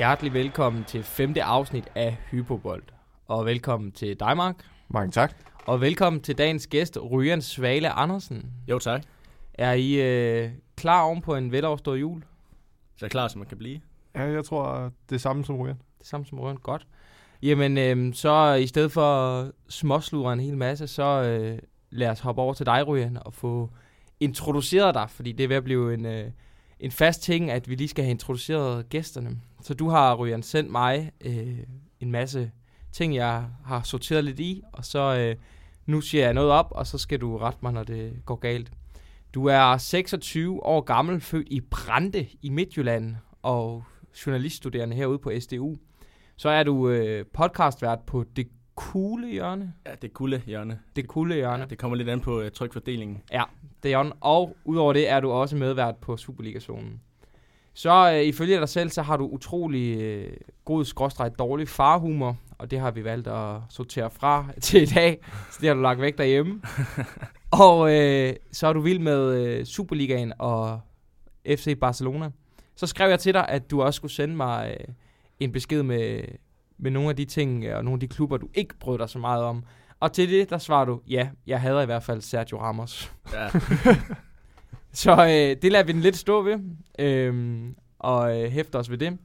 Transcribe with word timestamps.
Hjertelig 0.00 0.32
velkommen 0.32 0.84
til 0.84 1.02
femte 1.02 1.42
afsnit 1.42 1.88
af 1.94 2.16
Hypobold. 2.30 2.82
Og 3.26 3.46
velkommen 3.46 3.92
til 3.92 4.20
dig, 4.20 4.36
Mark. 4.36 4.56
Mange 4.88 5.10
tak. 5.10 5.34
Og 5.66 5.80
velkommen 5.80 6.22
til 6.22 6.38
dagens 6.38 6.66
gæst, 6.66 6.98
Ryan 7.12 7.42
Svale 7.42 7.90
Andersen. 7.90 8.52
Jo, 8.68 8.78
tak. 8.78 9.02
Er 9.54 9.72
I 9.72 9.92
øh, 9.92 10.50
klar 10.76 11.02
oven 11.02 11.22
på 11.22 11.34
en 11.36 11.52
veloverstået 11.52 12.00
jul? 12.00 12.22
Så 12.96 13.08
klar, 13.08 13.28
som 13.28 13.38
man 13.38 13.48
kan 13.48 13.58
blive. 13.58 13.80
Ja, 14.14 14.22
jeg 14.22 14.44
tror, 14.44 14.92
det 15.08 15.14
er 15.14 15.20
samme 15.20 15.44
som 15.44 15.56
Ryan. 15.56 15.80
Det 15.98 16.06
samme 16.06 16.26
som 16.26 16.40
Ryan. 16.40 16.56
Godt. 16.56 16.86
Jamen, 17.42 17.78
øh, 17.78 18.14
så 18.14 18.54
i 18.54 18.66
stedet 18.66 18.92
for 18.92 19.02
at 19.02 19.52
småsludre 19.68 20.32
en 20.32 20.40
hel 20.40 20.56
masse, 20.56 20.86
så 20.86 21.22
øh, 21.22 21.58
lad 21.90 22.08
os 22.08 22.20
hoppe 22.20 22.42
over 22.42 22.54
til 22.54 22.66
dig, 22.66 22.86
Ryan, 22.86 23.18
og 23.24 23.34
få 23.34 23.70
introduceret 24.20 24.94
dig, 24.94 25.10
fordi 25.10 25.32
det 25.32 25.44
er 25.44 25.48
ved 25.48 25.56
at 25.56 25.64
blive 25.64 25.94
en, 25.94 26.06
øh, 26.06 26.30
en 26.80 26.90
fast 26.90 27.22
ting, 27.22 27.50
at 27.50 27.68
vi 27.68 27.74
lige 27.74 27.88
skal 27.88 28.04
have 28.04 28.10
introduceret 28.10 28.88
gæsterne. 28.88 29.40
Så 29.62 29.74
du 29.74 29.88
har, 29.88 30.16
Ryan, 30.16 30.42
sendt 30.42 30.70
mig 30.70 31.10
øh, 31.20 31.58
en 32.00 32.10
masse 32.10 32.50
ting, 32.92 33.14
jeg 33.14 33.44
har 33.64 33.82
sorteret 33.82 34.24
lidt 34.24 34.40
i, 34.40 34.62
og 34.72 34.84
så 34.84 35.16
øh, 35.18 35.36
nu 35.86 36.00
siger 36.00 36.24
jeg 36.24 36.34
noget 36.34 36.50
op, 36.50 36.66
og 36.70 36.86
så 36.86 36.98
skal 36.98 37.20
du 37.20 37.38
rette 37.38 37.58
mig, 37.62 37.72
når 37.72 37.82
det 37.82 38.22
går 38.24 38.36
galt. 38.36 38.72
Du 39.34 39.46
er 39.46 39.76
26 39.76 40.66
år 40.66 40.80
gammel, 40.80 41.20
født 41.20 41.48
i 41.50 41.60
Brande 41.60 42.26
i 42.42 42.48
Midtjylland, 42.48 43.16
og 43.42 43.84
journaliststuderende 44.26 44.96
herude 44.96 45.18
på 45.18 45.32
SDU. 45.40 45.76
Så 46.36 46.48
er 46.48 46.62
du 46.62 46.88
øh, 46.88 47.24
podcastvært 47.32 48.00
på 48.06 48.24
Det 48.36 48.48
Kugle 48.74 49.28
Hjørne. 49.28 49.72
Ja, 49.86 49.90
det 50.02 50.08
er 50.08 50.12
kulde, 50.12 50.42
Jørne. 50.46 50.78
Det 50.96 51.08
Kugle 51.08 51.34
Hjørne. 51.34 51.62
Ja, 51.62 51.68
det 51.68 51.78
kommer 51.78 51.96
lidt 51.96 52.08
an 52.08 52.20
på 52.20 52.40
uh, 52.40 52.48
trykfordelingen. 52.48 53.22
Ja, 53.32 53.42
det 53.82 53.92
er. 53.92 54.10
Og 54.20 54.56
udover 54.64 54.92
det 54.92 55.08
er 55.08 55.20
du 55.20 55.30
også 55.30 55.56
medvært 55.56 55.96
på 55.96 56.16
Superliga-zonen. 56.16 57.00
Så 57.74 58.12
øh, 58.12 58.22
ifølge 58.22 58.56
dig 58.56 58.68
selv, 58.68 58.90
så 58.90 59.02
har 59.02 59.16
du 59.16 59.26
utrolig 59.26 60.00
øh, 60.00 60.32
god 60.64 60.84
skråstreg 60.84 61.38
dårlig 61.38 61.68
farhumor, 61.68 62.36
og 62.58 62.70
det 62.70 62.80
har 62.80 62.90
vi 62.90 63.04
valgt 63.04 63.28
at 63.28 63.56
sortere 63.68 64.10
fra 64.10 64.46
til 64.62 64.82
i 64.82 64.86
dag, 64.86 65.18
så 65.50 65.58
det 65.60 65.68
har 65.68 65.74
du 65.74 65.80
lagt 65.80 66.00
væk 66.00 66.18
derhjemme. 66.18 66.62
og 67.66 67.94
øh, 67.94 68.32
så 68.52 68.66
er 68.66 68.72
du 68.72 68.80
vild 68.80 68.98
med 68.98 69.34
øh, 69.34 69.64
Superligaen 69.64 70.32
og 70.38 70.80
FC 71.46 71.78
Barcelona. 71.80 72.30
Så 72.76 72.86
skrev 72.86 73.10
jeg 73.10 73.20
til 73.20 73.34
dig, 73.34 73.48
at 73.48 73.70
du 73.70 73.82
også 73.82 73.96
skulle 73.96 74.12
sende 74.12 74.36
mig 74.36 74.76
øh, 74.80 74.94
en 75.40 75.52
besked 75.52 75.82
med, 75.82 76.22
med 76.78 76.90
nogle 76.90 77.08
af 77.10 77.16
de 77.16 77.24
ting 77.24 77.64
øh, 77.64 77.76
og 77.76 77.84
nogle 77.84 77.96
af 77.96 78.00
de 78.00 78.08
klubber, 78.08 78.36
du 78.36 78.48
ikke 78.54 78.78
brød 78.78 78.98
dig 78.98 79.08
så 79.08 79.18
meget 79.18 79.44
om. 79.44 79.64
Og 80.00 80.12
til 80.12 80.30
det, 80.30 80.50
der 80.50 80.58
svarer 80.58 80.84
du, 80.84 81.00
ja, 81.08 81.28
jeg 81.46 81.60
hader 81.60 81.82
i 81.82 81.86
hvert 81.86 82.02
fald 82.02 82.20
Sergio 82.20 82.60
Ramos. 82.60 83.12
Ja, 83.32 83.48
Så 84.92 85.12
øh, 85.12 85.62
det 85.62 85.72
lader 85.72 85.84
vi 85.84 85.92
den 85.92 86.00
lidt 86.00 86.16
stå 86.16 86.42
ved, 86.42 86.58
øh, 86.98 87.62
og 87.98 88.42
øh, 88.42 88.50
hæfter 88.50 88.78
os 88.78 88.90
ved 88.90 88.98
det. 88.98 89.18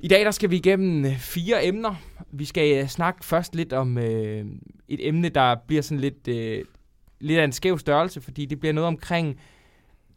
I 0.00 0.08
dag 0.08 0.24
der 0.24 0.30
skal 0.30 0.50
vi 0.50 0.56
igennem 0.56 1.04
øh, 1.04 1.16
fire 1.18 1.66
emner. 1.66 1.94
Vi 2.32 2.44
skal 2.44 2.82
øh, 2.82 2.88
snakke 2.88 3.24
først 3.24 3.54
lidt 3.54 3.72
om 3.72 3.98
øh, 3.98 4.44
et 4.88 5.08
emne, 5.08 5.28
der 5.28 5.56
bliver 5.66 5.82
sådan 5.82 6.00
lidt, 6.00 6.28
øh, 6.28 6.64
lidt 7.20 7.38
af 7.38 7.44
en 7.44 7.52
skæv 7.52 7.78
størrelse, 7.78 8.20
fordi 8.20 8.46
det 8.46 8.60
bliver 8.60 8.72
noget 8.72 8.88
omkring 8.88 9.40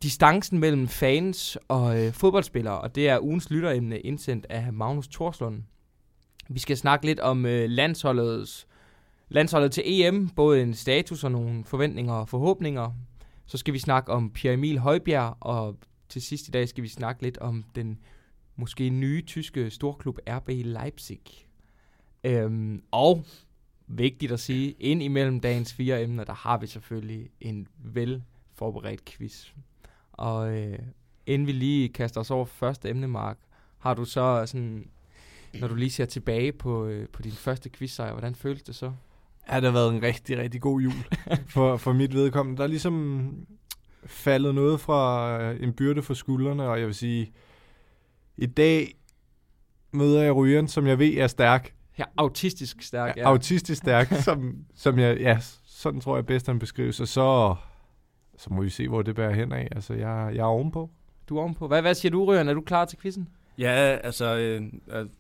distancen 0.04 0.60
mellem 0.60 0.88
fans 0.88 1.58
og 1.68 2.06
øh, 2.06 2.14
fodboldspillere, 2.14 2.82
og 2.82 2.96
det 2.96 3.10
er 3.10 3.20
ugens 3.20 3.50
lytteremne 3.50 4.00
indsendt 4.00 4.46
af 4.50 4.74
Magnus 4.74 5.08
Torslund. 5.08 5.64
Vi 6.50 6.60
skal 6.60 6.78
snakke 6.78 7.06
lidt 7.06 7.20
om 7.20 7.46
øh, 7.46 7.70
landsholdets 7.70 8.68
landsholdet 9.30 9.72
til 9.72 9.84
EM, 9.86 10.30
både 10.30 10.62
en 10.62 10.74
status 10.74 11.24
og 11.24 11.32
nogle 11.32 11.64
forventninger 11.66 12.14
og 12.14 12.30
forhåbninger. 12.30 12.92
Så 13.50 13.58
skal 13.58 13.74
vi 13.74 13.80
snakke 13.80 14.12
om 14.12 14.30
Pierre 14.30 14.54
Emil 14.54 14.80
Højbjerg, 14.80 15.38
og 15.40 15.78
til 16.10 16.22
sidst 16.22 16.48
i 16.48 16.52
dag 16.52 16.70
skal 16.70 16.84
vi 16.84 16.88
snakke 16.88 17.22
lidt 17.22 17.38
om 17.38 17.64
den 17.76 18.00
måske 18.56 18.90
nye 18.90 19.22
tyske 19.22 19.70
storklub 19.70 20.20
RB 20.30 20.50
Leipzig. 20.50 21.22
Øhm, 22.24 22.84
og 22.92 23.26
vigtigt 23.88 24.32
at 24.32 24.40
sige, 24.40 24.72
ind 24.72 25.04
imellem 25.04 25.40
dagens 25.40 25.74
fire 25.74 26.04
emner, 26.04 26.24
der 26.24 26.34
har 26.34 26.58
vi 26.58 26.68
selvfølgelig 26.68 27.30
en 27.42 27.68
vel 27.78 28.24
forberedt 28.54 29.06
quiz. 29.06 29.48
Og 30.12 30.58
øh, 30.58 30.80
inden 31.26 31.48
vi 31.48 31.52
lige 31.52 31.90
kaster 31.90 32.22
os 32.22 32.32
over 32.32 32.46
første 32.46 32.90
emne, 32.90 33.08
Mark, 33.08 33.38
har 33.78 33.94
du 33.94 34.06
så 34.06 34.44
sådan, 34.46 34.90
når 35.60 35.68
du 35.68 35.76
lige 35.76 35.92
ser 35.92 36.06
tilbage 36.06 36.52
på, 36.52 36.86
øh, 36.86 37.08
på 37.08 37.22
din 37.22 37.32
første 37.32 37.70
quizsejr, 37.70 38.12
hvordan 38.12 38.36
føles 38.36 38.64
det 38.64 38.76
så? 38.76 38.94
Ja, 39.52 39.56
det 39.56 39.64
har 39.64 39.72
været 39.72 39.96
en 39.96 40.02
rigtig, 40.02 40.38
rigtig 40.38 40.62
god 40.62 40.82
jul 40.82 40.94
for, 41.48 41.78
for 41.78 41.94
mit 41.94 42.14
vedkommende. 42.14 42.58
Der 42.58 42.64
er 42.64 42.68
ligesom 42.68 43.34
faldet 44.06 44.56
noget 44.56 44.80
fra 44.80 45.32
øh, 45.42 45.64
en 45.64 45.74
byrde 45.74 46.02
for 46.02 46.14
skuldrene, 46.14 46.64
og 46.64 46.80
jeg 46.80 46.88
vil 46.88 46.96
sige, 46.96 47.32
i 48.38 48.46
dag 48.46 48.96
møder 49.92 50.24
jeg 50.24 50.36
Ryan, 50.36 50.68
som 50.68 50.88
jeg 50.88 51.00
ved 51.00 51.14
er 51.18 51.28
stærk. 51.28 51.74
Ja, 51.98 52.04
autistisk 52.18 52.82
stærk. 52.82 53.18
Ja. 53.18 53.28
Autistisk 53.28 53.82
stærk, 53.82 54.14
som, 54.26 54.56
som 54.76 55.00
jeg, 55.00 55.18
ja, 55.20 55.38
sådan 55.66 56.02
tror 56.02 56.16
jeg 56.16 56.26
bedst, 56.26 56.48
han 56.48 56.60
beskrives. 56.60 57.00
Og 57.00 57.08
så, 57.08 57.56
så 58.38 58.54
må 58.54 58.62
vi 58.62 58.70
se, 58.70 58.88
hvor 58.88 59.02
det 59.02 59.16
bærer 59.16 59.34
hen 59.34 59.52
af. 59.52 59.68
Altså, 59.72 59.94
jeg, 59.94 60.32
jeg 60.36 60.42
er 60.42 60.46
ovenpå. 60.46 60.90
Du 61.30 61.38
er 61.38 61.42
ovenpå. 61.42 61.68
Hvad, 61.68 61.82
hvad 61.82 61.94
siger 61.94 62.12
du, 62.12 62.26
Ryan? 62.26 62.48
Er 62.50 62.54
du 62.54 62.62
klar 62.62 62.86
til 62.86 63.00
quizzen? 63.00 63.28
Ja 63.60 63.72
altså, 64.04 64.38
øh, 64.38 64.62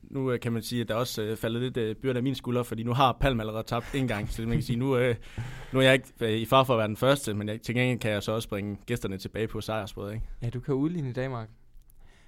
nu 0.03 0.31
øh, 0.31 0.39
kan 0.39 0.51
man 0.53 0.61
sige, 0.61 0.81
at 0.81 0.87
der 0.87 0.95
også 0.95 1.21
øh, 1.21 1.37
faldet 1.37 1.61
lidt 1.61 1.77
øh, 1.77 1.95
byrde 1.95 2.17
af 2.17 2.23
mine 2.23 2.35
skuldre, 2.35 2.65
fordi 2.65 2.83
nu 2.83 2.93
har 2.93 3.17
Palm 3.21 3.39
allerede 3.39 3.63
tabt 3.63 3.95
en 3.95 4.07
gang, 4.07 4.29
så 4.31 4.41
man 4.41 4.51
kan 4.51 4.61
sige, 4.61 4.79
nu, 4.79 4.97
øh, 4.97 5.15
nu 5.73 5.79
er 5.79 5.83
jeg 5.83 5.93
ikke 5.93 6.07
øh, 6.19 6.31
i 6.31 6.45
far 6.45 6.63
for 6.63 6.73
at 6.73 6.77
være 6.77 6.87
den 6.87 6.97
første, 6.97 7.33
men 7.33 7.49
jeg, 7.49 7.61
til 7.61 7.75
gengæld 7.75 7.99
kan 7.99 8.11
jeg 8.11 8.23
så 8.23 8.31
også 8.31 8.49
bringe 8.49 8.77
gæsterne 8.85 9.17
tilbage 9.17 9.47
på 9.47 9.61
sejrsbrød, 9.61 10.11
ikke? 10.13 10.25
Ja, 10.41 10.49
du 10.49 10.59
kan 10.59 10.73
udligne 10.73 11.09
i 11.09 11.13
dag, 11.13 11.31
Mark. 11.31 11.49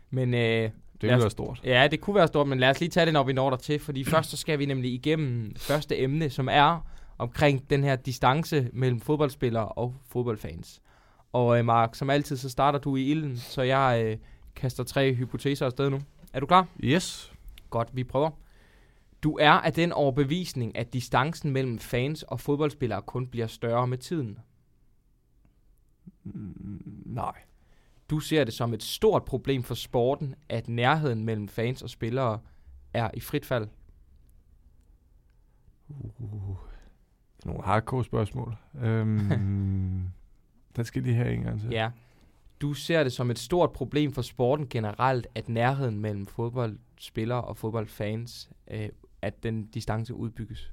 Men 0.10 0.34
øh, 0.34 0.40
Det 0.40 0.72
vil 1.02 1.10
være 1.10 1.30
stort. 1.30 1.62
ja, 1.64 1.88
det 1.92 2.02
kunne 2.02 2.16
være 2.16 2.28
stort, 2.28 2.48
men 2.48 2.60
lad 2.60 2.70
os 2.70 2.80
lige 2.80 2.90
tage 2.90 3.06
det, 3.06 3.14
når 3.14 3.24
vi 3.24 3.34
når 3.34 3.50
der 3.50 3.58
til. 3.58 3.80
Fordi 3.80 4.04
først 4.04 4.30
så 4.30 4.38
skal 4.38 4.60
vi 4.60 4.66
nemlig 4.66 4.94
igennem 4.94 5.56
første 5.58 6.00
emne, 6.00 6.30
som 6.30 6.48
er 6.52 6.86
omkring 7.18 7.70
den 7.70 7.84
her 7.84 7.96
distance 7.96 8.70
mellem 8.74 9.00
fodboldspillere 9.00 9.68
og 9.68 9.96
fodboldfans. 10.10 10.82
Og 11.34 11.60
øh, 11.60 11.66
Mark, 11.66 11.96
som 11.96 12.10
altid, 12.10 12.38
så 12.38 12.50
starter 12.50 12.80
du 12.80 12.96
i 12.96 13.04
ilden, 13.12 13.38
så 13.38 13.62
jeg 13.62 14.02
øh, 14.06 14.18
kaster 14.56 14.84
tre 14.84 15.14
hypoteser 15.14 15.66
afsted 15.66 15.90
nu. 15.90 16.02
Er 16.34 16.40
du 16.40 16.46
klar? 16.46 16.68
Yes. 16.84 17.34
Godt, 17.70 17.90
vi 17.94 18.04
prøver. 18.04 18.30
Du 19.24 19.38
er 19.38 19.52
af 19.52 19.74
den 19.74 19.92
overbevisning, 19.92 20.78
at 20.78 20.94
distancen 20.94 21.52
mellem 21.52 21.80
fans 21.80 22.24
og 22.24 22.40
fodboldspillere 22.40 23.02
kun 23.02 23.28
bliver 23.28 23.48
større 23.48 23.88
med 23.88 23.98
tiden. 23.98 24.40
Mm, 26.24 27.04
Nej. 27.06 27.42
Du 28.10 28.20
ser 28.20 28.44
det 28.44 28.54
som 28.54 28.74
et 28.74 28.84
stort 28.84 29.26
problem 29.26 29.64
for 29.64 29.76
sporten, 29.76 30.36
at 30.50 30.68
nærheden 30.68 31.26
mellem 31.26 31.48
fans 31.48 31.82
og 31.82 31.90
spillere 31.90 32.40
er 32.94 33.12
i 33.14 33.20
frit 33.20 33.46
fald. 33.46 33.68
Uh, 36.20 36.58
nogle 37.46 37.64
hardcore 37.64 38.04
spørgsmål. 38.04 38.56
Øhm, 38.82 39.20
den 40.76 40.86
skal 40.86 41.00
jeg 41.00 41.06
lige 41.06 41.16
have 41.16 41.34
en 41.34 41.42
gang 41.42 41.60
til. 41.62 41.70
Ja. 41.70 41.92
Du 42.62 42.74
ser 42.74 43.04
det 43.04 43.14
som 43.14 43.32
et 43.32 43.40
stort 43.40 43.72
problem 43.72 44.12
for 44.14 44.22
sporten 44.22 44.68
generelt, 44.70 45.28
at 45.36 45.50
nærheden 45.50 46.00
mellem 46.00 46.26
fodboldspillere 46.26 47.42
og 47.44 47.58
fodboldfans, 47.58 48.50
øh, 48.72 48.90
at 49.22 49.44
den 49.44 49.66
distance 49.68 50.14
udbygges. 50.14 50.72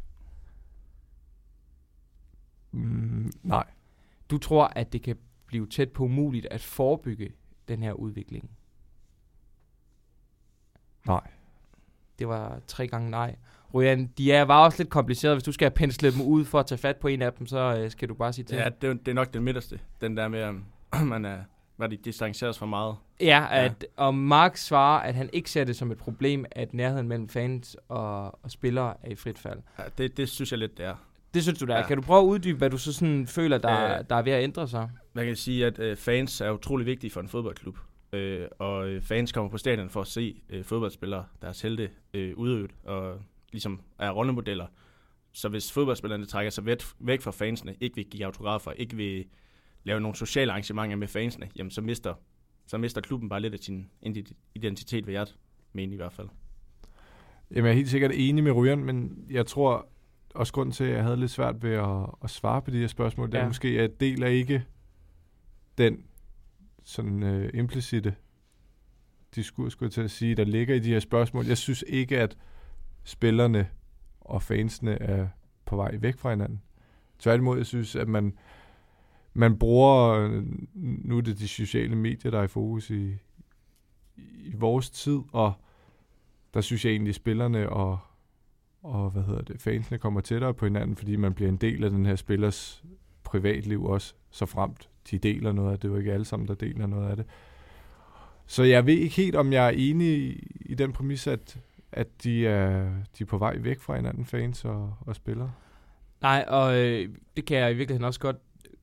Mm, 2.72 3.32
nej. 3.42 3.64
Du 4.30 4.38
tror, 4.38 4.64
at 4.76 4.92
det 4.92 5.02
kan 5.02 5.16
blive 5.46 5.66
tæt 5.66 5.92
på 5.92 6.04
umuligt 6.04 6.46
at 6.46 6.60
forebygge 6.60 7.32
den 7.68 7.82
her 7.82 7.92
udvikling. 7.92 8.50
Nej. 11.06 11.30
Det 12.18 12.28
var 12.28 12.60
tre 12.66 12.88
gange 12.88 13.10
nej. 13.10 13.36
Ryan, 13.74 14.06
de 14.18 14.32
er, 14.32 14.42
var 14.42 14.64
også 14.64 14.78
lidt 14.78 14.90
komplicerede. 14.90 15.34
Hvis 15.36 15.44
du 15.44 15.52
skal 15.52 15.70
pensle 15.70 16.12
dem 16.12 16.20
ud 16.20 16.44
for 16.44 16.60
at 16.60 16.66
tage 16.66 16.78
fat 16.78 16.96
på 16.96 17.08
en 17.08 17.22
af 17.22 17.32
dem, 17.32 17.46
så 17.46 17.76
øh, 17.78 17.90
skal 17.90 18.08
du 18.08 18.14
bare 18.14 18.32
sige 18.32 18.44
til. 18.44 18.56
Ja, 18.56 18.68
det, 18.80 18.90
er- 18.90 18.94
det 18.94 19.08
er 19.08 19.14
nok 19.14 19.34
den 19.34 19.42
midterste, 19.42 19.80
den 20.00 20.16
der 20.16 20.28
med, 20.28 20.42
om 20.42 20.64
man 21.06 21.24
er, 21.24 21.42
hvad 21.78 21.88
de 21.88 21.96
distanceres 21.96 22.58
for 22.58 22.66
meget. 22.66 22.96
Ja, 23.20 23.46
at, 23.50 23.86
og 23.96 24.14
Mark 24.14 24.56
svarer, 24.56 25.02
at 25.02 25.14
han 25.14 25.30
ikke 25.32 25.50
ser 25.50 25.64
det 25.64 25.76
som 25.76 25.90
et 25.90 25.98
problem, 25.98 26.44
at 26.50 26.74
nærheden 26.74 27.08
mellem 27.08 27.28
fans 27.28 27.76
og, 27.88 28.44
og 28.44 28.50
spillere 28.50 28.94
er 29.02 29.10
i 29.10 29.14
frit 29.14 29.38
fald. 29.38 29.58
Ja, 29.78 29.84
det, 29.98 30.16
det 30.16 30.28
synes 30.28 30.50
jeg 30.52 30.58
lidt, 30.58 30.78
det 30.78 30.86
er. 30.86 30.94
Det 31.34 31.42
synes 31.42 31.58
du, 31.58 31.66
der 31.66 31.74
er. 31.74 31.78
Ja. 31.78 31.86
Kan 31.86 31.96
du 31.96 32.02
prøve 32.02 32.20
at 32.20 32.24
uddybe, 32.24 32.58
hvad 32.58 32.70
du 32.70 32.78
så 32.78 32.92
sådan 32.92 33.26
føler, 33.26 33.58
der, 33.58 33.98
Øh. 33.98 34.04
der 34.10 34.16
er 34.16 34.22
ved 34.22 34.32
at 34.32 34.42
ændre 34.42 34.68
sig? 34.68 34.90
Man 35.12 35.26
kan 35.26 35.36
sige, 35.36 35.66
at 35.66 35.78
øh, 35.78 35.96
fans 35.96 36.40
er 36.40 36.50
utrolig 36.50 36.86
vigtige 36.86 37.10
for 37.10 37.20
en 37.20 37.28
fodboldklub. 37.28 37.78
Øh, 38.12 38.46
og 38.58 38.88
øh, 38.88 39.02
fans 39.02 39.32
kommer 39.32 39.50
på 39.50 39.58
stadion 39.58 39.90
for 39.90 40.00
at 40.00 40.06
se 40.06 40.42
øh, 40.50 40.64
fodboldspillere, 40.64 41.24
deres 41.42 41.62
helte, 41.62 41.90
øh, 42.14 42.36
udøvet 42.36 42.70
og 42.84 43.20
ligesom 43.52 43.80
er 43.98 44.10
rollemodeller. 44.10 44.66
Så 45.32 45.48
hvis 45.48 45.72
fodboldspillerne 45.72 46.26
trækker 46.26 46.50
sig 46.50 46.66
væk, 46.66 46.78
væk 46.98 47.20
fra 47.20 47.30
fansene, 47.30 47.74
ikke 47.80 47.96
vil 47.96 48.04
give 48.04 48.24
autografer, 48.24 48.72
ikke 48.72 48.96
vil 48.96 49.24
lave 49.88 50.00
nogle 50.00 50.16
sociale 50.16 50.52
arrangementer 50.52 50.96
med 50.96 51.08
fansene, 51.08 51.48
jamen 51.56 51.70
så 51.70 51.80
mister, 51.80 52.14
så 52.66 52.78
mister 52.78 53.00
klubben 53.00 53.28
bare 53.28 53.40
lidt 53.40 53.54
af 53.54 53.60
sin 53.60 53.90
identitet, 54.54 55.06
vil 55.06 55.12
jeg 55.12 55.26
mene 55.72 55.92
i 55.92 55.96
hvert 55.96 56.12
fald. 56.12 56.28
Jamen, 57.50 57.64
jeg 57.64 57.70
er 57.70 57.76
helt 57.76 57.88
sikkert 57.88 58.10
enig 58.14 58.44
med 58.44 58.52
Ryan, 58.52 58.84
men 58.84 59.26
jeg 59.30 59.46
tror 59.46 59.86
også 60.34 60.52
grund 60.52 60.72
til, 60.72 60.84
at 60.84 60.94
jeg 60.94 61.02
havde 61.04 61.16
lidt 61.16 61.30
svært 61.30 61.62
ved 61.62 61.72
at, 61.74 62.06
at 62.24 62.30
svare 62.30 62.62
på 62.62 62.70
de 62.70 62.78
her 62.78 62.86
spørgsmål, 62.86 63.26
det 63.32 63.34
er 63.38 63.42
Ja. 63.42 63.46
måske, 63.46 63.68
at 63.68 63.74
jeg 63.74 64.00
deler 64.00 64.26
ikke 64.26 64.64
den 65.78 66.04
sådan 66.84 67.22
øh, 67.22 67.50
implicite 67.54 68.14
diskurs, 69.34 69.72
skulle 69.72 69.86
jeg 69.86 69.92
til 69.92 70.00
at 70.00 70.10
sige, 70.10 70.34
der 70.34 70.44
ligger 70.44 70.74
i 70.74 70.78
de 70.78 70.88
her 70.88 71.00
spørgsmål. 71.00 71.46
Jeg 71.46 71.58
synes 71.58 71.84
ikke, 71.88 72.18
at 72.20 72.36
spillerne 73.04 73.68
og 74.20 74.42
fansene 74.42 75.02
er 75.02 75.28
på 75.64 75.76
vej 75.76 75.96
væk 76.00 76.18
fra 76.18 76.30
hinanden. 76.30 76.62
Tværtimod, 77.18 77.56
jeg 77.56 77.66
synes, 77.66 77.96
at 77.96 78.08
man, 78.08 78.38
man 79.38 79.58
bruger, 79.58 80.30
nu 80.74 81.16
er 81.16 81.20
det 81.20 81.38
de 81.38 81.48
sociale 81.48 81.96
medier, 81.96 82.30
der 82.30 82.38
er 82.38 82.44
i 82.44 82.48
fokus 82.48 82.90
i, 82.90 83.16
i 84.16 84.54
vores 84.54 84.90
tid, 84.90 85.18
og 85.32 85.52
der 86.54 86.60
synes 86.60 86.84
jeg 86.84 86.90
egentlig, 86.90 87.10
at 87.10 87.14
spillerne 87.14 87.68
og, 87.68 87.98
og 88.82 89.10
hvad 89.10 89.22
hedder 89.22 89.42
det, 89.42 89.60
fansene 89.60 89.98
kommer 89.98 90.20
tættere 90.20 90.54
på 90.54 90.66
hinanden, 90.66 90.96
fordi 90.96 91.16
man 91.16 91.34
bliver 91.34 91.48
en 91.48 91.56
del 91.56 91.84
af 91.84 91.90
den 91.90 92.06
her 92.06 92.16
spillers 92.16 92.84
privatliv 93.24 93.84
også, 93.84 94.14
så 94.30 94.46
fremt 94.46 94.88
de 95.10 95.18
deler 95.18 95.52
noget 95.52 95.72
af 95.72 95.78
det. 95.78 95.82
Det 95.82 95.88
er 95.88 95.92
jo 95.92 95.98
ikke 95.98 96.12
alle 96.12 96.24
sammen, 96.24 96.48
der 96.48 96.54
deler 96.54 96.86
noget 96.86 97.10
af 97.10 97.16
det. 97.16 97.26
Så 98.46 98.62
jeg 98.62 98.86
ved 98.86 98.94
ikke 98.94 99.16
helt, 99.16 99.36
om 99.36 99.52
jeg 99.52 99.66
er 99.66 99.70
enig 99.70 100.08
i, 100.08 100.46
i 100.60 100.74
den 100.74 100.92
præmis, 100.92 101.26
at, 101.26 101.58
at 101.92 102.08
de, 102.22 102.46
er, 102.46 102.90
de 103.18 103.24
er 103.24 103.26
på 103.26 103.38
vej 103.38 103.56
væk 103.58 103.80
fra 103.80 103.96
hinanden, 103.96 104.24
fans 104.24 104.64
og, 104.64 104.94
og 105.00 105.16
spillere. 105.16 105.52
Nej, 106.22 106.44
og 106.48 106.76
øh, 106.78 107.08
det 107.36 107.44
kan 107.44 107.56
jeg 107.56 107.70
i 107.70 107.74
virkeligheden 107.74 108.04
også 108.04 108.20
godt 108.20 108.36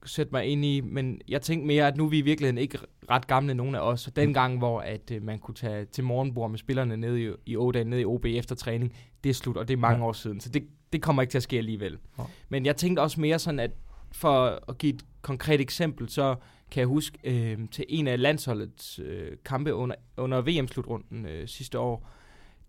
sætte 0.05 0.31
mig 0.31 0.45
ind 0.45 0.65
i, 0.65 0.81
men 0.81 1.21
jeg 1.27 1.41
tænkte 1.41 1.67
mere, 1.67 1.87
at 1.87 1.97
nu 1.97 2.05
er 2.05 2.09
vi 2.09 2.17
i 2.17 2.21
virkeligheden 2.21 2.57
ikke 2.57 2.79
ret 3.09 3.27
gamle, 3.27 3.53
nogen 3.53 3.75
af 3.75 3.79
os. 3.79 4.09
Dengang, 4.15 4.53
mm. 4.53 4.59
hvor 4.59 4.79
at, 4.79 5.11
øh, 5.11 5.23
man 5.23 5.39
kunne 5.39 5.55
tage 5.55 5.85
til 5.85 6.03
morgenbord 6.03 6.51
med 6.51 6.59
spillerne 6.59 6.97
nede 6.97 7.23
i, 7.23 7.29
i 7.45 7.55
Ådal, 7.55 7.87
nede 7.87 8.01
i 8.01 8.05
OB 8.05 8.25
efter 8.25 8.55
træning, 8.55 8.93
det 9.23 9.29
er 9.29 9.33
slut, 9.33 9.57
og 9.57 9.67
det 9.67 9.73
er 9.73 9.77
mange 9.77 10.03
ja. 10.03 10.07
år 10.07 10.13
siden. 10.13 10.39
Så 10.39 10.49
det, 10.49 10.63
det 10.93 11.01
kommer 11.01 11.21
ikke 11.21 11.31
til 11.31 11.37
at 11.37 11.43
ske 11.43 11.57
alligevel. 11.57 11.97
Ja. 12.19 12.23
Men 12.49 12.65
jeg 12.65 12.75
tænkte 12.75 13.01
også 13.01 13.21
mere 13.21 13.39
sådan, 13.39 13.59
at 13.59 13.71
for 14.11 14.59
at 14.69 14.77
give 14.77 14.93
et 14.93 15.05
konkret 15.21 15.61
eksempel, 15.61 16.09
så 16.09 16.35
kan 16.71 16.79
jeg 16.79 16.87
huske 16.87 17.17
øh, 17.23 17.57
til 17.71 17.85
en 17.89 18.07
af 18.07 18.21
landsholdets 18.21 18.99
øh, 18.99 19.31
kampe 19.45 19.73
under, 19.73 19.95
under 20.17 20.41
VM-slutrunden 20.41 21.25
øh, 21.25 21.47
sidste 21.47 21.79
år, 21.79 22.09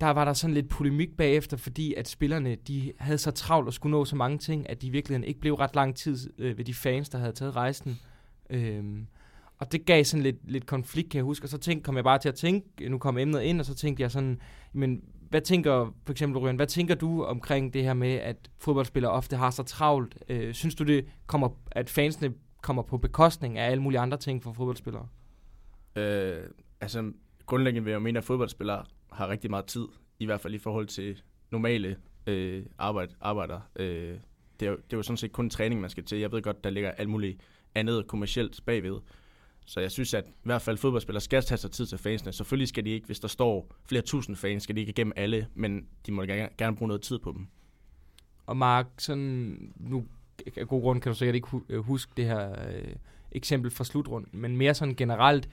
der 0.00 0.06
var 0.06 0.25
der 0.25 0.32
sådan 0.32 0.54
lidt 0.54 0.69
polemik 0.69 1.16
bagefter, 1.16 1.56
fordi 1.56 1.94
at 1.94 2.08
spillerne 2.08 2.54
de 2.54 2.93
havde 2.98 3.19
så 3.19 3.31
travlt 3.31 3.66
og 3.66 3.75
skulle 3.75 3.90
nå 3.90 4.04
så 4.04 4.16
mange 4.16 4.38
ting, 4.38 4.70
at 4.70 4.82
de 4.82 4.90
virkelig 4.90 5.28
ikke 5.28 5.40
blev 5.40 5.54
ret 5.54 5.75
lang 5.75 5.96
tid 5.96 6.31
øh, 6.38 6.58
ved 6.58 6.64
de 6.64 6.75
fans, 6.75 7.08
der 7.08 7.19
havde 7.19 7.32
taget 7.32 7.56
rejsen. 7.56 7.98
Øhm, 8.50 9.06
og 9.58 9.72
det 9.72 9.87
gav 9.87 10.04
sådan 10.04 10.22
lidt, 10.22 10.50
lidt 10.50 10.66
konflikt, 10.66 11.10
kan 11.10 11.16
jeg 11.16 11.25
huske. 11.25 11.44
Og 11.44 11.48
så 11.48 11.58
tænkte, 11.58 11.84
kom 11.84 11.96
jeg 11.96 12.04
bare 12.04 12.19
til 12.19 12.28
at 12.28 12.34
tænke, 12.34 12.69
øh, 12.81 12.90
nu 12.90 12.98
kom 12.98 13.19
emnet 13.19 13.43
ind, 13.43 13.60
og 13.60 13.66
så 13.66 13.75
tænkte 13.75 14.02
jeg 14.02 14.10
sådan, 14.10 14.40
men 14.72 15.02
hvad 15.31 15.40
tænker, 15.40 15.94
for 16.04 16.12
eksempel 16.12 16.38
Ryan, 16.38 16.56
hvad 16.56 16.66
tænker 16.66 16.94
du 16.94 17.25
omkring 17.25 17.75
det 17.75 17.82
her 17.82 17.94
med, 17.94 18.14
at 18.14 18.50
fodboldspillere 18.58 19.12
ofte 19.12 19.37
har 19.37 19.50
så 19.50 19.62
travlt? 19.62 20.19
Øh, 20.28 20.54
synes 20.54 20.75
du, 20.75 20.84
det 20.84 21.06
kommer, 21.26 21.49
at 21.70 21.90
fansene 21.90 22.34
kommer 22.62 22.82
på 22.82 22.99
bekostning 22.99 23.58
af 23.58 23.70
alle 23.70 23.82
mulige 23.82 24.00
andre 24.00 24.16
ting 24.16 24.42
for 24.42 24.52
fodboldspillere? 24.52 25.08
Øh, 25.96 26.42
altså, 26.81 27.12
grundlæggende 27.46 27.84
vil 27.84 27.90
jeg 27.90 28.02
mene, 28.02 28.19
at 28.19 28.25
fodboldspillere 28.25 28.84
har 29.12 29.29
rigtig 29.29 29.50
meget 29.50 29.64
tid, 29.64 29.87
i 30.19 30.25
hvert 30.25 30.41
fald 30.41 30.55
i 30.55 30.58
forhold 30.58 30.87
til 30.87 31.23
normale 31.50 31.97
øh, 32.26 32.67
arbejde, 32.79 33.14
arbejder. 33.20 33.61
Øh, 33.76 34.19
det, 34.61 34.67
er 34.67 34.70
jo, 34.70 34.76
det 34.76 34.93
er 34.93 34.97
jo 34.97 35.03
sådan 35.03 35.17
set 35.17 35.32
kun 35.32 35.50
træning, 35.50 35.81
man 35.81 35.91
skal 35.91 36.05
til. 36.05 36.19
Jeg 36.19 36.32
ved 36.32 36.43
godt, 36.43 36.64
der 36.64 36.70
ligger 36.70 36.91
alt 36.91 37.08
muligt 37.08 37.41
andet 37.75 38.06
kommercielt 38.06 38.61
bagved. 38.67 39.00
Så 39.67 39.81
jeg 39.81 39.91
synes, 39.91 40.14
at 40.14 40.25
i 40.29 40.32
hvert 40.43 40.62
fald 40.62 40.76
fodboldspillere 40.76 41.20
skal 41.20 41.43
tage 41.43 41.58
sig 41.58 41.70
tid 41.70 41.87
til 41.87 41.99
fansene. 41.99 42.32
Selvfølgelig 42.32 42.69
skal 42.69 42.85
de 42.85 42.91
ikke, 42.91 43.06
hvis 43.06 43.20
der 43.20 43.29
står 43.29 43.75
flere 43.88 44.03
tusind 44.03 44.37
fans, 44.37 44.62
skal 44.62 44.76
de 44.76 44.81
ikke 44.81 44.91
igennem 44.91 45.12
alle, 45.17 45.47
men 45.55 45.87
de 46.06 46.12
må 46.12 46.23
gerne, 46.23 46.49
gerne 46.59 46.76
bruge 46.76 46.88
noget 46.88 47.02
tid 47.02 47.19
på 47.19 47.32
dem. 47.32 47.47
Og 48.47 48.56
Mark, 48.56 48.87
sådan, 48.99 49.73
nu 49.76 50.06
af 50.56 50.69
god 50.69 50.82
grund 50.82 51.00
kan 51.00 51.12
du 51.12 51.19
sikkert 51.19 51.35
ikke 51.35 51.49
øh, 51.69 51.81
huske 51.81 52.12
det 52.17 52.25
her 52.25 52.69
øh, 52.69 52.94
eksempel 53.32 53.70
fra 53.70 53.85
slutrunden, 53.85 54.41
men 54.41 54.56
mere 54.56 54.75
sådan 54.75 54.94
generelt, 54.94 55.49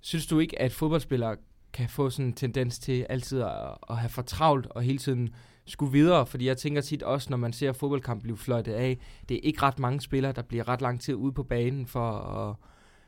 synes 0.00 0.26
du 0.26 0.38
ikke, 0.38 0.62
at 0.62 0.72
fodboldspillere 0.72 1.36
kan 1.72 1.88
få 1.88 2.10
sådan 2.10 2.26
en 2.26 2.32
tendens 2.32 2.78
til 2.78 3.06
altid 3.08 3.40
at, 3.40 3.50
at 3.90 3.96
have 3.96 4.10
for 4.10 4.22
travlt 4.22 4.66
og 4.66 4.82
hele 4.82 4.98
tiden 4.98 5.34
skulle 5.66 5.92
videre, 5.92 6.26
fordi 6.26 6.46
jeg 6.46 6.56
tænker 6.56 6.80
tit 6.80 7.02
også, 7.02 7.30
når 7.30 7.36
man 7.36 7.52
ser 7.52 7.72
fodboldkamp 7.72 8.22
blive 8.22 8.36
fløjtet 8.36 8.72
af, 8.72 8.98
det 9.28 9.34
er 9.34 9.40
ikke 9.42 9.62
ret 9.62 9.78
mange 9.78 10.00
spillere, 10.00 10.32
der 10.32 10.42
bliver 10.42 10.68
ret 10.68 10.80
lang 10.80 11.00
tid 11.00 11.14
ude 11.14 11.32
på 11.32 11.42
banen 11.42 11.86
for 11.86 12.10
at 12.10 12.56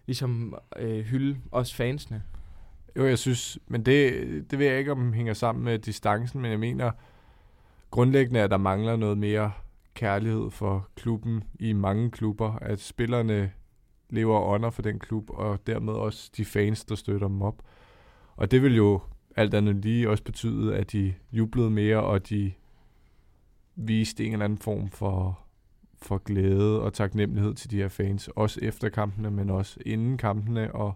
ligesom 0.06 0.54
øh, 0.76 1.04
hylde 1.04 1.40
os 1.52 1.74
fansene. 1.74 2.22
Jo, 2.96 3.06
jeg 3.06 3.18
synes, 3.18 3.58
men 3.66 3.86
det, 3.86 4.50
det 4.50 4.58
ved 4.58 4.66
jeg 4.66 4.78
ikke, 4.78 4.92
om 4.92 5.12
hænger 5.12 5.34
sammen 5.34 5.64
med 5.64 5.78
distancen, 5.78 6.40
men 6.40 6.50
jeg 6.50 6.60
mener 6.60 6.90
grundlæggende, 7.90 8.40
at 8.40 8.50
der 8.50 8.56
mangler 8.56 8.96
noget 8.96 9.18
mere 9.18 9.52
kærlighed 9.94 10.50
for 10.50 10.88
klubben 10.96 11.44
i 11.60 11.72
mange 11.72 12.10
klubber, 12.10 12.52
at 12.52 12.80
spillerne 12.80 13.52
lever 14.10 14.40
under 14.40 14.70
for 14.70 14.82
den 14.82 14.98
klub, 14.98 15.30
og 15.30 15.66
dermed 15.66 15.92
også 15.92 16.30
de 16.36 16.44
fans, 16.44 16.84
der 16.84 16.94
støtter 16.94 17.28
dem 17.28 17.42
op. 17.42 17.62
Og 18.40 18.50
det 18.50 18.62
vil 18.62 18.76
jo 18.76 19.00
alt 19.36 19.54
andet 19.54 19.76
lige 19.76 20.10
også 20.10 20.24
betyde, 20.24 20.76
at 20.76 20.92
de 20.92 21.14
jublede 21.32 21.70
mere, 21.70 22.02
og 22.02 22.28
de 22.28 22.52
viste 23.76 24.24
en 24.24 24.32
eller 24.32 24.44
anden 24.44 24.58
form 24.58 24.90
for, 24.90 25.40
for 26.02 26.18
glæde 26.18 26.82
og 26.82 26.92
taknemmelighed 26.92 27.54
til 27.54 27.70
de 27.70 27.76
her 27.76 27.88
fans, 27.88 28.28
også 28.28 28.60
efter 28.62 28.88
kampene, 28.88 29.30
men 29.30 29.50
også 29.50 29.80
inden 29.86 30.18
kampene 30.18 30.74
og 30.74 30.92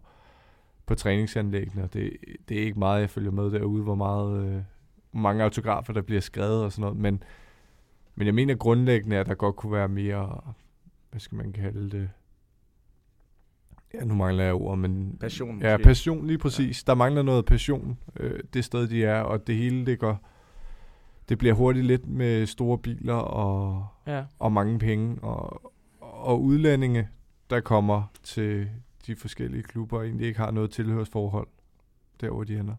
på 0.87 0.95
træningsanlæggene. 0.95 1.89
Det, 1.93 2.17
det 2.49 2.59
er 2.59 2.63
ikke 2.63 2.79
meget, 2.79 3.01
jeg 3.01 3.11
følger 3.11 3.31
med 3.31 3.51
derude, 3.51 3.83
hvor 3.83 3.95
meget, 3.95 4.47
øh, 4.47 4.63
mange 5.13 5.45
autografer, 5.45 5.93
der 5.93 6.03
bliver 6.03 6.21
skrevet 6.21 6.65
og 6.65 6.73
sådan 6.73 6.83
noget, 6.83 6.99
men, 6.99 7.23
men 8.15 8.27
jeg 8.27 8.35
mener 8.35 8.55
grundlæggende, 8.55 9.17
at 9.17 9.27
der 9.27 9.35
godt 9.35 9.57
kunne 9.57 9.73
være 9.73 9.89
mere, 9.89 10.41
hvad 11.11 11.21
skal 11.21 11.37
man 11.37 11.53
kalde 11.53 11.91
det, 11.91 12.11
Ja, 14.01 14.05
nu 14.05 14.15
mangler 14.15 14.45
jeg 14.45 14.55
ord, 14.55 14.79
men... 14.79 15.17
Passion. 15.21 15.63
Ja, 15.63 15.77
passion 15.77 16.27
lige 16.27 16.39
præcis. 16.39 16.83
Ja. 16.87 16.93
Der 16.93 16.95
mangler 16.97 17.23
noget 17.23 17.45
passion 17.45 17.99
øh, 18.21 18.41
det 18.55 18.65
sted, 18.65 18.89
de 18.89 19.05
er, 19.05 19.21
og 19.21 19.47
det 19.47 19.57
hele 19.57 19.87
det 19.87 19.99
går... 19.99 20.29
Det 21.29 21.39
bliver 21.39 21.55
hurtigt 21.55 21.87
lidt 21.87 22.07
med 22.07 22.47
store 22.47 22.79
biler 22.79 23.15
og, 23.15 23.87
ja. 24.07 24.25
og 24.39 24.53
mange 24.53 24.79
penge, 24.79 25.19
og, 25.23 25.73
og 26.01 26.43
udlændinge, 26.43 27.09
der 27.51 27.61
kommer 27.61 28.03
til 28.23 28.69
de 29.07 29.17
forskellige 29.17 29.63
klubber, 29.63 29.99
og 29.99 30.05
egentlig 30.05 30.27
ikke 30.27 30.39
har 30.39 30.51
noget 30.51 30.71
tilhørsforhold 30.71 31.47
der, 32.21 32.31
hvor 32.31 32.45
de 32.45 32.59
ender. 32.59 32.75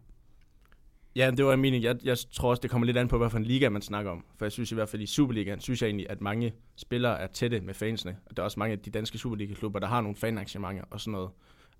Ja, 1.16 1.30
det 1.30 1.44
var 1.44 1.52
en 1.52 1.60
mening. 1.60 1.84
Jeg, 1.84 1.96
jeg 2.04 2.18
tror 2.32 2.50
også, 2.50 2.60
det 2.60 2.70
kommer 2.70 2.86
lidt 2.86 2.96
an 2.96 3.08
på, 3.08 3.18
hvad 3.18 3.30
for 3.30 3.38
en 3.38 3.44
liga 3.44 3.68
man 3.68 3.82
snakker 3.82 4.10
om. 4.10 4.24
For 4.38 4.44
jeg 4.44 4.52
synes 4.52 4.72
i 4.72 4.74
hvert 4.74 4.88
fald 4.88 5.02
i 5.02 5.06
Superligaen, 5.06 5.60
synes 5.60 5.82
jeg 5.82 5.88
egentlig, 5.88 6.10
at 6.10 6.20
mange 6.20 6.52
spillere 6.76 7.20
er 7.20 7.26
tætte 7.26 7.60
med 7.60 7.74
fansene. 7.74 8.16
Og 8.26 8.36
der 8.36 8.42
er 8.42 8.44
også 8.44 8.58
mange 8.58 8.72
af 8.72 8.78
de 8.78 8.90
danske 8.90 9.18
Superliga-klubber, 9.18 9.78
der 9.78 9.86
har 9.86 10.00
nogle 10.00 10.16
fanarrangementer 10.16 10.84
og 10.90 11.00
sådan 11.00 11.12
noget. 11.12 11.30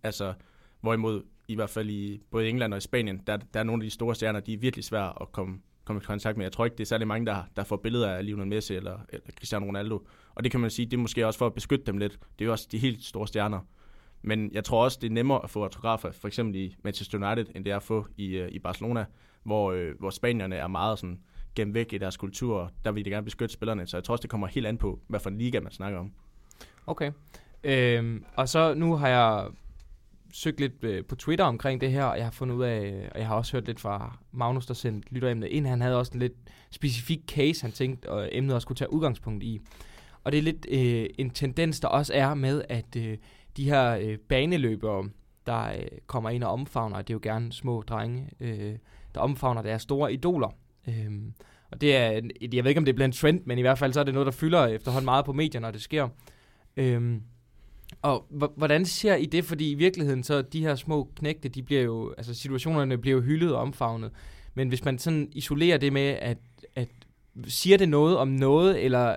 Altså, 0.03 0.35
hvorimod 0.81 1.23
i 1.49 1.55
hvert 1.55 1.71
fald 1.71 1.91
i 1.91 2.21
både 2.31 2.49
England 2.49 2.75
og 2.75 2.79
i 2.79 2.81
Spanien, 2.81 3.23
der, 3.27 3.37
der 3.37 3.61
er 3.61 3.65
nogle 3.65 3.83
af 3.83 3.87
de 3.87 3.91
store 3.91 4.15
stjerner, 4.15 4.41
de 4.41 4.53
er 4.53 4.59
virkelig 4.59 4.85
svære 4.85 5.23
at 5.23 5.33
komme, 5.33 5.59
komme 5.85 6.03
i 6.03 6.05
kontakt 6.05 6.37
med. 6.37 6.45
Jeg 6.45 6.53
tror 6.53 6.65
ikke, 6.65 6.77
det 6.77 6.85
er 6.85 6.87
særlig 6.87 7.07
mange, 7.07 7.27
der, 7.27 7.43
der 7.57 7.65
får 7.65 7.77
billeder 7.77 8.09
af 8.09 8.27
Lionel 8.27 8.47
Messi 8.47 8.75
eller, 8.75 8.99
eller 9.09 9.27
Cristiano 9.39 9.67
Ronaldo. 9.67 10.07
Og 10.35 10.45
det 10.45 10.51
kan 10.51 10.61
man 10.61 10.71
sige, 10.71 10.87
det 10.87 10.93
er 10.93 11.01
måske 11.01 11.27
også 11.27 11.39
for 11.39 11.47
at 11.47 11.55
beskytte 11.55 11.87
dem 11.87 11.99
lidt. 11.99 12.13
Det 12.13 12.45
er 12.45 12.47
jo 12.47 12.53
også 12.53 12.69
de 12.73 12.79
helt 12.79 13.05
store 13.05 13.29
stjerner. 13.29 13.61
Men 14.27 14.51
jeg 14.53 14.65
tror 14.65 14.85
også, 14.85 14.99
det 15.01 15.09
er 15.09 15.13
nemmere 15.13 15.45
at 15.45 15.51
få 15.51 15.63
autografer, 15.63 16.11
for 16.11 16.29
eksempel 16.29 16.57
i 16.57 16.77
Manchester 16.85 17.19
United, 17.19 17.47
end 17.55 17.65
det 17.65 17.73
er 17.73 17.77
at 17.77 17.83
få 17.83 18.07
i, 18.17 18.27
øh, 18.27 18.49
i 18.53 18.59
Barcelona 18.59 19.05
hvor, 19.47 19.73
øh, 19.73 19.99
hvor 19.99 20.11
spanierne 20.11 20.57
er 20.57 20.67
meget 20.67 20.99
sådan 20.99 21.21
gemt 21.55 21.75
væk 21.75 21.93
i 21.93 21.99
deres 21.99 22.17
kultur. 22.17 22.71
Der 22.85 22.93
vil 22.93 23.05
de 23.05 23.11
gerne 23.11 23.25
beskytte 23.25 23.53
spillerne, 23.53 23.87
så 23.87 23.97
jeg 23.97 24.05
tror 24.05 24.13
også, 24.13 24.23
det 24.23 24.31
kommer 24.31 24.47
helt 24.47 24.67
an 24.67 24.79
på, 24.79 25.01
hvad 25.07 25.21
for 25.21 25.31
en 25.31 25.39
liga 25.39 25.61
man 25.61 25.73
snakker 25.73 25.99
om. 25.99 26.13
Okay. 26.87 27.13
Øhm, 27.65 28.25
og 28.37 28.49
så 28.49 28.75
nu 28.75 28.97
har 28.97 29.09
jeg 29.09 29.49
søgt 30.33 30.61
lidt 30.61 30.85
øh, 30.85 31.05
på 31.05 31.17
Twitter 31.17 31.45
omkring 31.45 31.81
det 31.81 31.91
her, 31.91 32.05
og 32.05 32.17
jeg 32.17 32.27
har 32.27 32.31
fundet 32.31 32.55
ud 32.55 32.65
af, 32.65 32.81
øh, 32.81 33.09
og 33.13 33.19
jeg 33.19 33.27
har 33.27 33.35
også 33.35 33.53
hørt 33.53 33.67
lidt 33.67 33.81
fra 33.81 34.19
Magnus, 34.33 34.67
der 34.67 34.75
sendte 34.75 35.15
lytteremnet 35.15 35.49
ind. 35.49 35.67
Han 35.67 35.81
havde 35.81 35.99
også 35.99 36.13
en 36.15 36.21
lidt 36.21 36.35
specifik 36.71 37.21
case, 37.29 37.63
han 37.63 37.73
tænkte, 37.73 38.11
og 38.11 38.29
emnet 38.33 38.55
også 38.55 38.67
kunne 38.67 38.77
tage 38.77 38.93
udgangspunkt 38.93 39.45
i. 39.45 39.61
Og 40.25 40.33
det 40.33 40.39
er 40.39 40.43
lidt 40.43 40.67
øh, 40.71 41.07
en 41.19 41.31
tendens, 41.31 41.81
der 41.81 41.89
også 41.89 42.13
er 42.15 42.35
med, 42.35 42.63
at 42.69 42.97
øh, 42.97 43.19
de 43.57 43.65
her 43.65 43.97
øh, 43.97 44.19
baneløbere, 44.19 45.09
der 45.47 45.73
øh, 45.73 45.87
kommer 46.07 46.31
ind 46.31 46.45
og 46.45 46.51
omfavner, 46.51 46.97
det 47.03 47.11
er 47.11 47.15
jo 47.15 47.21
gerne 47.23 47.53
små 47.53 47.83
drenge, 47.83 48.31
øh, 48.41 48.75
der 49.15 49.21
omfavner 49.21 49.63
deres 49.63 49.83
store 49.83 50.13
idoler. 50.13 50.49
Øh, 50.89 51.11
og 51.71 51.81
det 51.81 51.97
er, 51.97 52.21
jeg 52.53 52.65
ved 52.65 52.71
ikke 52.71 52.79
om 52.79 52.85
det 52.85 52.95
bliver 52.95 53.07
en 53.07 53.13
trend, 53.13 53.41
men 53.45 53.59
i 53.59 53.61
hvert 53.61 53.79
fald 53.79 53.93
så 53.93 54.01
er 54.01 54.05
det 54.05 54.15
noget, 54.15 54.27
der 54.27 54.33
fylder 54.33 54.67
efterhånden 54.67 55.05
meget 55.05 55.25
på 55.25 55.33
medierne, 55.33 55.65
når 55.65 55.71
det 55.71 55.83
sker. 55.83 56.09
Øh, 56.77 57.21
og 58.03 58.27
hvordan 58.57 58.85
ser 58.85 59.15
I 59.15 59.27
det? 59.27 59.45
Fordi 59.45 59.71
i 59.71 59.75
virkeligheden, 59.75 60.23
så 60.23 60.43
de 60.43 60.61
her 60.61 60.75
små 60.75 61.11
knægte, 61.17 61.49
de 61.49 61.63
bliver 61.63 61.83
jo, 61.83 62.15
altså 62.19 62.35
situationerne 62.35 62.99
bliver 62.99 63.17
jo 63.17 63.23
hyldet 63.23 63.55
og 63.55 63.61
omfavnet. 63.61 64.11
Men 64.55 64.69
hvis 64.69 64.85
man 64.85 64.99
sådan 64.99 65.29
isolerer 65.33 65.79
det 65.79 65.93
med, 65.93 66.17
at, 66.21 66.39
at 66.75 66.89
siger 67.45 67.79
det 67.79 67.89
noget 67.89 68.17
om 68.17 68.29
noget, 68.29 68.85
eller 68.85 69.17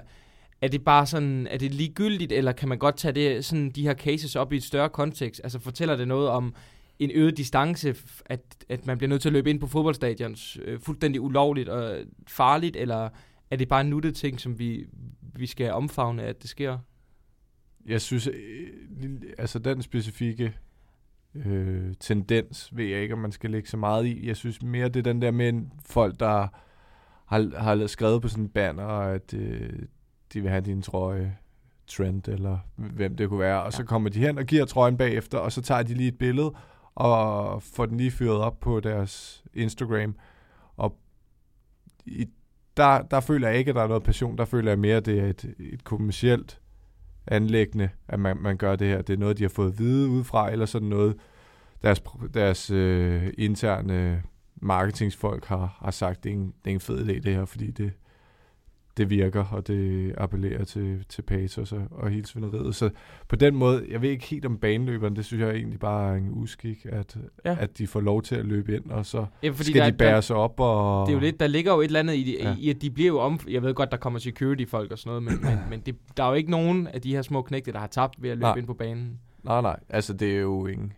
er 0.62 0.68
det 0.68 0.84
bare 0.84 1.06
sådan, 1.06 1.48
er 1.48 1.58
det 1.58 1.74
ligegyldigt, 1.74 2.32
eller 2.32 2.52
kan 2.52 2.70
man 2.70 2.78
godt 2.78 2.98
tage 2.98 3.12
det, 3.12 3.46
sådan 3.46 3.70
de 3.70 3.84
her 3.84 3.94
cases 3.94 4.36
op 4.36 4.54
i 4.54 4.56
et 4.56 4.64
større 4.64 4.90
kontekst? 4.90 5.42
Altså 5.44 5.60
fortæller 5.60 5.96
det 5.96 6.08
noget 6.08 6.30
om 6.30 6.56
en 7.00 7.12
øget 7.14 7.38
distance, 7.38 7.96
at, 8.26 8.42
at 8.70 8.86
man 8.86 8.98
bliver 8.98 9.10
nødt 9.10 9.22
til 9.22 9.30
at 9.30 9.34
løbe 9.34 9.50
ind 9.50 9.60
på 9.60 9.68
fodboldstadions 9.68 10.58
øh, 10.66 10.80
fuldstændig 10.80 11.22
ulovligt 11.22 11.70
og 11.70 11.98
farligt, 12.28 12.76
eller 12.76 13.10
er 13.52 13.56
det 13.56 13.68
bare 13.68 13.82
en 13.82 13.90
nuttet 13.90 14.16
ting, 14.16 14.40
som 14.40 14.60
vi, 14.60 14.86
vi 15.36 15.46
skal 15.46 15.72
omfavne, 15.72 16.24
at 16.24 16.42
det 16.42 16.50
sker? 16.50 16.78
Jeg 17.86 18.02
synes, 18.02 18.28
øh, 18.28 19.22
altså 19.38 19.60
den 19.60 19.82
specifikke 19.82 20.54
øh, 21.36 21.94
tendens, 22.00 22.78
ved 22.78 22.86
jeg 22.86 23.02
ikke, 23.02 23.14
om 23.14 23.20
man 23.20 23.32
skal 23.32 23.50
lægge 23.50 23.70
så 23.70 23.78
meget 23.78 24.06
i. 24.06 24.28
Jeg 24.28 24.36
synes 24.36 24.62
mere, 24.62 24.90
det 24.90 25.00
er 25.00 25.14
den 25.14 25.22
der 25.22 25.32
med 25.32 25.54
folk, 25.86 26.20
der 26.20 26.48
har, 27.26 27.60
har 27.60 27.88
skrevet 27.88 28.22
på 28.22 28.28
sådan 28.28 28.44
en 28.44 28.50
banner, 28.50 28.88
at 28.88 29.34
øh, 29.34 29.70
de 30.34 30.42
vil 30.42 30.50
have 30.50 30.62
din 30.62 30.82
trøje, 30.82 31.38
Trent, 31.88 32.28
eller 32.28 32.58
hvem 32.76 33.16
det 33.16 33.30
kunne 33.30 33.40
være, 33.40 33.60
og 33.60 33.66
ja. 33.66 33.72
så 33.72 33.84
kommer 33.84 34.10
de 34.10 34.20
hen 34.20 34.38
og 34.38 34.46
giver 34.46 34.66
trøjen 34.66 34.98
bagefter, 34.98 35.38
og 35.38 35.52
så 35.52 35.62
tager 35.62 35.84
de 35.84 35.94
lige 35.94 36.08
et 36.08 36.18
billede, 36.18 36.54
og 36.96 37.64
får 37.64 37.86
den 37.86 37.98
lige 37.98 38.12
fyret 38.12 38.38
op 38.38 38.60
på 38.60 38.80
deres 38.80 39.44
Instagram. 39.54 40.16
Og 40.78 40.98
i, 42.06 42.28
der, 42.78 43.02
der 43.02 43.20
føler 43.20 43.48
jeg 43.48 43.58
ikke, 43.58 43.70
at 43.70 43.76
der 43.76 43.84
er 43.84 43.88
noget 43.88 44.04
passion. 44.04 44.38
Der 44.38 44.46
føler 44.46 44.72
jeg 44.72 44.80
mere, 44.80 44.98
at 44.98 45.06
det 45.06 45.20
er 45.20 45.28
et, 45.28 45.56
et 45.60 45.84
kommersielt 45.84 46.62
anlæggende, 47.28 47.90
at 48.08 48.20
man, 48.20 48.38
man 48.38 48.58
gør 48.58 48.76
det 48.76 48.88
her. 48.88 49.02
Det 49.02 49.14
er 49.14 49.18
noget, 49.18 49.38
de 49.38 49.44
har 49.44 49.50
fået 49.50 49.72
at 49.72 49.80
vide 49.80 50.10
udefra, 50.10 50.52
eller 50.52 50.66
sådan 50.66 50.88
noget, 50.88 51.16
deres, 51.84 52.04
deres 52.34 52.72
øh, 52.72 53.34
interne 53.38 54.24
marketingsfolk 54.56 55.46
har, 55.46 55.78
har 55.82 55.92
sagt, 55.92 56.24
det 56.24 56.30
er, 56.30 56.34
en, 56.34 56.54
det 56.66 56.72
er 56.72 56.74
en 56.74 56.80
fed 56.80 57.10
idé 57.10 57.20
det 57.20 57.36
her, 57.36 57.46
fordi 57.46 57.72
det, 57.72 57.92
det 58.98 59.10
virker, 59.10 59.46
og 59.46 59.68
det 59.68 60.14
appellerer 60.18 60.64
til, 60.64 61.06
til 61.10 61.22
patos 61.22 61.72
og, 61.72 61.82
og 61.92 62.10
hele 62.10 62.26
svineriet. 62.26 62.76
Så 62.76 62.90
på 63.28 63.36
den 63.36 63.56
måde, 63.56 63.86
jeg 63.90 64.02
ved 64.02 64.10
ikke 64.10 64.26
helt 64.26 64.46
om 64.46 64.58
baneløberen, 64.58 65.16
det 65.16 65.26
synes 65.26 65.42
jeg 65.42 65.56
egentlig 65.56 65.80
bare 65.80 66.12
er 66.12 66.18
en 66.18 66.30
uskik, 66.32 66.86
at, 66.90 67.18
ja. 67.46 67.56
at 67.60 67.78
de 67.78 67.88
får 67.88 68.02
lov 68.02 68.22
til 68.22 68.36
at 68.36 68.46
løbe 68.46 68.76
ind, 68.76 68.86
og 68.92 69.06
så 69.06 69.26
ja, 69.44 69.50
fordi 69.50 69.70
skal 69.70 69.82
der, 69.82 69.90
de 69.90 69.98
bære 69.98 70.16
der, 70.16 70.22
sig 70.22 70.36
op. 70.36 70.60
Og, 70.60 71.08
det 71.08 71.14
er 71.14 71.18
jo 71.18 71.22
lidt, 71.22 71.40
der 71.40 71.48
ligger 71.48 71.74
jo 71.74 71.80
et 71.80 71.86
eller 71.86 72.00
andet 72.00 72.14
i, 72.14 72.38
ja. 72.42 72.56
i, 72.60 72.70
at 72.70 72.82
de 72.82 72.92
bliver 72.92 73.08
jo 73.08 73.20
om, 73.20 73.40
jeg 73.48 73.64
ved 73.64 73.74
godt, 73.74 73.92
der 73.92 73.98
kommer 73.98 74.20
security-folk 74.20 74.92
og 74.92 75.00
sådan 75.00 75.24
noget, 75.24 75.24
men, 75.24 75.50
men, 75.52 75.60
men 75.70 75.80
det, 75.80 75.96
der 76.18 76.24
er 76.24 76.28
jo 76.28 76.34
ikke 76.34 76.52
nogen 76.52 76.88
af 76.88 77.02
de 77.02 77.16
her 77.16 77.22
små 77.22 77.42
knægte, 77.42 77.72
der 77.72 77.80
har 77.80 77.88
tabt 77.88 78.24
ved 78.24 78.30
at 78.30 78.38
løbe 78.38 78.44
nej. 78.44 78.56
ind 78.56 78.68
på 78.68 78.74
banen. 78.74 79.20
Nej, 79.44 79.62
nej, 79.62 79.80
altså 79.90 80.14
det 80.14 80.36
er 80.36 80.40
jo 80.40 80.68
ingen... 80.68 80.94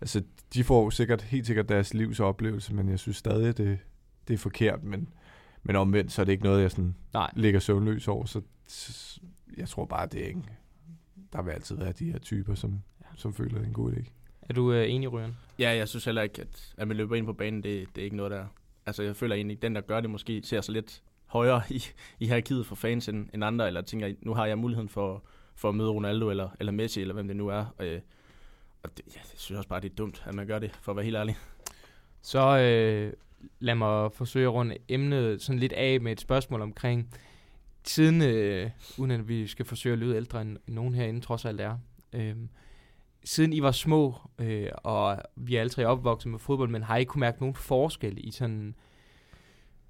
Altså, 0.00 0.22
de 0.54 0.64
får 0.64 0.90
sikkert, 0.90 1.22
helt 1.22 1.46
sikkert 1.46 1.68
deres 1.68 1.94
livs 1.94 2.20
oplevelse, 2.20 2.74
men 2.74 2.88
jeg 2.88 2.98
synes 2.98 3.16
stadig, 3.16 3.58
det, 3.58 3.78
det 4.28 4.34
er 4.34 4.38
forkert, 4.38 4.84
men 4.84 5.08
men 5.62 5.76
omvendt, 5.76 6.12
så 6.12 6.22
er 6.22 6.24
det 6.24 6.32
ikke 6.32 6.44
noget, 6.44 6.62
jeg 6.62 6.70
sådan 6.70 6.94
Nej. 7.12 7.30
ligger 7.36 7.60
søvnløs 7.60 8.08
over. 8.08 8.24
Så, 8.24 8.42
så 8.66 9.20
jeg 9.56 9.68
tror 9.68 9.84
bare, 9.84 10.06
det 10.06 10.22
er 10.22 10.26
ikke... 10.26 10.42
Der 11.32 11.42
vil 11.42 11.50
altid 11.50 11.76
være 11.76 11.92
de 11.92 12.12
her 12.12 12.18
typer, 12.18 12.54
som, 12.54 12.82
ja. 13.00 13.06
som 13.16 13.34
føler, 13.34 13.54
det 13.54 13.62
er 13.62 13.66
en 13.66 13.72
god 13.72 13.92
idé. 13.92 14.10
Er 14.42 14.54
du 14.54 14.72
øh, 14.72 14.90
enig, 14.90 15.12
Ryan? 15.12 15.36
Ja, 15.58 15.70
jeg 15.70 15.88
synes 15.88 16.04
heller 16.04 16.22
ikke, 16.22 16.42
at, 16.42 16.74
at 16.76 16.88
man 16.88 16.96
løber 16.96 17.16
ind 17.16 17.26
på 17.26 17.32
banen, 17.32 17.62
det, 17.62 17.86
det 17.94 18.00
er 18.00 18.04
ikke 18.04 18.16
noget, 18.16 18.32
der... 18.32 18.46
Altså, 18.86 19.02
jeg 19.02 19.16
føler 19.16 19.34
egentlig, 19.36 19.56
at 19.56 19.62
den, 19.62 19.74
der 19.74 19.80
gør 19.80 20.00
det, 20.00 20.10
måske 20.10 20.42
ser 20.44 20.60
så 20.60 20.72
lidt 20.72 21.02
højere 21.26 21.62
i, 21.70 21.82
i 22.18 22.26
hierarkiet 22.26 22.66
for 22.66 22.74
fans 22.74 23.08
end, 23.08 23.28
end 23.34 23.44
andre, 23.44 23.66
eller 23.66 23.80
tænker, 23.80 24.14
nu 24.22 24.34
har 24.34 24.46
jeg 24.46 24.58
muligheden 24.58 24.88
for, 24.88 25.24
for 25.54 25.68
at 25.68 25.74
møde 25.74 25.90
Ronaldo 25.90 26.30
eller, 26.30 26.48
eller 26.60 26.72
Messi, 26.72 27.00
eller 27.00 27.14
hvem 27.14 27.26
det 27.26 27.36
nu 27.36 27.48
er. 27.48 27.64
Og, 27.78 27.86
øh, 27.86 28.00
og 28.82 28.96
det, 28.96 29.06
ja, 29.06 29.20
jeg 29.20 29.38
synes 29.38 29.56
også 29.58 29.68
bare, 29.68 29.80
det 29.80 29.90
er 29.90 29.94
dumt, 29.94 30.22
at 30.26 30.34
man 30.34 30.46
gør 30.46 30.58
det, 30.58 30.78
for 30.80 30.92
at 30.92 30.96
være 30.96 31.04
helt 31.04 31.16
ærlig. 31.16 31.36
Så 32.22 32.58
øh, 32.58 33.12
lad 33.60 33.74
mig 33.74 34.12
forsøge 34.12 34.46
at 34.46 34.52
runde 34.52 34.76
emnet 34.88 35.42
sådan 35.42 35.58
lidt 35.58 35.72
af 35.72 36.00
med 36.00 36.12
et 36.12 36.20
spørgsmål 36.20 36.62
omkring 36.62 37.08
tiden, 37.84 38.22
øh, 38.22 38.70
uden 38.98 39.10
at 39.10 39.28
vi 39.28 39.46
skal 39.46 39.64
forsøge 39.64 39.92
at 39.92 39.98
lyde 39.98 40.16
ældre 40.16 40.42
end 40.42 40.58
nogen 40.66 40.94
herinde 40.94 41.20
trods 41.20 41.44
alt 41.44 41.60
er. 41.60 41.78
Øh, 42.12 42.36
siden 43.24 43.52
I 43.52 43.62
var 43.62 43.72
små, 43.72 44.14
øh, 44.38 44.68
og 44.76 45.22
vi 45.36 45.56
er 45.56 45.60
alle 45.60 45.70
tre 45.70 45.86
opvokset 45.86 46.30
med 46.30 46.38
fodbold, 46.38 46.70
men 46.70 46.82
har 46.82 46.96
I 46.96 47.04
kunne 47.04 47.20
mærke 47.20 47.40
nogen 47.40 47.54
forskel 47.54 48.26
i 48.26 48.30
sådan 48.30 48.74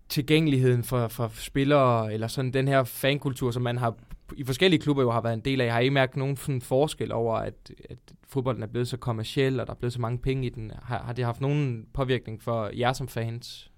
tilgængeligheden 0.08 0.84
for, 0.84 1.08
for 1.08 1.28
spillere, 1.34 2.14
eller 2.14 2.26
sådan 2.26 2.52
den 2.52 2.68
her 2.68 2.84
fankultur, 2.84 3.50
som 3.50 3.62
man 3.62 3.78
har 3.78 3.94
i 4.36 4.44
forskellige 4.44 4.80
klubber 4.80 5.02
jo 5.02 5.10
har 5.10 5.20
været 5.20 5.34
en 5.34 5.40
del 5.40 5.60
af. 5.60 5.72
Har 5.72 5.80
I 5.80 5.88
mærket 5.88 6.16
nogen 6.16 6.36
sådan 6.36 6.60
forskel 6.60 7.12
over, 7.12 7.36
at, 7.36 7.72
at 7.90 7.98
fodbolden 8.28 8.62
er 8.62 8.66
blevet 8.66 8.88
så 8.88 8.96
kommersiel, 8.96 9.60
og 9.60 9.66
der 9.66 9.72
er 9.72 9.76
blevet 9.76 9.92
så 9.92 10.00
mange 10.00 10.18
penge 10.18 10.46
i 10.46 10.48
den? 10.48 10.72
Har, 10.82 11.02
har 11.02 11.12
det 11.12 11.24
haft 11.24 11.40
nogen 11.40 11.86
påvirkning 11.92 12.42
for 12.42 12.70
jer 12.78 12.92
som 12.92 13.08
fans? 13.08 13.70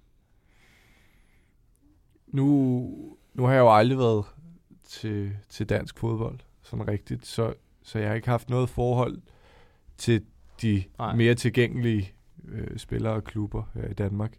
Nu, 2.27 2.47
nu 3.35 3.45
har 3.45 3.53
jeg 3.53 3.61
jo 3.61 3.77
aldrig 3.77 3.99
været 3.99 4.25
til, 4.85 5.37
til 5.49 5.69
dansk 5.69 5.99
fodbold, 5.99 6.39
sådan 6.63 6.89
rigtigt, 6.89 7.27
så, 7.27 7.55
så 7.83 7.99
jeg 7.99 8.09
har 8.09 8.15
ikke 8.15 8.29
haft 8.29 8.51
noget 8.51 8.69
forhold 8.69 9.23
til 9.97 10.25
de 10.63 10.85
Nej. 10.99 11.17
mere 11.17 11.35
tilgængelige 11.35 12.13
øh, 12.49 12.79
spillere 12.79 13.13
og 13.13 13.25
klubber 13.25 13.63
her 13.75 13.89
i 13.89 13.93
Danmark. 13.93 14.37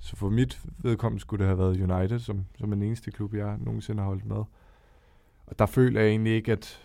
Så 0.00 0.16
for 0.16 0.28
mit 0.28 0.60
vedkommende 0.78 1.20
skulle 1.20 1.38
det 1.38 1.46
have 1.46 1.58
været 1.58 1.90
United, 1.90 2.18
som, 2.18 2.46
som 2.58 2.70
den 2.70 2.82
eneste 2.82 3.10
klub, 3.10 3.34
jeg 3.34 3.58
nogensinde 3.58 4.02
har 4.02 4.08
holdt 4.08 4.24
med. 4.24 4.44
Og 5.50 5.58
der 5.58 5.66
føler 5.66 6.00
jeg 6.00 6.10
egentlig 6.10 6.34
ikke, 6.34 6.52
at, 6.52 6.82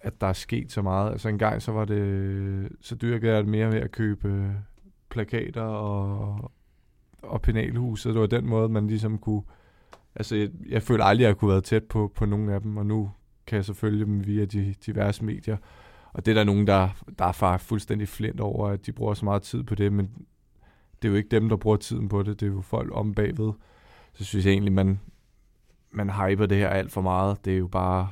at 0.00 0.20
der 0.20 0.26
er 0.26 0.32
sket 0.32 0.72
så 0.72 0.82
meget. 0.82 1.10
Altså 1.10 1.28
en 1.28 1.38
gang 1.38 1.62
så 1.62 1.72
var 1.72 1.84
det, 1.84 2.68
så 2.80 2.94
dyrkede 2.94 3.32
jeg 3.32 3.42
det 3.42 3.50
mere 3.50 3.72
ved 3.72 3.80
at 3.80 3.90
købe 3.90 4.28
øh, 4.28 4.50
plakater 5.10 5.62
og, 5.62 6.52
og 7.22 7.42
penalhus, 7.42 8.02
det 8.02 8.14
var 8.14 8.26
den 8.26 8.46
måde, 8.46 8.68
man 8.68 8.86
ligesom 8.86 9.18
kunne, 9.18 9.42
altså 10.14 10.36
jeg, 10.36 10.48
jeg 10.68 10.82
føler 10.82 11.04
aldrig, 11.04 11.24
at 11.24 11.28
jeg 11.28 11.36
kunne 11.36 11.52
være 11.52 11.60
tæt 11.60 11.84
på, 11.84 12.12
på 12.14 12.26
nogen 12.26 12.48
af 12.48 12.60
dem, 12.60 12.76
og 12.76 12.86
nu 12.86 13.10
kan 13.46 13.56
jeg 13.56 13.64
så 13.64 13.74
følge 13.74 14.04
dem 14.04 14.26
via 14.26 14.44
de 14.44 14.74
diverse 14.86 15.24
medier. 15.24 15.56
Og 16.12 16.26
det 16.26 16.32
er 16.32 16.34
der 16.34 16.44
nogen, 16.44 16.66
der, 16.66 16.88
der 17.18 17.24
er 17.24 17.32
far 17.32 17.58
fuldstændig 17.58 18.08
flint 18.08 18.40
over, 18.40 18.68
at 18.68 18.86
de 18.86 18.92
bruger 18.92 19.14
så 19.14 19.24
meget 19.24 19.42
tid 19.42 19.62
på 19.62 19.74
det, 19.74 19.92
men 19.92 20.10
det 21.02 21.08
er 21.08 21.12
jo 21.12 21.16
ikke 21.16 21.28
dem, 21.28 21.48
der 21.48 21.56
bruger 21.56 21.76
tiden 21.76 22.08
på 22.08 22.22
det, 22.22 22.40
det 22.40 22.46
er 22.46 22.52
jo 22.52 22.60
folk 22.60 22.90
om 22.94 23.14
bagved. 23.14 23.52
Så 24.14 24.24
synes 24.24 24.46
jeg 24.46 24.52
egentlig, 24.52 24.72
man, 24.72 25.00
man 25.92 26.10
hyper 26.10 26.46
det 26.46 26.58
her 26.58 26.68
alt 26.68 26.92
for 26.92 27.00
meget. 27.00 27.44
Det 27.44 27.52
er 27.52 27.58
jo 27.58 27.66
bare, 27.66 28.10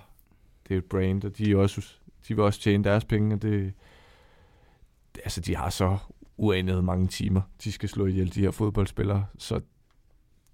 det 0.68 0.74
er 0.74 0.78
et 0.78 0.84
brand, 0.84 1.24
og 1.24 1.38
de, 1.38 1.52
er 1.52 1.56
også, 1.56 1.94
de 2.28 2.34
vil 2.34 2.44
også 2.44 2.60
tjene 2.60 2.84
deres 2.84 3.04
penge, 3.04 3.34
og 3.34 3.42
det, 3.42 3.72
altså 5.24 5.40
de 5.40 5.56
har 5.56 5.70
så 5.70 5.98
uanet 6.36 6.84
mange 6.84 7.06
timer, 7.06 7.40
de 7.64 7.72
skal 7.72 7.88
slå 7.88 8.06
ihjel, 8.06 8.34
de 8.34 8.40
her 8.40 8.50
fodboldspillere, 8.50 9.26
så 9.38 9.60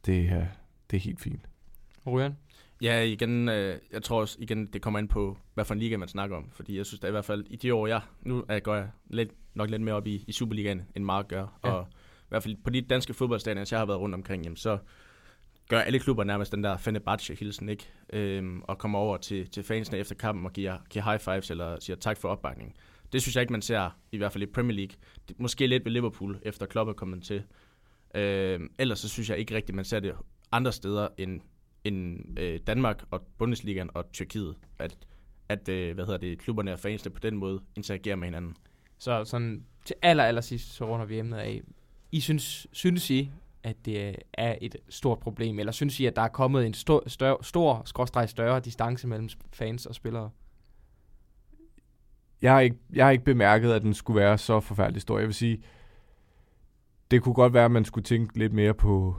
det 0.06 0.28
er, 0.28 0.46
det 0.90 0.96
er 0.96 1.00
helt 1.00 1.20
fint. 1.20 1.48
Ryan? 2.06 2.36
Ja, 2.82 3.02
igen, 3.02 3.48
øh, 3.48 3.78
jeg 3.92 4.02
tror 4.02 4.20
også, 4.20 4.36
igen, 4.40 4.66
det 4.66 4.82
kommer 4.82 4.98
ind 4.98 5.08
på, 5.08 5.36
hvad 5.54 5.64
for 5.64 5.74
en 5.74 5.80
liga 5.80 5.96
man 5.96 6.08
snakker 6.08 6.36
om. 6.36 6.50
Fordi 6.52 6.76
jeg 6.76 6.86
synes 6.86 7.00
da 7.00 7.08
i 7.08 7.10
hvert 7.10 7.24
fald, 7.24 7.44
i 7.50 7.56
de 7.56 7.74
år, 7.74 7.86
jeg, 7.86 8.00
nu 8.22 8.44
er, 8.48 8.60
går 8.60 8.74
jeg 8.74 8.88
lidt, 9.10 9.30
nok 9.54 9.70
lidt 9.70 9.82
mere 9.82 9.94
op 9.94 10.06
i, 10.06 10.24
i 10.28 10.32
Superligaen, 10.32 10.82
end 10.96 11.04
Mark 11.04 11.28
gør. 11.28 11.58
Ja. 11.64 11.70
Og 11.70 11.86
i 12.20 12.28
hvert 12.28 12.42
fald 12.42 12.56
på 12.64 12.70
de 12.70 12.80
danske 12.80 13.14
fodboldstadier, 13.14 13.68
jeg 13.70 13.78
har 13.78 13.86
været 13.86 14.00
rundt 14.00 14.14
omkring, 14.14 14.42
jamen, 14.44 14.56
så 14.56 14.78
gør 15.68 15.80
alle 15.80 15.98
klubber 15.98 16.24
nærmest 16.24 16.52
den 16.52 16.64
der 16.64 16.76
Fenerbahce-hilsen, 16.76 17.68
ikke? 17.68 17.88
Øhm, 18.12 18.62
og 18.62 18.78
kommer 18.78 18.98
over 18.98 19.16
til, 19.16 19.50
til 19.50 19.62
fansene 19.62 19.98
efter 19.98 20.14
kampen 20.14 20.46
og 20.46 20.52
giver, 20.52 20.78
giver 20.90 21.04
high 21.04 21.20
fives 21.20 21.50
eller 21.50 21.80
siger 21.80 21.96
tak 21.96 22.16
for 22.16 22.28
opbakningen. 22.28 22.76
Det 23.12 23.22
synes 23.22 23.36
jeg 23.36 23.40
ikke, 23.40 23.52
man 23.52 23.62
ser, 23.62 23.90
i 24.12 24.16
hvert 24.16 24.32
fald 24.32 24.42
i 24.42 24.46
Premier 24.46 24.76
League. 24.76 24.96
Måske 25.38 25.66
lidt 25.66 25.84
ved 25.84 25.92
Liverpool, 25.92 26.38
efter 26.42 26.66
Klopp 26.66 26.88
er 26.88 26.92
kommet 26.92 27.22
til. 27.22 27.42
Øhm, 28.14 28.70
ellers 28.78 28.98
så 28.98 29.08
synes 29.08 29.30
jeg 29.30 29.38
ikke 29.38 29.54
rigtigt, 29.54 29.76
man 29.76 29.84
ser 29.84 30.00
det 30.00 30.14
andre 30.52 30.72
steder 30.72 31.08
end, 31.18 31.40
end 31.84 32.38
øh, 32.38 32.60
Danmark 32.66 33.04
og 33.10 33.22
Bundesligaen 33.38 33.90
og 33.94 34.12
Tyrkiet. 34.12 34.54
At, 34.78 34.98
at 35.48 35.68
øh, 35.68 35.94
hvad 35.94 36.04
hedder 36.04 36.18
det, 36.18 36.38
klubberne 36.38 36.72
og 36.72 36.78
fansene 36.78 37.14
på 37.14 37.20
den 37.20 37.36
måde 37.36 37.60
interagerer 37.76 38.16
med 38.16 38.26
hinanden. 38.26 38.56
Så 38.98 39.24
sådan 39.24 39.64
til 39.84 39.96
aller, 40.02 40.24
aller 40.24 40.40
sidst, 40.40 40.74
så 40.74 40.84
runder 40.84 41.06
vi 41.06 41.18
emnet 41.18 41.38
af. 41.38 41.62
I 42.12 42.20
synes, 42.20 42.66
synes 42.72 43.10
I, 43.10 43.30
at 43.66 43.76
det 43.84 44.08
øh, 44.08 44.14
er 44.32 44.54
et 44.60 44.76
stort 44.88 45.18
problem? 45.18 45.58
Eller 45.58 45.72
synes 45.72 46.00
I, 46.00 46.06
at 46.06 46.16
der 46.16 46.22
er 46.22 46.28
kommet 46.28 46.66
en 46.66 46.74
stor, 46.74 47.08
større, 47.08 47.36
stor 47.42 47.82
skråstreg 47.84 48.28
større 48.28 48.60
distance 48.60 49.08
mellem 49.08 49.28
fans 49.52 49.86
og 49.86 49.94
spillere? 49.94 50.30
Jeg 52.42 52.52
har, 52.52 52.60
ikke, 52.60 52.76
jeg 52.92 53.04
har 53.04 53.10
ikke 53.10 53.24
bemærket, 53.24 53.72
at 53.72 53.82
den 53.82 53.94
skulle 53.94 54.20
være 54.20 54.38
så 54.38 54.60
forfærdelig 54.60 55.02
stor. 55.02 55.18
Jeg 55.18 55.26
vil 55.26 55.34
sige, 55.34 55.62
det 57.10 57.22
kunne 57.22 57.34
godt 57.34 57.52
være, 57.52 57.64
at 57.64 57.70
man 57.70 57.84
skulle 57.84 58.04
tænke 58.04 58.38
lidt 58.38 58.52
mere 58.52 58.74
på, 58.74 59.16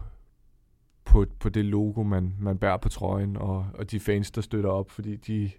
på, 1.05 1.25
på 1.39 1.49
det 1.49 1.65
logo, 1.65 2.03
man, 2.03 2.35
man 2.39 2.57
bærer 2.57 2.77
på 2.77 2.89
trøjen, 2.89 3.37
og, 3.37 3.65
og 3.73 3.91
de 3.91 3.99
fans, 3.99 4.31
der 4.31 4.41
støtter 4.41 4.69
op, 4.69 4.91
fordi 4.91 5.15
de, 5.15 5.51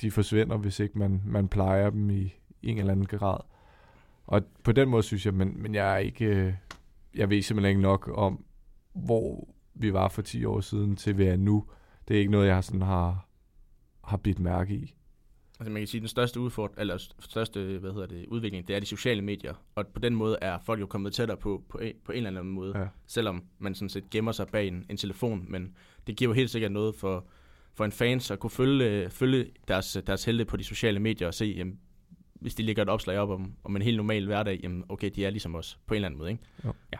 de 0.00 0.10
forsvinder, 0.10 0.56
hvis 0.56 0.80
ikke 0.80 0.98
man, 0.98 1.22
man 1.24 1.48
plejer 1.48 1.90
dem 1.90 2.10
i, 2.10 2.34
i 2.62 2.68
en 2.68 2.78
eller 2.78 2.92
anden 2.92 3.06
grad. 3.06 3.40
Og 4.26 4.42
på 4.64 4.72
den 4.72 4.88
måde 4.88 5.02
synes 5.02 5.26
jeg, 5.26 5.34
men, 5.34 5.62
men 5.62 5.74
jeg 5.74 5.94
er 5.94 5.98
ikke, 5.98 6.24
øh, 6.24 6.52
jeg 7.18 7.30
ved 7.30 7.42
simpelthen 7.42 7.70
ikke 7.70 7.82
nok 7.82 8.10
om, 8.14 8.44
hvor 8.94 9.48
vi 9.74 9.92
var 9.92 10.08
for 10.08 10.22
10 10.22 10.44
år 10.44 10.60
siden 10.60 10.96
til 10.96 11.18
vi 11.18 11.24
er 11.24 11.36
nu. 11.36 11.64
Det 12.08 12.16
er 12.16 12.20
ikke 12.20 12.32
noget, 12.32 12.48
jeg 12.48 12.64
sådan 12.64 12.82
har, 12.82 13.28
har 14.04 14.16
bidt 14.16 14.38
mærke 14.38 14.74
i. 14.74 14.94
Altså 15.60 15.72
man 15.72 15.80
kan 15.80 15.86
sige, 15.86 15.98
at 15.98 16.02
den 16.02 16.08
største 16.08 16.40
udfordring, 16.40 16.80
eller 16.80 16.98
største 17.20 17.78
hvad 17.78 17.92
hedder 17.92 18.06
det, 18.06 18.26
udvikling, 18.26 18.68
det 18.68 18.76
er 18.76 18.80
de 18.80 18.86
sociale 18.86 19.22
medier. 19.22 19.54
Og 19.74 19.86
på 19.86 20.00
den 20.00 20.14
måde 20.14 20.38
er 20.42 20.58
folk 20.58 20.80
jo 20.80 20.86
kommet 20.86 21.12
tættere 21.12 21.36
på, 21.36 21.64
på, 21.68 21.78
en, 21.78 21.92
på 22.04 22.12
en 22.12 22.16
eller 22.26 22.40
anden 22.40 22.54
måde. 22.54 22.78
Ja. 22.78 22.86
Selvom 23.06 23.44
man 23.58 23.74
sådan 23.74 23.88
set 23.88 24.10
gemmer 24.10 24.32
sig 24.32 24.46
bag 24.46 24.68
en, 24.68 24.86
en 24.90 24.96
telefon. 24.96 25.44
Men 25.48 25.74
det 26.06 26.16
giver 26.16 26.28
jo 26.28 26.32
helt 26.34 26.50
sikkert 26.50 26.72
noget 26.72 26.94
for, 26.94 27.26
for 27.74 27.84
en 27.84 27.92
fans 27.92 28.30
at 28.30 28.38
kunne 28.38 28.50
følge, 28.50 29.10
følge 29.10 29.50
deres, 29.68 29.98
deres 30.06 30.24
helte 30.24 30.44
på 30.44 30.56
de 30.56 30.64
sociale 30.64 31.00
medier 31.00 31.28
og 31.28 31.34
se, 31.34 31.54
jamen, 31.56 31.80
hvis 32.34 32.54
de 32.54 32.62
lægger 32.62 32.82
et 32.82 32.88
opslag 32.88 33.18
op 33.18 33.30
om, 33.30 33.52
om 33.64 33.76
en 33.76 33.82
helt 33.82 33.96
normal 33.96 34.26
hverdag, 34.26 34.60
jamen 34.62 34.84
okay, 34.88 35.10
de 35.14 35.24
er 35.24 35.30
ligesom 35.30 35.54
os 35.54 35.78
på 35.86 35.94
en 35.94 35.96
eller 35.96 36.08
anden 36.08 36.18
måde, 36.18 36.30
ikke? 36.30 36.42
Jo. 36.64 36.72
Ja. 36.92 36.98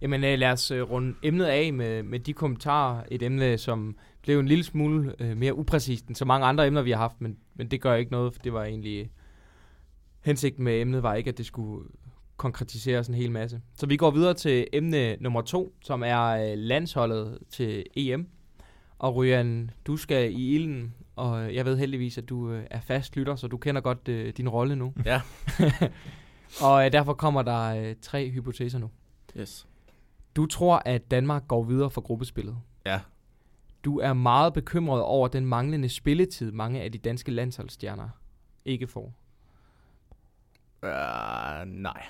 Jamen 0.00 0.24
øh, 0.24 0.38
lad 0.38 0.52
os 0.52 0.70
uh, 0.70 0.78
runde 0.78 1.14
emnet 1.22 1.44
af 1.44 1.72
med, 1.72 2.02
med 2.02 2.20
de 2.20 2.32
kommentarer. 2.32 3.02
Et 3.10 3.22
emne, 3.22 3.58
som 3.58 3.96
blev 4.22 4.38
en 4.38 4.48
lille 4.48 4.64
smule 4.64 5.14
uh, 5.20 5.36
mere 5.36 5.54
upræcist 5.54 6.06
end 6.06 6.16
så 6.16 6.24
mange 6.24 6.46
andre 6.46 6.66
emner, 6.66 6.82
vi 6.82 6.90
har 6.90 6.98
haft, 6.98 7.20
men, 7.20 7.36
men 7.54 7.70
det 7.70 7.80
gør 7.80 7.94
ikke 7.94 8.12
noget, 8.12 8.34
for 8.34 8.42
det 8.42 8.52
var 8.52 8.64
egentlig 8.64 9.10
hensigten 10.20 10.64
med 10.64 10.80
emnet 10.80 11.02
var 11.02 11.14
ikke, 11.14 11.28
at 11.28 11.38
det 11.38 11.46
skulle 11.46 11.88
konkretiseres 12.36 13.08
en 13.08 13.14
hel 13.14 13.32
masse. 13.32 13.60
Så 13.74 13.86
vi 13.86 13.96
går 13.96 14.10
videre 14.10 14.34
til 14.34 14.66
emne 14.72 15.16
nummer 15.16 15.40
to, 15.40 15.74
som 15.84 16.02
er 16.02 16.24
øh, 16.24 16.58
landsholdet 16.58 17.38
til 17.50 17.84
EM. 17.96 18.28
Og 18.98 19.16
Ryan, 19.16 19.70
du 19.86 19.96
skal 19.96 20.32
i 20.32 20.54
ilden, 20.54 20.94
og 21.16 21.54
jeg 21.54 21.64
ved 21.64 21.76
heldigvis, 21.78 22.18
at 22.18 22.28
du 22.28 22.50
øh, 22.50 22.64
er 22.70 22.80
fast 22.80 23.16
lytter, 23.16 23.36
så 23.36 23.46
du 23.46 23.56
kender 23.56 23.80
godt 23.80 24.08
øh, 24.08 24.32
din 24.36 24.48
rolle 24.48 24.76
nu. 24.76 24.94
Ja. 25.04 25.20
og 26.66 26.86
øh, 26.86 26.92
derfor 26.92 27.12
kommer 27.12 27.42
der 27.42 27.88
øh, 27.88 27.94
tre 28.02 28.30
hypoteser 28.30 28.78
nu. 28.78 28.90
Yes. 29.38 29.66
Du 30.38 30.46
tror, 30.46 30.82
at 30.84 31.10
Danmark 31.10 31.48
går 31.48 31.62
videre 31.62 31.90
for 31.90 32.00
gruppespillet. 32.00 32.56
Ja. 32.86 33.00
Du 33.84 33.98
er 33.98 34.12
meget 34.12 34.52
bekymret 34.52 35.02
over 35.02 35.28
den 35.28 35.46
manglende 35.46 35.88
spilletid, 35.88 36.52
mange 36.52 36.82
af 36.82 36.92
de 36.92 36.98
danske 36.98 37.30
landsholdsstjerner 37.30 38.08
ikke 38.64 38.86
får. 38.86 39.14
Uh, 40.82 41.66
nej. 41.66 42.06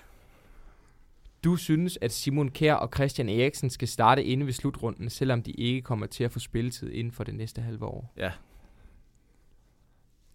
Du 1.45 1.57
synes, 1.57 1.99
at 2.01 2.13
Simon 2.13 2.49
Kjær 2.49 2.75
og 2.75 2.91
Christian 2.95 3.29
Eriksen 3.29 3.71
skal 3.71 3.89
starte 3.89 4.25
inde 4.25 4.47
ved 4.47 4.53
slutrunden, 4.53 5.11
selvom 5.11 5.43
de 5.43 5.53
ikke 5.53 5.83
kommer 5.83 6.07
til 6.07 6.25
at 6.25 6.33
få 6.33 6.39
spilletid 6.39 6.93
inden 6.93 7.13
for 7.13 7.25
det 7.25 7.35
næste 7.35 7.63
halve 7.63 7.85
år. 7.85 8.13
Ja. 8.17 8.33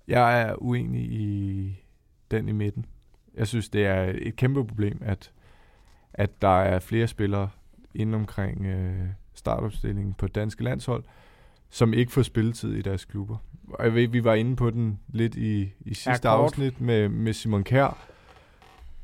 Jeg 0.07 0.41
er 0.41 0.55
uenig 0.61 1.11
i 1.11 1.75
den 2.31 2.49
i 2.49 2.51
midten. 2.51 2.85
Jeg 3.33 3.47
synes, 3.47 3.69
det 3.69 3.85
er 3.85 4.13
et 4.15 4.35
kæmpe 4.35 4.67
problem, 4.67 5.01
at, 5.01 5.31
at 6.13 6.41
der 6.41 6.61
er 6.61 6.79
flere 6.79 7.07
spillere 7.07 7.49
inden 7.95 8.13
omkring 8.13 8.65
øh, 8.65 9.07
startopstillingen 9.33 10.13
på 10.13 10.27
danske 10.27 10.63
landshold, 10.63 11.03
som 11.69 11.93
ikke 11.93 12.11
får 12.11 12.21
spilletid 12.21 12.73
i 12.73 12.81
deres 12.81 13.05
klubber. 13.05 13.37
Og 13.69 13.85
jeg 13.85 13.93
ved, 13.93 14.07
vi 14.07 14.23
var 14.23 14.33
inde 14.33 14.55
på 14.55 14.69
den 14.69 14.99
lidt 15.07 15.35
i, 15.35 15.73
i 15.81 15.93
sidste 15.93 16.29
Ja, 16.29 16.35
afsnit 16.35 16.81
med, 16.81 17.09
med 17.09 17.33
Simon 17.33 17.63
Kjær 17.63 18.07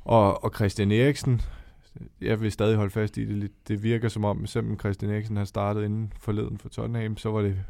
og, 0.05 0.43
og 0.43 0.51
Christian 0.55 0.91
Eriksen. 0.91 1.41
Jeg 2.21 2.41
vil 2.41 2.51
stadig 2.51 2.77
holde 2.77 2.91
fast 2.91 3.17
i 3.17 3.25
det 3.25 3.37
lidt. 3.37 3.67
Det 3.67 3.83
virker 3.83 4.09
som 4.09 4.25
om, 4.25 4.45
selvom 4.45 4.79
Christian 4.79 5.11
Eriksen 5.11 5.37
har 5.37 5.45
startet 5.45 5.85
inden 5.85 6.13
forleden 6.19 6.57
for 6.57 6.69
Tottenham, 6.69 7.17
så 7.17 7.31
var 7.31 7.41
det 7.41 7.63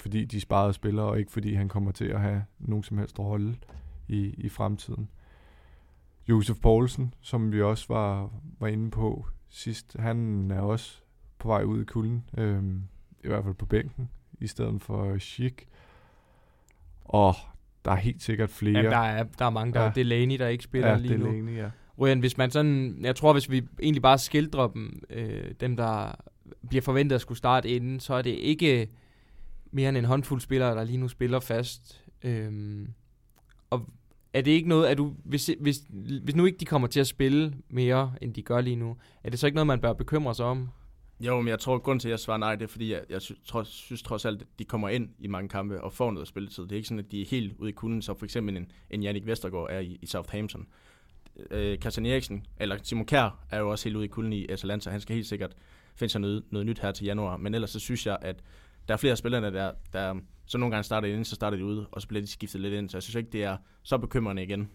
fordi 0.00 0.24
de 0.24 0.40
sparede 0.40 0.72
spillere, 0.72 1.06
og 1.06 1.18
ikke 1.18 1.32
fordi 1.32 1.54
han 1.54 1.68
kommer 1.68 1.92
til 1.92 2.04
at 2.04 2.20
have 2.20 2.44
nogen 2.58 2.84
som 2.84 2.98
helst 2.98 3.18
rolle 3.18 3.56
i, 4.08 4.34
i 4.38 4.48
fremtiden. 4.48 5.08
Josef 6.28 6.56
Poulsen, 6.62 7.14
som 7.20 7.52
vi 7.52 7.62
også 7.62 7.84
var, 7.88 8.30
var 8.58 8.68
inde 8.68 8.90
på 8.90 9.26
sidst, 9.50 9.96
han 9.98 10.50
er 10.50 10.60
også 10.60 10.98
på 11.38 11.48
vej 11.48 11.62
ud 11.62 11.82
i 11.82 11.84
kulden, 11.84 12.24
øhm, 12.38 12.82
i 13.24 13.28
hvert 13.28 13.44
fald 13.44 13.54
på 13.54 13.66
bænken, 13.66 14.10
i 14.40 14.46
stedet 14.46 14.82
for 14.82 15.18
Schick. 15.18 15.66
Og 17.04 17.34
der 17.84 17.90
er 17.90 17.96
helt 17.96 18.22
sikkert 18.22 18.50
flere. 18.50 18.78
Ja, 18.84 18.90
der, 18.90 18.96
er, 18.98 19.22
der 19.38 19.44
er 19.44 19.50
mange, 19.50 19.72
der 19.74 19.82
Ja. 19.82 19.92
er 19.96 20.02
Laney, 20.04 20.38
der 20.38 20.48
ikke 20.48 20.64
spiller 20.64 20.88
ja, 20.88 20.96
lige 20.96 21.12
det 21.12 21.20
nu. 21.20 21.50
ja. 21.50 21.70
Ryan, 22.00 22.20
hvis 22.20 22.38
man 22.38 22.50
sådan, 22.50 22.98
jeg 23.00 23.16
tror, 23.16 23.32
hvis 23.32 23.50
vi 23.50 23.62
egentlig 23.82 24.02
bare 24.02 24.18
skildrer 24.18 24.68
dem, 24.68 25.02
øh, 25.10 25.54
dem 25.60 25.76
der 25.76 26.14
bliver 26.68 26.82
forventet 26.82 27.14
at 27.16 27.20
skulle 27.20 27.38
starte 27.38 27.68
inden, 27.68 28.00
så 28.00 28.14
er 28.14 28.22
det 28.22 28.30
ikke 28.30 28.88
mere 29.70 29.88
end 29.88 29.96
en 29.96 30.04
håndfuld 30.04 30.40
spillere, 30.40 30.74
der 30.76 30.84
lige 30.84 30.98
nu 30.98 31.08
spiller 31.08 31.40
fast. 31.40 32.04
Øhm, 32.22 32.88
og 33.70 33.88
er 34.32 34.40
det 34.40 34.50
ikke 34.50 34.68
noget, 34.68 34.86
at 34.86 34.98
du, 34.98 35.14
hvis, 35.24 35.50
hvis, 35.60 35.82
hvis 36.22 36.36
nu 36.36 36.44
ikke 36.44 36.58
de 36.58 36.64
kommer 36.64 36.88
til 36.88 37.00
at 37.00 37.06
spille 37.06 37.54
mere, 37.68 38.12
end 38.22 38.34
de 38.34 38.42
gør 38.42 38.60
lige 38.60 38.76
nu, 38.76 38.96
er 39.24 39.30
det 39.30 39.38
så 39.38 39.46
ikke 39.46 39.54
noget, 39.54 39.66
man 39.66 39.80
bør 39.80 39.92
bekymre 39.92 40.34
sig 40.34 40.46
om? 40.46 40.68
Jo, 41.20 41.40
men 41.40 41.48
jeg 41.48 41.58
tror, 41.58 41.74
at 41.74 41.82
grunden 41.82 42.00
til, 42.00 42.08
at 42.08 42.10
jeg 42.10 42.18
svarer 42.18 42.38
nej, 42.38 42.54
det 42.54 42.62
er, 42.62 42.68
fordi 42.68 42.92
jeg, 42.92 43.02
jeg 43.10 43.22
synes, 43.22 43.40
trods, 43.44 43.68
synes 43.68 44.02
trods 44.02 44.24
alt, 44.24 44.42
at 44.42 44.48
de 44.58 44.64
kommer 44.64 44.88
ind 44.88 45.08
i 45.18 45.26
mange 45.26 45.48
kampe 45.48 45.80
og 45.80 45.92
får 45.92 46.10
noget 46.10 46.28
spilletid. 46.28 46.62
Det 46.62 46.72
er 46.72 46.76
ikke 46.76 46.88
sådan, 46.88 47.04
at 47.04 47.12
de 47.12 47.22
er 47.22 47.26
helt 47.26 47.54
ude 47.58 47.70
i 47.70 47.72
kunden, 47.72 48.02
så 48.02 48.14
for 48.14 48.24
eksempel 48.24 48.56
en, 48.56 48.70
en 48.90 49.02
Jannik 49.02 49.26
Vestergaard 49.26 49.66
er 49.70 49.78
i, 49.78 49.98
i 50.02 50.06
Southampton. 50.06 50.66
Øh, 51.50 51.78
Christian 51.78 52.06
Eriksen, 52.06 52.46
eller 52.60 52.78
Simon 52.82 53.06
Kjær, 53.06 53.44
er 53.50 53.58
jo 53.58 53.70
også 53.70 53.84
helt 53.84 53.96
ude 53.96 54.04
i 54.04 54.08
kulden 54.08 54.32
i 54.32 54.46
Atalanta. 54.48 54.90
Han 54.90 55.00
skal 55.00 55.14
helt 55.14 55.26
sikkert 55.26 55.56
finde 55.94 56.12
sig 56.12 56.20
noget, 56.20 56.42
noget 56.50 56.66
nyt 56.66 56.78
her 56.78 56.92
til 56.92 57.04
januar. 57.04 57.36
Men 57.36 57.54
ellers 57.54 57.70
så 57.70 57.80
synes 57.80 58.06
jeg, 58.06 58.18
at 58.22 58.42
der 58.88 58.94
er 58.94 58.98
flere 58.98 59.12
af 59.12 59.18
spillerne, 59.18 59.52
der, 59.52 59.72
der 59.92 60.14
så 60.50 60.58
nogle 60.58 60.74
gange 60.74 60.84
starter 60.84 61.08
inden, 61.08 61.24
så 61.24 61.34
starter 61.34 61.56
de 61.56 61.64
ude, 61.64 61.86
og 61.92 62.02
så 62.02 62.08
bliver 62.08 62.20
de 62.20 62.26
skiftet 62.26 62.60
lidt 62.60 62.74
ind. 62.74 62.88
Så 62.88 62.96
jeg 62.96 63.02
synes 63.02 63.14
ikke, 63.14 63.30
det 63.30 63.44
er 63.44 63.56
så 63.82 63.98
bekymrende 63.98 64.42
igen. 64.42 64.70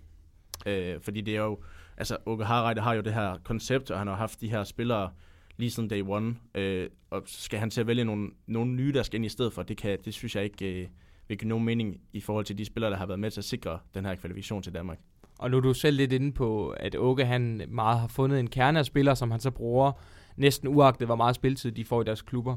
Øh, 0.65 1.01
fordi 1.01 1.21
det 1.21 1.35
er 1.35 1.41
jo, 1.41 1.59
altså 1.97 2.17
Åke 2.25 2.45
Harreide 2.45 2.81
har 2.81 2.93
jo 2.93 3.01
det 3.01 3.13
her 3.13 3.38
koncept, 3.43 3.91
og 3.91 3.97
han 3.97 4.07
har 4.07 4.15
haft 4.15 4.41
de 4.41 4.49
her 4.49 4.63
spillere 4.63 5.09
lige 5.57 5.71
siden 5.71 5.89
day 5.89 6.03
one, 6.07 6.35
øh, 6.55 6.89
og 7.09 7.23
så 7.25 7.41
skal 7.41 7.59
han 7.59 7.69
til 7.69 7.81
at 7.81 7.88
vælge 7.88 8.03
nogle, 8.03 8.29
nogle 8.47 8.71
nye, 8.71 8.93
der 8.93 9.03
skal 9.03 9.15
ind 9.15 9.25
i 9.25 9.29
stedet 9.29 9.53
for. 9.53 9.63
Det, 9.63 9.77
kan, 9.77 9.99
det 10.05 10.13
synes 10.13 10.35
jeg 10.35 10.43
ikke 10.43 10.81
øh, 10.81 10.88
vil 11.27 11.38
give 11.38 11.49
nogen 11.49 11.65
mening 11.65 12.01
i 12.13 12.21
forhold 12.21 12.45
til 12.45 12.57
de 12.57 12.65
spillere, 12.65 12.91
der 12.91 12.97
har 12.97 13.05
været 13.05 13.19
med 13.19 13.31
til 13.31 13.41
at 13.41 13.45
sikre 13.45 13.79
den 13.93 14.05
her 14.05 14.15
kvalifikation 14.15 14.63
til 14.63 14.73
Danmark. 14.73 14.99
Og 15.39 15.51
nu 15.51 15.57
er 15.57 15.61
du 15.61 15.73
selv 15.73 15.97
lidt 15.97 16.13
inde 16.13 16.31
på, 16.31 16.69
at 16.69 16.95
Åke 16.95 17.25
han 17.25 17.61
meget 17.67 17.99
har 17.99 18.07
fundet 18.07 18.39
en 18.39 18.47
kerne 18.47 18.79
af 18.79 18.85
spillere, 18.85 19.15
som 19.15 19.31
han 19.31 19.39
så 19.39 19.51
bruger 19.51 19.91
næsten 20.38 20.67
uagtet, 20.67 21.07
hvor 21.07 21.15
meget 21.15 21.35
spilletid 21.35 21.71
de 21.71 21.85
får 21.85 22.01
i 22.01 22.05
deres 22.05 22.21
klubber. 22.21 22.55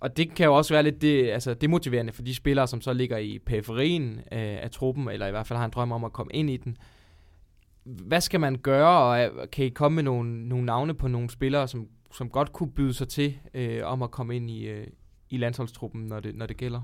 Og 0.00 0.16
det 0.16 0.34
kan 0.34 0.46
jo 0.46 0.54
også 0.54 0.74
være 0.74 0.82
lidt 0.82 1.02
det, 1.02 1.30
altså 1.30 1.54
demotiverende 1.54 2.12
for 2.12 2.22
de 2.22 2.34
spillere, 2.34 2.66
som 2.66 2.80
så 2.80 2.92
ligger 2.92 3.18
i 3.18 3.38
periferien 3.38 4.18
øh, 4.18 4.62
af 4.62 4.70
truppen, 4.70 5.08
eller 5.08 5.26
i 5.26 5.30
hvert 5.30 5.46
fald 5.46 5.56
har 5.56 5.64
en 5.64 5.70
drøm 5.70 5.92
om 5.92 6.04
at 6.04 6.12
komme 6.12 6.32
ind 6.32 6.50
i 6.50 6.56
den. 6.56 6.76
Hvad 7.84 8.20
skal 8.20 8.40
man 8.40 8.56
gøre, 8.56 9.30
og 9.30 9.50
kan 9.50 9.64
I 9.64 9.68
komme 9.68 9.94
med 9.94 10.02
nogle, 10.02 10.48
nogle 10.48 10.66
navne 10.66 10.94
på 10.94 11.08
nogle 11.08 11.30
spillere, 11.30 11.68
som, 11.68 11.88
som 12.12 12.30
godt 12.30 12.52
kunne 12.52 12.72
byde 12.72 12.94
sig 12.94 13.08
til 13.08 13.38
øh, 13.54 13.80
om 13.84 14.02
at 14.02 14.10
komme 14.10 14.36
ind 14.36 14.50
i, 14.50 14.66
øh, 14.66 14.86
i 15.30 15.36
landsholdstruppen, 15.36 16.06
når 16.06 16.20
det, 16.20 16.34
når 16.34 16.46
det 16.46 16.56
gælder? 16.56 16.82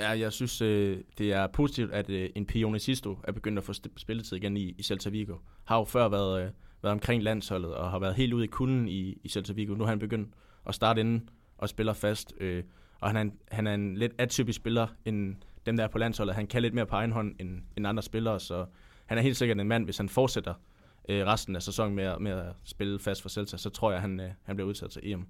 Ja, 0.00 0.10
jeg 0.10 0.32
synes, 0.32 0.62
øh, 0.62 0.98
det 1.18 1.32
er 1.32 1.46
positivt, 1.46 1.92
at 1.92 2.10
øh, 2.10 2.30
en 2.34 2.46
Pione 2.46 2.78
Sisto 2.78 3.18
er 3.24 3.32
begyndt 3.32 3.58
at 3.58 3.64
få 3.64 3.72
spilletid 3.96 4.36
igen 4.36 4.56
i, 4.56 4.74
i 4.78 4.82
Celta 4.82 5.10
Vigo. 5.10 5.36
Har 5.64 5.78
jo 5.78 5.84
før 5.84 6.08
været, 6.08 6.42
øh, 6.42 6.50
været 6.82 6.92
omkring 6.92 7.22
landsholdet 7.22 7.74
og 7.74 7.90
har 7.90 7.98
været 7.98 8.14
helt 8.14 8.32
ude 8.32 8.44
i 8.44 8.46
kulden 8.46 8.88
i, 8.88 9.18
i 9.24 9.28
Celta 9.28 9.52
Vigo. 9.52 9.74
Nu 9.74 9.84
har 9.84 9.88
han 9.88 9.98
begyndt 9.98 10.28
at 10.66 10.74
starte 10.74 11.00
inden 11.00 11.28
og 11.62 11.68
spiller 11.68 11.92
fast. 11.92 12.34
Øh, 12.40 12.64
og 13.00 13.08
han 13.08 13.16
er, 13.16 13.20
en, 13.20 13.32
han 13.50 13.66
er 13.66 13.74
en 13.74 13.96
lidt 13.96 14.12
atypisk 14.18 14.56
spiller 14.56 14.86
end 15.04 15.36
dem, 15.66 15.76
der 15.76 15.84
er 15.84 15.88
på 15.88 15.98
landsholdet. 15.98 16.34
Han 16.34 16.46
kan 16.46 16.62
lidt 16.62 16.74
mere 16.74 16.86
på 16.86 16.94
egen 16.96 17.12
hånd 17.12 17.34
end, 17.38 17.60
end 17.76 17.86
andre 17.86 18.02
spillere, 18.02 18.40
så 18.40 18.64
han 19.06 19.18
er 19.18 19.22
helt 19.22 19.36
sikkert 19.36 19.60
en 19.60 19.68
mand, 19.68 19.84
hvis 19.84 19.96
han 19.96 20.08
fortsætter 20.08 20.54
øh, 21.08 21.26
resten 21.26 21.56
af 21.56 21.62
sæsonen 21.62 21.94
med, 21.96 22.04
at- 22.04 22.20
med 22.20 22.30
at 22.32 22.52
spille 22.64 22.98
fast 22.98 23.22
for 23.22 23.28
Celta, 23.28 23.56
så 23.56 23.70
tror 23.70 23.92
jeg, 23.92 24.00
han, 24.00 24.20
øh, 24.20 24.30
han 24.42 24.56
bliver 24.56 24.68
udtaget 24.68 24.92
til 24.92 25.12
EM. 25.12 25.26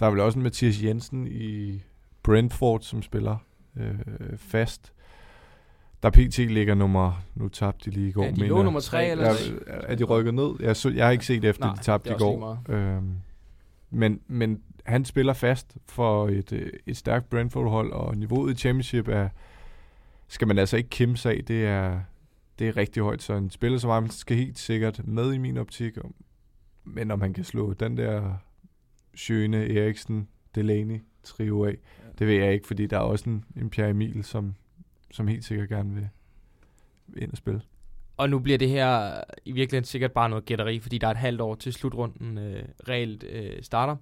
Der 0.00 0.06
er 0.06 0.10
vel 0.10 0.20
også 0.20 0.38
en 0.38 0.42
Mathias 0.42 0.82
Jensen 0.82 1.26
i 1.26 1.80
Brentford, 2.22 2.80
som 2.80 3.02
spiller 3.02 3.36
øh, 3.76 3.98
fast. 4.36 4.92
Der 6.02 6.10
PT 6.10 6.38
ligger 6.38 6.74
nummer... 6.74 7.22
Nu 7.34 7.48
tabte 7.48 7.90
de 7.90 7.94
lige 7.96 8.08
i 8.08 8.12
går. 8.12 8.22
Ja, 8.24 8.30
de 8.30 8.34
mener 8.40 8.48
lå 8.48 8.62
nummer 8.62 8.80
tre 8.80 9.10
eller 9.10 9.32
sådan 9.34 9.58
er 9.66 9.94
de 9.94 10.04
rykket 10.04 10.34
ned? 10.34 10.50
Jeg, 10.60 10.76
så, 10.76 10.90
jeg 10.90 11.04
har 11.04 11.12
ikke 11.12 11.26
set 11.26 11.44
efter, 11.44 11.64
Nej, 11.66 11.74
de 11.74 11.80
tabte 11.82 12.08
det 12.08 12.14
i 12.14 12.14
er 12.14 12.18
går. 12.18 12.62
Øhm, 12.68 13.14
men, 13.90 14.20
men 14.26 14.62
han 14.86 15.04
spiller 15.04 15.32
fast 15.32 15.76
for 15.86 16.28
et, 16.28 16.52
øh, 16.52 16.72
et 16.86 16.96
stærkt 16.96 17.30
Brentford-hold, 17.30 17.92
og 17.92 18.16
niveauet 18.16 18.52
i 18.52 18.56
Championship 18.56 19.08
er, 19.08 19.28
skal 20.28 20.48
man 20.48 20.58
altså 20.58 20.76
ikke 20.76 20.88
kæmpe 20.88 21.16
sig 21.16 21.32
af. 21.32 21.44
Det 21.44 21.66
er, 21.66 22.00
det 22.58 22.68
er 22.68 22.76
rigtig 22.76 23.02
højt, 23.02 23.22
så 23.22 23.34
en 23.34 23.50
spiller 23.50 23.78
som 23.78 23.90
ham 23.90 24.10
skal 24.10 24.36
helt 24.36 24.58
sikkert 24.58 25.06
med 25.06 25.32
i 25.32 25.38
min 25.38 25.56
optik. 25.56 25.98
Men 26.84 27.10
om 27.10 27.20
han 27.20 27.32
kan 27.32 27.44
slå 27.44 27.72
den 27.72 27.96
der 27.96 28.34
Schøne, 29.14 29.76
Eriksen, 29.76 30.28
Delaney 30.54 31.00
trio 31.22 31.64
af, 31.64 31.76
det 32.18 32.26
ved 32.26 32.34
jeg 32.34 32.52
ikke, 32.52 32.66
fordi 32.66 32.86
der 32.86 32.96
er 32.96 33.00
også 33.00 33.30
en, 33.30 33.44
en 33.56 33.70
Pierre 33.70 33.90
Emil, 33.90 34.24
som, 34.24 34.54
som 35.10 35.28
helt 35.28 35.44
sikkert 35.44 35.68
gerne 35.68 35.94
vil 35.94 36.08
ind 37.16 37.32
og 37.32 37.36
spille. 37.36 37.60
Og 38.16 38.30
nu 38.30 38.38
bliver 38.38 38.58
det 38.58 38.68
her 38.68 39.20
i 39.44 39.52
virkeligheden 39.52 39.84
sikkert 39.84 40.12
bare 40.12 40.28
noget 40.28 40.44
gætteri, 40.44 40.80
fordi 40.80 40.98
der 40.98 41.06
er 41.06 41.10
et 41.10 41.16
halvt 41.16 41.40
år 41.40 41.54
til 41.54 41.72
slutrunden 41.72 42.38
øh, 42.38 42.62
reelt 42.88 43.24
øh, 43.24 43.62
starter. 43.62 43.96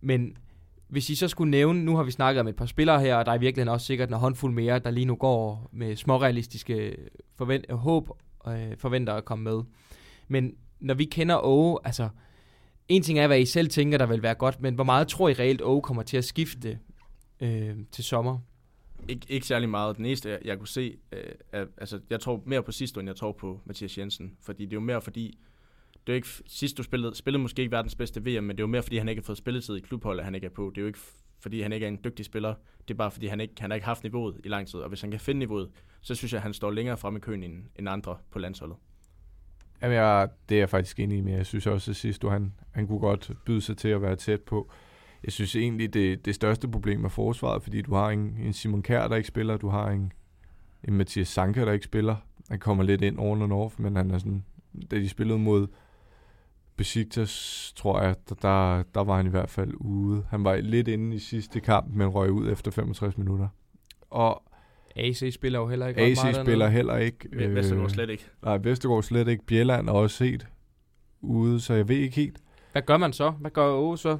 Men 0.00 0.36
hvis 0.88 1.10
I 1.10 1.14
så 1.14 1.28
skulle 1.28 1.50
nævne, 1.50 1.84
nu 1.84 1.96
har 1.96 2.02
vi 2.02 2.10
snakket 2.10 2.40
om 2.40 2.48
et 2.48 2.56
par 2.56 2.66
spillere 2.66 3.00
her, 3.00 3.16
og 3.16 3.26
der 3.26 3.32
er 3.32 3.36
i 3.36 3.40
virkeligheden 3.40 3.72
også 3.72 3.86
sikkert 3.86 4.08
en 4.08 4.14
håndfuld 4.14 4.52
mere, 4.54 4.78
der 4.78 4.90
lige 4.90 5.04
nu 5.06 5.14
går 5.14 5.68
med 5.72 5.96
smårealistiske 5.96 6.96
forvent- 7.42 7.72
håb 7.72 8.08
håb 8.08 8.18
øh, 8.48 8.76
forventer 8.78 9.14
at 9.14 9.24
komme 9.24 9.44
med. 9.44 9.62
Men 10.28 10.54
når 10.80 10.94
vi 10.94 11.04
kender 11.04 11.44
Åge, 11.44 11.78
altså 11.84 12.08
en 12.88 13.02
ting 13.02 13.18
er, 13.18 13.26
hvad 13.26 13.40
I 13.40 13.44
selv 13.44 13.68
tænker, 13.68 13.98
der 13.98 14.06
vil 14.06 14.22
være 14.22 14.34
godt, 14.34 14.60
men 14.60 14.74
hvor 14.74 14.84
meget 14.84 15.08
tror 15.08 15.28
I 15.28 15.32
reelt 15.32 15.62
Åge 15.62 15.82
kommer 15.82 16.02
til 16.02 16.16
at 16.16 16.24
skifte 16.24 16.78
øh, 17.40 17.76
til 17.92 18.04
sommer? 18.04 18.38
Ik- 19.10 19.26
ikke 19.28 19.46
særlig 19.46 19.68
meget. 19.68 19.96
Den 19.96 20.06
eneste, 20.06 20.30
jeg, 20.30 20.38
jeg 20.44 20.58
kunne 20.58 20.68
se, 20.68 20.96
øh, 21.12 21.22
er, 21.52 21.64
altså, 21.78 22.00
jeg 22.10 22.20
tror 22.20 22.42
mere 22.46 22.62
på 22.62 22.72
Sisto, 22.72 23.00
end 23.00 23.08
jeg 23.08 23.16
tror 23.16 23.32
på 23.32 23.60
Mathias 23.64 23.98
Jensen. 23.98 24.32
Fordi 24.42 24.64
det 24.64 24.72
er 24.72 24.76
jo 24.76 24.80
mere 24.80 25.00
fordi, 25.00 25.38
det 26.08 26.12
er 26.12 26.16
jo 26.16 26.18
ikke, 26.18 26.28
sidst 26.46 26.78
du 26.78 26.82
spillede, 26.82 27.14
spillede 27.14 27.42
måske 27.42 27.62
ikke 27.62 27.72
verdens 27.72 27.94
bedste 27.94 28.20
VM, 28.20 28.44
men 28.44 28.50
det 28.50 28.60
er 28.60 28.62
jo 28.62 28.66
mere 28.66 28.82
fordi, 28.82 28.98
han 28.98 29.08
ikke 29.08 29.22
har 29.22 29.24
fået 29.24 29.38
spilletid 29.38 29.76
i 29.76 29.80
klubholdet, 29.80 30.24
han 30.24 30.34
ikke 30.34 30.44
er 30.44 30.50
på. 30.50 30.70
Det 30.74 30.78
er 30.78 30.82
jo 30.82 30.86
ikke 30.86 30.98
fordi, 31.40 31.60
han 31.60 31.72
ikke 31.72 31.86
er 31.86 31.88
en 31.88 31.98
dygtig 32.04 32.24
spiller. 32.24 32.54
Det 32.88 32.94
er 32.94 32.98
bare 32.98 33.10
fordi, 33.10 33.26
han 33.26 33.40
ikke, 33.40 33.54
han 33.60 33.70
har 33.70 33.74
ikke 33.74 33.86
haft 33.86 34.02
niveauet 34.02 34.40
i 34.44 34.48
lang 34.48 34.68
tid. 34.68 34.80
Og 34.80 34.88
hvis 34.88 35.00
han 35.00 35.10
kan 35.10 35.20
finde 35.20 35.38
niveauet, 35.38 35.70
så 36.00 36.14
synes 36.14 36.32
jeg, 36.32 36.38
at 36.38 36.42
han 36.42 36.54
står 36.54 36.70
længere 36.70 36.96
fremme 36.96 37.16
i 37.16 37.20
køen 37.20 37.42
end, 37.42 37.64
end 37.76 37.88
andre 37.88 38.16
på 38.30 38.38
landsholdet. 38.38 38.76
Jamen, 39.82 39.96
jeg, 39.96 40.28
det 40.48 40.54
er 40.54 40.58
jeg 40.58 40.68
faktisk 40.68 41.00
enig 41.00 41.24
med. 41.24 41.32
Jeg 41.32 41.46
synes 41.46 41.66
også, 41.66 41.90
at 41.90 41.96
sidst 41.96 42.22
du, 42.22 42.28
han, 42.28 42.52
han 42.70 42.86
kunne 42.86 43.00
godt 43.00 43.32
byde 43.44 43.60
sig 43.60 43.76
til 43.76 43.88
at 43.88 44.02
være 44.02 44.16
tæt 44.16 44.40
på. 44.40 44.70
Jeg 45.24 45.32
synes 45.32 45.56
egentlig, 45.56 45.94
det, 45.94 46.24
det 46.24 46.34
største 46.34 46.68
problem 46.68 47.04
er 47.04 47.08
forsvaret, 47.08 47.62
fordi 47.62 47.82
du 47.82 47.94
har 47.94 48.10
en, 48.10 48.36
en 48.42 48.52
Simon 48.52 48.82
Kjær, 48.82 49.08
der 49.08 49.16
ikke 49.16 49.28
spiller, 49.28 49.56
du 49.56 49.68
har 49.68 49.90
en, 49.90 50.12
en 50.84 50.94
Mathias 50.94 51.28
Sanka, 51.28 51.64
der 51.64 51.72
ikke 51.72 51.84
spiller. 51.84 52.16
han 52.48 52.58
kommer 52.58 52.84
lidt 52.84 53.02
ind 53.02 53.18
over 53.18 53.42
and 53.42 53.52
off, 53.52 53.78
men 53.78 53.96
han 53.96 54.10
er 54.10 54.18
sådan, 54.18 54.44
da 54.90 54.96
de 54.96 55.08
spillede 55.08 55.38
mod 55.38 55.66
Besiktas, 56.78 57.72
tror 57.76 58.02
jeg, 58.02 58.14
der, 58.28 58.34
der, 58.34 58.82
der 58.94 59.04
var 59.04 59.16
han 59.16 59.26
i 59.26 59.30
hvert 59.30 59.50
fald 59.50 59.72
ude. 59.76 60.24
Han 60.30 60.44
var 60.44 60.56
lidt 60.56 60.88
inde 60.88 61.16
i 61.16 61.18
sidste 61.18 61.60
kamp, 61.60 61.94
men 61.94 62.08
røg 62.08 62.30
ud 62.30 62.52
efter 62.52 62.70
65 62.70 63.18
minutter. 63.18 63.48
Og 64.10 64.42
AC 64.96 65.34
spiller 65.34 65.58
jo 65.58 65.68
heller 65.68 65.86
ikke 65.86 66.00
AC 66.00 66.18
spiller 66.18 66.44
dernede. 66.44 66.70
heller 66.70 66.96
ikke. 66.96 67.28
Øh, 67.32 67.54
Vestergaard 67.54 67.90
slet 67.90 68.10
ikke. 68.10 68.26
Nej, 68.42 68.58
Vestergaard 68.58 69.02
slet 69.02 69.28
ikke. 69.28 69.46
Bjelland 69.46 69.88
er 69.88 69.92
også 69.92 70.16
set 70.16 70.46
ude, 71.20 71.60
så 71.60 71.74
jeg 71.74 71.88
ved 71.88 71.96
ikke 71.96 72.16
helt. 72.16 72.40
Hvad 72.72 72.82
gør 72.82 72.96
man 72.96 73.12
så? 73.12 73.30
Hvad 73.30 73.50
gør 73.50 73.66
Åge 73.66 73.98
så? 73.98 74.18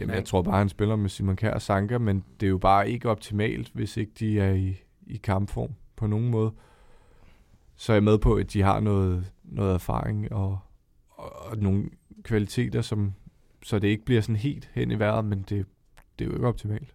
Jamen, 0.00 0.14
jeg 0.14 0.24
tror 0.24 0.42
bare, 0.42 0.58
han 0.58 0.68
spiller 0.68 0.96
med 0.96 1.08
Simon 1.08 1.36
Kjær 1.36 1.54
og 1.54 1.62
Sanka, 1.62 1.98
men 1.98 2.24
det 2.40 2.46
er 2.46 2.50
jo 2.50 2.58
bare 2.58 2.90
ikke 2.90 3.10
optimalt, 3.10 3.70
hvis 3.74 3.96
ikke 3.96 4.12
de 4.18 4.40
er 4.40 4.52
i, 4.52 4.76
i 5.06 5.16
kampform 5.16 5.70
på 5.96 6.06
nogen 6.06 6.28
måde. 6.28 6.52
Så 7.76 7.92
er 7.92 7.96
jeg 7.96 8.02
med 8.04 8.18
på, 8.18 8.34
at 8.34 8.52
de 8.52 8.62
har 8.62 8.80
noget, 8.80 9.32
noget 9.44 9.74
erfaring 9.74 10.32
og, 10.32 10.58
og, 11.28 11.58
nogle 11.58 11.90
kvaliteter, 12.22 12.82
som, 12.82 13.12
så 13.62 13.78
det 13.78 13.88
ikke 13.88 14.04
bliver 14.04 14.20
sådan 14.20 14.36
helt 14.36 14.70
hen 14.74 14.90
i 14.90 14.98
vejret, 14.98 15.24
men 15.24 15.38
det, 15.38 15.66
det 16.18 16.24
er 16.24 16.28
jo 16.28 16.34
ikke 16.34 16.46
optimalt. 16.46 16.94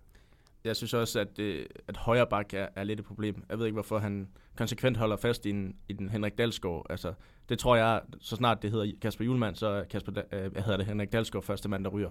Jeg 0.63 0.75
synes 0.75 0.93
også, 0.93 1.19
at, 1.19 1.39
øh, 1.39 1.65
at 1.87 1.97
højre 1.97 2.27
bak 2.27 2.53
er, 2.53 2.67
er 2.75 2.83
lidt 2.83 2.99
et 2.99 3.05
problem. 3.05 3.43
Jeg 3.49 3.59
ved 3.59 3.65
ikke, 3.65 3.73
hvorfor 3.73 3.99
han 3.99 4.27
konsekvent 4.55 4.97
holder 4.97 5.15
fast 5.15 5.45
i, 5.45 5.49
en, 5.49 5.75
i 5.89 5.93
den 5.93 6.09
Henrik 6.09 6.37
Dalsgaard. 6.37 6.85
Altså, 6.89 7.13
det 7.49 7.59
tror 7.59 7.75
jeg, 7.75 8.01
så 8.19 8.35
snart 8.35 8.61
det 8.61 8.71
hedder 8.71 8.91
Kasper 9.01 9.25
Julemand, 9.25 9.55
så 9.55 9.67
er 9.67 9.83
Kasper, 9.83 10.21
øh, 10.31 10.51
hvad 10.51 10.61
hedder 10.61 10.77
det, 10.77 10.85
Henrik 10.85 11.11
Dalsgaard 11.11 11.43
første 11.43 11.69
mand, 11.69 11.83
der 11.83 11.89
ryger 11.89 12.09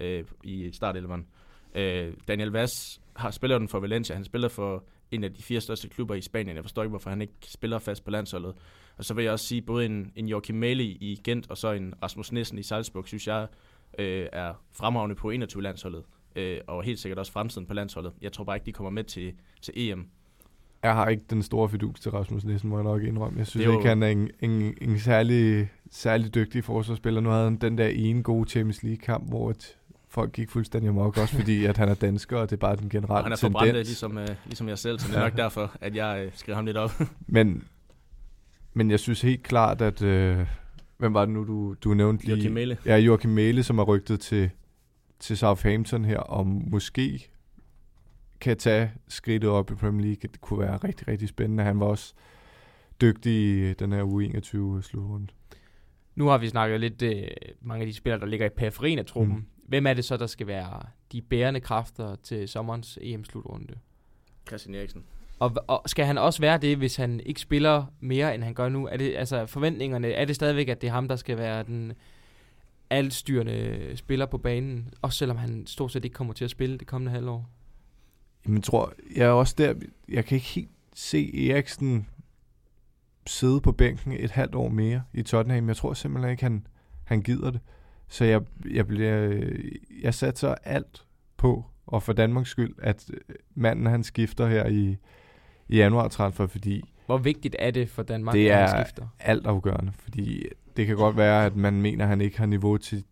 øh, 0.00 0.24
i 0.44 0.70
startelveren. 0.72 1.26
Øh, 1.74 2.14
Daniel 2.28 2.50
Vaz 2.50 2.98
har 3.16 3.30
spiller 3.30 3.58
den 3.58 3.68
for 3.68 3.80
Valencia. 3.80 4.14
Han 4.16 4.24
spiller 4.24 4.48
for 4.48 4.84
en 5.10 5.24
af 5.24 5.34
de 5.34 5.42
fire 5.42 5.60
største 5.60 5.88
klubber 5.88 6.14
i 6.14 6.20
Spanien. 6.20 6.56
Jeg 6.56 6.64
forstår 6.64 6.82
ikke, 6.82 6.90
hvorfor 6.90 7.10
han 7.10 7.20
ikke 7.22 7.34
spiller 7.42 7.78
fast 7.78 8.04
på 8.04 8.10
landsholdet. 8.10 8.54
Og 9.00 9.04
så 9.06 9.14
vil 9.14 9.22
jeg 9.22 9.32
også 9.32 9.44
sige, 9.44 9.62
både 9.62 9.86
en, 9.86 10.12
en 10.16 10.28
Joachim 10.28 10.56
Mæle 10.56 10.84
i 10.84 11.20
Gent 11.24 11.50
og 11.50 11.58
så 11.58 11.72
en 11.72 11.94
Rasmus 12.02 12.32
Nissen 12.32 12.58
i 12.58 12.62
Salzburg, 12.62 13.08
synes 13.08 13.26
jeg 13.26 13.46
øh, 13.98 14.26
er 14.32 14.52
fremragende 14.72 15.14
på 15.14 15.30
21-landsholdet. 15.30 16.02
Øh, 16.36 16.58
og 16.66 16.82
helt 16.82 16.98
sikkert 16.98 17.18
også 17.18 17.32
fremtiden 17.32 17.66
på 17.66 17.74
landsholdet. 17.74 18.12
Jeg 18.22 18.32
tror 18.32 18.44
bare 18.44 18.56
ikke, 18.56 18.66
de 18.66 18.72
kommer 18.72 18.90
med 18.90 19.04
til, 19.04 19.32
til 19.62 19.74
EM. 19.76 20.06
Jeg 20.82 20.94
har 20.94 21.08
ikke 21.08 21.24
den 21.30 21.42
store 21.42 21.68
fidus 21.68 22.00
til 22.00 22.10
Rasmus 22.10 22.44
Nissen, 22.44 22.70
må 22.70 22.76
jeg 22.76 22.84
nok 22.84 23.02
indrømme. 23.02 23.38
Jeg 23.38 23.46
synes 23.46 23.66
jo... 23.66 23.72
ikke, 23.72 23.88
han 23.88 24.02
er 24.02 24.08
en, 24.08 24.30
en, 24.40 24.74
en 24.80 24.98
særlig, 24.98 25.68
særlig 25.90 26.34
dygtig 26.34 26.64
forsvarsspiller. 26.64 27.20
Nu 27.20 27.30
havde 27.30 27.44
han 27.44 27.56
den 27.56 27.78
der 27.78 27.88
ene 27.88 28.22
gode 28.22 28.50
Champions 28.50 28.82
League-kamp, 28.82 29.28
hvor 29.28 29.50
et, 29.50 29.78
folk 30.08 30.32
gik 30.32 30.50
fuldstændig 30.50 30.88
amok, 30.88 31.16
også 31.16 31.36
fordi 31.36 31.64
at 31.64 31.76
han 31.76 31.88
er 31.88 31.94
dansker, 31.94 32.38
og 32.38 32.50
det 32.50 32.56
er 32.56 32.60
bare 32.60 32.76
den 32.76 32.88
generelle 32.88 33.18
og 33.18 33.24
han 33.24 33.32
er 33.32 33.36
forbrændt, 33.36 33.74
ligesom, 33.74 34.16
uh, 34.16 34.24
ligesom 34.44 34.68
jeg 34.68 34.78
selv, 34.78 34.98
så 34.98 35.08
det 35.08 35.16
er 35.16 35.20
nok 35.20 35.36
derfor, 35.36 35.76
at 35.80 35.96
jeg 35.96 36.26
uh, 36.26 36.32
skriver 36.34 36.56
ham 36.56 36.66
lidt 36.66 36.76
op. 36.76 36.90
men, 37.26 37.64
men 38.80 38.90
jeg 38.90 39.00
synes 39.00 39.20
helt 39.20 39.42
klart, 39.42 39.82
at... 39.82 40.02
Uh, 40.02 40.46
hvem 40.98 41.14
var 41.14 41.24
det 41.24 41.34
nu, 41.34 41.44
du, 41.44 41.74
du 41.74 41.94
nævnte 41.94 42.24
lige? 42.24 42.34
Joachim 42.34 42.52
Mæle. 42.52 42.78
Ja, 42.86 42.96
Joachim 42.96 43.30
Mæle, 43.30 43.62
som 43.62 43.78
er 43.78 43.82
rygtet 43.84 44.20
til, 44.20 44.50
til 45.18 45.36
Southampton 45.36 46.04
her, 46.04 46.18
og 46.18 46.46
måske 46.46 47.30
kan 48.40 48.56
tage 48.56 48.92
skridtet 49.08 49.50
op 49.50 49.70
i 49.70 49.74
Premier 49.74 50.06
League. 50.06 50.20
Det 50.32 50.40
kunne 50.40 50.60
være 50.60 50.76
rigtig, 50.76 51.08
rigtig 51.08 51.28
spændende. 51.28 51.64
Han 51.64 51.80
var 51.80 51.86
også 51.86 52.14
dygtig 53.00 53.32
i 53.32 53.72
den 53.72 53.92
her 53.92 54.02
U21-slutrunde. 54.02 55.26
Nu 56.14 56.26
har 56.26 56.38
vi 56.38 56.48
snakket 56.48 56.80
lidt 56.80 57.02
øh, 57.02 57.22
mange 57.60 57.80
af 57.80 57.86
de 57.86 57.94
spillere, 57.94 58.20
der 58.20 58.26
ligger 58.26 58.46
i 58.46 58.50
periferien 58.56 58.98
af 58.98 59.06
truppen. 59.06 59.36
Mm. 59.36 59.44
Hvem 59.68 59.86
er 59.86 59.94
det 59.94 60.04
så, 60.04 60.16
der 60.16 60.26
skal 60.26 60.46
være 60.46 60.82
de 61.12 61.22
bærende 61.22 61.60
kræfter 61.60 62.16
til 62.22 62.48
sommerens 62.48 62.98
EM-slutrunde? 63.02 63.74
Christian 64.48 64.74
Eriksen. 64.74 65.04
Og, 65.40 65.52
og 65.66 65.82
skal 65.86 66.04
han 66.04 66.18
også 66.18 66.40
være 66.40 66.58
det, 66.58 66.76
hvis 66.76 66.96
han 66.96 67.20
ikke 67.26 67.40
spiller 67.40 67.84
mere, 68.00 68.34
end 68.34 68.42
han 68.42 68.54
gør 68.54 68.68
nu? 68.68 68.86
Er 68.86 68.96
det, 68.96 69.16
altså 69.16 69.46
forventningerne, 69.46 70.08
er 70.08 70.24
det 70.24 70.36
stadigvæk, 70.36 70.68
at 70.68 70.80
det 70.80 70.88
er 70.88 70.92
ham, 70.92 71.08
der 71.08 71.16
skal 71.16 71.38
være 71.38 71.62
den 71.62 71.92
altstyrende 72.90 73.92
spiller 73.96 74.26
på 74.26 74.38
banen, 74.38 74.94
også 75.02 75.18
selvom 75.18 75.36
han 75.36 75.66
stort 75.66 75.92
set 75.92 76.04
ikke 76.04 76.14
kommer 76.14 76.32
til 76.32 76.44
at 76.44 76.50
spille 76.50 76.78
det 76.78 76.86
kommende 76.86 77.12
halvår? 77.12 77.50
Jamen, 78.46 78.62
tror 78.62 78.92
jeg 79.16 79.26
er 79.26 79.30
også 79.30 79.54
der, 79.58 79.74
jeg 80.08 80.24
kan 80.24 80.36
ikke 80.36 80.46
helt 80.46 80.70
se 80.94 81.50
Eriksen 81.50 82.06
sidde 83.26 83.60
på 83.60 83.72
bænken 83.72 84.12
et 84.12 84.30
halvt 84.30 84.54
år 84.54 84.68
mere 84.68 85.02
i 85.14 85.22
Tottenham. 85.22 85.68
Jeg 85.68 85.76
tror 85.76 85.94
simpelthen 85.94 86.30
ikke, 86.30 86.42
han, 86.42 86.66
han 87.04 87.22
gider 87.22 87.50
det. 87.50 87.60
Så 88.08 88.24
jeg, 88.24 88.42
jeg, 88.70 88.86
bliver, 88.86 89.44
jeg 90.02 90.14
satser 90.14 90.54
alt 90.64 91.04
på, 91.36 91.64
og 91.86 92.02
for 92.02 92.12
Danmarks 92.12 92.50
skyld, 92.50 92.74
at 92.78 93.10
manden 93.54 93.86
han 93.86 94.04
skifter 94.04 94.46
her 94.46 94.66
i, 94.66 94.96
i 95.70 95.76
januar 95.76 96.08
transfer, 96.08 96.46
fordi... 96.46 96.82
Hvor 97.06 97.18
vigtigt 97.18 97.56
er 97.58 97.70
det 97.70 97.88
for 97.88 98.02
Danmark, 98.02 98.34
det 98.34 98.50
at 98.50 98.70
han 98.70 98.84
skifter? 98.84 99.02
Det 99.02 99.10
er 99.18 99.30
alt 99.30 99.46
afgørende, 99.46 99.92
fordi 99.92 100.46
det 100.76 100.86
kan 100.86 100.96
godt 100.96 101.16
være, 101.16 101.46
at 101.46 101.56
man 101.56 101.80
mener, 101.80 102.04
at 102.04 102.08
han 102.08 102.20
ikke 102.20 102.38
har 102.38 102.46
niveau 102.46 102.76
til 102.76 103.04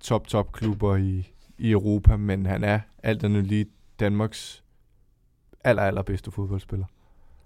top-top 0.00 0.52
klubber 0.52 0.96
i, 0.96 1.32
i 1.58 1.70
Europa, 1.70 2.16
men 2.16 2.46
han 2.46 2.64
er 2.64 2.80
alt 3.02 3.24
andet 3.24 3.44
lige 3.44 3.66
Danmarks 4.00 4.64
aller, 5.64 5.82
allerbedste 5.82 6.30
fodboldspiller. 6.30 6.86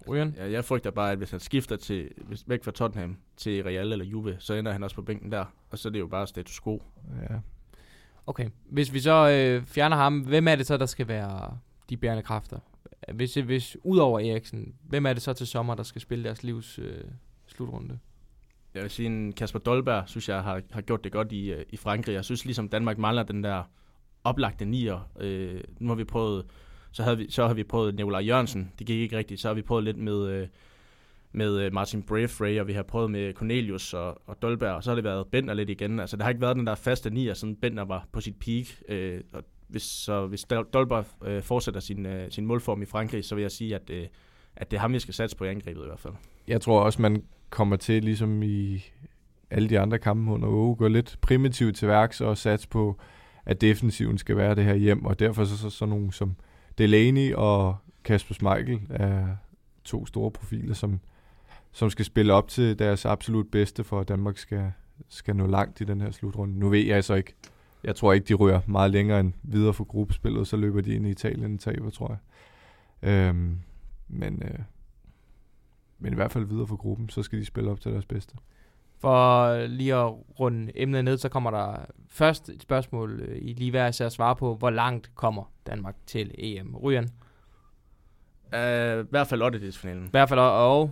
Ryan? 0.09 0.35
Ja, 0.37 0.51
jeg 0.51 0.65
frygter 0.65 0.91
bare, 0.91 1.11
at 1.11 1.17
hvis 1.17 1.31
han 1.31 1.39
skifter 1.39 1.75
til, 1.75 2.09
hvis, 2.17 2.43
væk 2.47 2.63
fra 2.63 2.71
Tottenham 2.71 3.17
til 3.37 3.63
Real 3.63 3.91
eller 3.91 4.05
Juve, 4.05 4.35
så 4.39 4.53
ender 4.53 4.71
han 4.71 4.83
også 4.83 4.95
på 4.95 5.01
bænken 5.01 5.31
der, 5.31 5.45
og 5.69 5.77
så 5.77 5.89
er 5.89 5.91
det 5.91 5.99
jo 5.99 6.07
bare 6.07 6.27
status 6.27 6.61
quo. 6.61 6.83
Ja. 7.29 7.35
Okay, 8.27 8.49
hvis 8.69 8.93
vi 8.93 8.99
så 8.99 9.29
øh, 9.29 9.65
fjerner 9.65 9.95
ham, 9.97 10.19
hvem 10.19 10.47
er 10.47 10.55
det 10.55 10.67
så, 10.67 10.77
der 10.77 10.85
skal 10.85 11.07
være 11.07 11.57
de 11.89 11.97
bærende 11.97 12.23
kræfter? 12.23 12.59
Hvis, 13.13 13.33
hvis 13.33 13.77
udover 13.83 14.19
Eriksen, 14.19 14.75
hvem 14.83 15.05
er 15.05 15.13
det 15.13 15.21
så 15.21 15.33
til 15.33 15.47
sommer, 15.47 15.75
der 15.75 15.83
skal 15.83 16.01
spille 16.01 16.23
deres 16.23 16.43
livs 16.43 16.79
øh, 16.79 17.03
slutrunde? 17.47 17.99
Jeg 18.73 18.83
vil 18.83 18.91
sige, 18.91 19.05
en 19.05 19.33
Kasper 19.33 19.59
Dolberg, 19.59 20.03
synes 20.09 20.29
jeg, 20.29 20.43
har, 20.43 20.61
har 20.71 20.81
gjort 20.81 21.03
det 21.03 21.11
godt 21.11 21.31
i, 21.31 21.51
øh, 21.51 21.65
i 21.69 21.77
Frankrig. 21.77 22.13
Jeg 22.13 22.25
synes 22.25 22.45
ligesom, 22.45 22.69
Danmark 22.69 22.97
mangler 22.97 23.23
den 23.23 23.43
der 23.43 23.63
oplagte 24.23 24.65
nier. 24.65 25.11
Øh, 25.19 25.61
nu 25.79 25.87
har 25.87 25.95
vi 25.95 26.03
prøvet 26.03 26.45
så, 26.91 27.03
havde 27.03 27.17
vi, 27.17 27.31
så 27.31 27.47
har 27.47 27.53
vi 27.53 27.63
prøvet 27.63 27.95
Nikolaj 27.95 28.21
Jørgensen. 28.21 28.71
Det 28.79 28.87
gik 28.87 28.99
ikke 28.99 29.17
rigtigt. 29.17 29.41
Så 29.41 29.47
har 29.47 29.55
vi 29.55 29.61
prøvet 29.61 29.83
lidt 29.83 29.97
med, 29.97 30.27
øh, 30.27 30.47
med 31.31 31.59
øh, 31.59 31.73
Martin 31.73 32.03
Braithwaite, 32.03 32.61
og 32.61 32.67
vi 32.67 32.73
har 32.73 32.83
prøvet 32.83 33.11
med 33.11 33.33
Cornelius 33.33 33.93
og, 33.93 34.21
og 34.25 34.41
Dolberg, 34.41 34.75
og 34.75 34.83
så 34.83 34.89
har 34.89 34.95
det 34.95 35.03
været 35.03 35.27
Bender 35.27 35.53
lidt 35.53 35.69
igen. 35.69 35.99
Altså, 35.99 36.17
der 36.17 36.23
har 36.23 36.29
ikke 36.29 36.41
været 36.41 36.55
den 36.55 36.67
der 36.67 36.75
faste 36.75 37.09
nier, 37.09 37.33
sådan 37.33 37.55
Bender 37.55 37.85
var 37.85 38.07
på 38.11 38.21
sit 38.21 38.35
peak. 38.39 38.65
Øh, 38.89 39.21
og 39.33 39.43
hvis, 39.69 39.83
så 39.83 40.27
hvis 40.27 40.45
Dolberg 40.73 41.05
øh, 41.27 41.43
fortsætter 41.43 41.79
sin, 41.79 42.05
øh, 42.05 42.31
sin 42.31 42.45
målform 42.45 42.81
i 42.81 42.85
Frankrig, 42.85 43.25
så 43.25 43.35
vil 43.35 43.41
jeg 43.41 43.51
sige, 43.51 43.75
at, 43.75 43.89
øh, 43.89 44.07
at 44.55 44.71
det 44.71 44.77
er 44.77 44.81
ham, 44.81 44.93
vi 44.93 44.99
skal 44.99 45.13
satse 45.13 45.37
på 45.37 45.43
i 45.43 45.49
angrebet 45.49 45.81
i 45.81 45.85
hvert 45.85 45.99
fald. 45.99 46.13
Jeg 46.47 46.61
tror 46.61 46.81
også, 46.81 47.01
man 47.01 47.23
kommer 47.49 47.75
til, 47.75 48.03
ligesom 48.03 48.43
i 48.43 48.83
alle 49.49 49.69
de 49.69 49.79
andre 49.79 49.99
kampe 49.99 50.31
under 50.31 50.47
Åge, 50.47 50.75
gå 50.75 50.87
lidt 50.87 51.17
primitivt 51.21 51.75
til 51.75 51.87
værks 51.87 52.21
og 52.21 52.37
satse 52.37 52.67
på, 52.67 52.99
at 53.45 53.61
defensiven 53.61 54.17
skal 54.17 54.37
være 54.37 54.55
det 54.55 54.63
her 54.63 54.75
hjem, 54.75 55.05
og 55.05 55.19
derfor 55.19 55.45
så, 55.45 55.57
så, 55.57 55.69
så 55.69 55.85
nogen 55.85 56.11
som 56.11 56.35
Delaney 56.77 57.33
og 57.33 57.75
Kasper 58.03 58.33
Schmeichel 58.33 58.79
er 58.89 59.27
to 59.83 60.05
store 60.05 60.31
profiler, 60.31 60.73
som, 60.73 60.99
som 61.71 61.89
skal 61.89 62.05
spille 62.05 62.33
op 62.33 62.47
til 62.47 62.79
deres 62.79 63.05
absolut 63.05 63.51
bedste, 63.51 63.83
for 63.83 63.99
at 63.99 64.07
Danmark 64.07 64.37
skal, 64.37 64.71
skal 65.09 65.35
nå 65.35 65.47
langt 65.47 65.81
i 65.81 65.83
den 65.83 66.01
her 66.01 66.11
slutrunde. 66.11 66.59
Nu 66.59 66.69
ved 66.69 66.79
jeg 66.79 66.95
altså 66.95 67.13
ikke. 67.13 67.33
Jeg 67.83 67.95
tror 67.95 68.13
ikke, 68.13 68.27
de 68.27 68.33
rører 68.33 68.61
meget 68.67 68.91
længere 68.91 69.19
end 69.19 69.33
videre 69.43 69.73
for 69.73 69.83
gruppespillet, 69.83 70.47
så 70.47 70.57
løber 70.57 70.81
de 70.81 70.93
ind 70.93 71.07
i 71.07 71.09
Italien 71.09 71.53
og 71.53 71.59
taber, 71.59 71.89
tror 71.89 72.07
jeg. 72.09 72.19
Øhm, 73.09 73.59
men, 74.07 74.43
øh, 74.43 74.59
men 75.99 76.13
i 76.13 76.15
hvert 76.15 76.31
fald 76.31 76.45
videre 76.45 76.67
for 76.67 76.75
gruppen, 76.75 77.09
så 77.09 77.23
skal 77.23 77.39
de 77.39 77.45
spille 77.45 77.71
op 77.71 77.81
til 77.81 77.91
deres 77.91 78.05
bedste. 78.05 78.35
For 78.99 79.57
lige 79.67 79.95
at 79.95 80.13
runde 80.39 80.71
emnet 80.75 81.05
ned, 81.05 81.17
så 81.17 81.29
kommer 81.29 81.51
der 81.51 81.85
først 82.07 82.49
et 82.49 82.61
spørgsmål, 82.61 83.19
øh, 83.21 83.37
I 83.41 83.53
lige 83.53 83.73
værd 83.73 84.01
at 84.01 84.11
svare 84.11 84.35
på, 84.35 84.55
hvor 84.55 84.69
langt 84.69 85.11
kommer 85.15 85.51
Danmark 85.67 85.95
til 86.05 86.31
EM? 86.37 86.75
Ryan? 86.75 87.09
Uh, 88.53 89.05
I 89.05 89.09
hvert 89.09 89.27
fald 89.27 89.41
8. 89.41 89.71
finalen. 89.71 90.05
I 90.05 90.09
hvert 90.11 90.29
fald 90.29 90.39
og... 90.39 90.91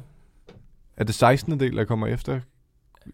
Er 0.97 1.03
det 1.03 1.15
16. 1.15 1.59
del, 1.59 1.77
der 1.77 1.85
kommer 1.85 2.07
efter? 2.07 2.39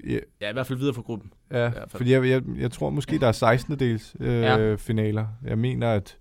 Ja, 0.07 0.17
ja 0.41 0.49
i 0.49 0.53
hvert 0.53 0.67
fald 0.67 0.79
videre 0.79 0.93
for 0.93 1.01
gruppen. 1.01 1.33
Ja, 1.51 1.71
fordi 1.87 2.11
jeg, 2.11 2.25
jeg, 2.25 2.41
jeg 2.57 2.71
tror 2.71 2.89
måske, 2.89 3.19
der 3.19 3.27
er 3.27 3.31
16. 3.31 3.79
dels 3.79 4.15
øh, 4.19 4.41
ja. 4.41 4.75
finaler. 4.75 5.27
Jeg 5.43 5.57
mener, 5.57 5.91
at, 5.91 6.17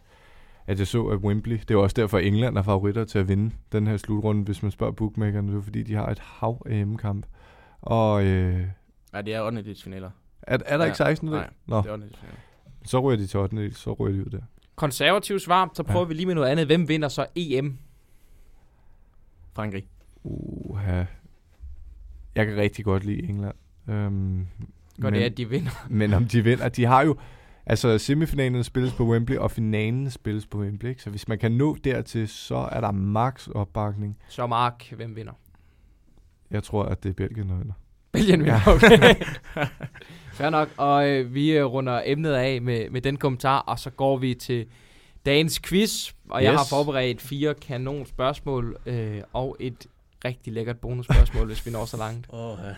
at 0.66 0.78
jeg 0.78 0.86
så, 0.86 1.06
at 1.06 1.18
Wembley, 1.18 1.58
det 1.68 1.70
er 1.70 1.78
også 1.78 1.94
derfor, 1.94 2.18
at 2.18 2.24
England 2.24 2.58
er 2.58 2.62
favoritter 2.62 3.04
til 3.04 3.18
at 3.18 3.28
vinde 3.28 3.54
den 3.72 3.86
her 3.86 3.96
slutrunde, 3.96 4.44
hvis 4.44 4.62
man 4.62 4.70
spørger 4.70 4.92
bookmakerne. 4.92 5.52
Det 5.52 5.58
er 5.58 5.62
fordi, 5.62 5.82
de 5.82 5.94
har 5.94 6.06
et 6.06 6.18
hav 6.18 6.62
af 6.66 6.76
hjemmekamp. 6.76 7.26
Og, 7.80 8.24
øh, 8.24 8.66
ja, 9.14 9.22
det 9.22 9.34
er 9.34 9.42
8. 9.42 9.74
finaler. 9.84 10.10
Er, 10.42 10.58
er 10.66 10.76
der 10.76 10.84
ja, 10.84 10.84
ikke 10.84 10.96
16. 10.96 11.28
Nej, 11.28 11.50
Nå. 11.66 11.78
det 11.78 11.86
er 11.86 11.92
8. 11.92 12.06
finaler. 12.20 12.38
Så 12.84 13.00
ryger 13.00 13.18
de 13.18 13.26
til 13.26 13.40
8. 13.40 13.74
så 13.74 13.92
ryger 13.92 14.16
de 14.16 14.26
ud 14.26 14.30
der. 14.30 14.42
Konservativ 14.76 15.38
svar, 15.38 15.70
så 15.74 15.82
prøver 15.82 16.04
ja. 16.04 16.08
vi 16.08 16.14
lige 16.14 16.26
med 16.26 16.34
noget 16.34 16.48
andet. 16.48 16.66
Hvem 16.66 16.88
vinder 16.88 17.08
så 17.08 17.26
EM? 17.36 17.78
Frankrig. 19.54 19.88
Uha. 20.22 21.04
Jeg 22.34 22.46
kan 22.46 22.56
rigtig 22.56 22.84
godt 22.84 23.04
lide 23.04 23.22
England. 23.22 23.54
Øhm, 23.88 24.46
Godt 25.00 25.14
det, 25.14 25.22
at 25.22 25.36
de 25.36 25.48
vinder. 25.48 25.70
men 25.90 26.12
om 26.12 26.24
de 26.24 26.44
vinder, 26.44 26.68
de 26.68 26.84
har 26.84 27.02
jo... 27.02 27.16
Altså, 27.66 27.98
semifinalen 27.98 28.64
spilles 28.64 28.92
på 28.92 29.04
Wembley, 29.04 29.36
og 29.36 29.50
finalen 29.50 30.10
spilles 30.10 30.46
på 30.46 30.58
Wembley. 30.58 30.90
Ikke? 30.90 31.02
Så 31.02 31.10
hvis 31.10 31.28
man 31.28 31.38
kan 31.38 31.52
nå 31.52 31.76
dertil, 31.84 32.28
så 32.28 32.68
er 32.72 32.80
der 32.80 32.90
max 32.90 33.48
opbakning. 33.48 34.18
Så 34.28 34.46
Mark, 34.46 34.92
hvem 34.96 35.16
vinder? 35.16 35.32
Jeg 36.50 36.62
tror, 36.62 36.84
at 36.84 37.02
det 37.02 37.08
er 37.08 37.14
Belgien, 37.14 37.48
der 37.48 37.56
vinder. 37.56 37.72
Belgien 38.12 38.44
vinder, 38.44 38.60
okay. 38.66 39.14
Fair 40.36 40.50
nok, 40.50 40.68
og 40.76 41.08
øh, 41.08 41.34
vi 41.34 41.50
øh, 41.50 41.64
runder 41.64 42.02
emnet 42.04 42.32
af 42.32 42.62
med, 42.62 42.90
med 42.90 43.00
den 43.00 43.16
kommentar, 43.16 43.58
og 43.58 43.78
så 43.78 43.90
går 43.90 44.16
vi 44.16 44.34
til 44.34 44.66
dagens 45.26 45.60
quiz. 45.60 46.12
Og 46.30 46.40
yes. 46.40 46.44
jeg 46.44 46.52
har 46.52 46.66
forberedt 46.70 47.20
fire 47.20 47.54
kanon 47.54 48.06
spørgsmål 48.06 48.76
øh, 48.86 49.20
og 49.32 49.56
et 49.60 49.86
rigtig 50.24 50.52
lækkert 50.52 50.78
bonusspørgsmål, 50.78 51.46
hvis 51.46 51.66
vi 51.66 51.70
når 51.70 51.84
så 51.84 51.96
langt. 51.96 52.26
Oh, 52.28 52.58
ja. 52.64 52.74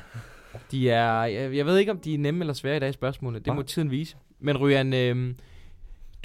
De 0.71 0.90
er, 0.90 1.25
jeg, 1.25 1.57
jeg 1.57 1.67
ved 1.67 1.79
ikke, 1.79 1.93
om 1.93 1.99
de 1.99 2.14
er 2.14 2.19
nemme 2.19 2.40
eller 2.40 2.55
svære 2.55 2.77
i 2.77 2.81
dag, 2.81 2.95
spørgsmålene. 2.95 3.38
Det 3.38 3.47
Nej. 3.47 3.57
må 3.57 3.62
tiden 3.62 3.90
vise. 3.90 4.17
Men 4.40 4.57
Ryan, 4.61 4.95
øh, 4.95 5.35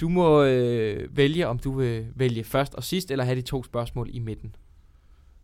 du 0.00 0.08
må 0.08 0.44
øh, 0.44 1.16
vælge, 1.16 1.46
om 1.46 1.58
du 1.58 1.72
vil 1.78 2.06
vælge 2.14 2.44
først 2.44 2.74
og 2.74 2.84
sidst, 2.84 3.10
eller 3.10 3.24
have 3.24 3.36
de 3.36 3.42
to 3.42 3.64
spørgsmål 3.64 4.08
i 4.12 4.18
midten. 4.18 4.54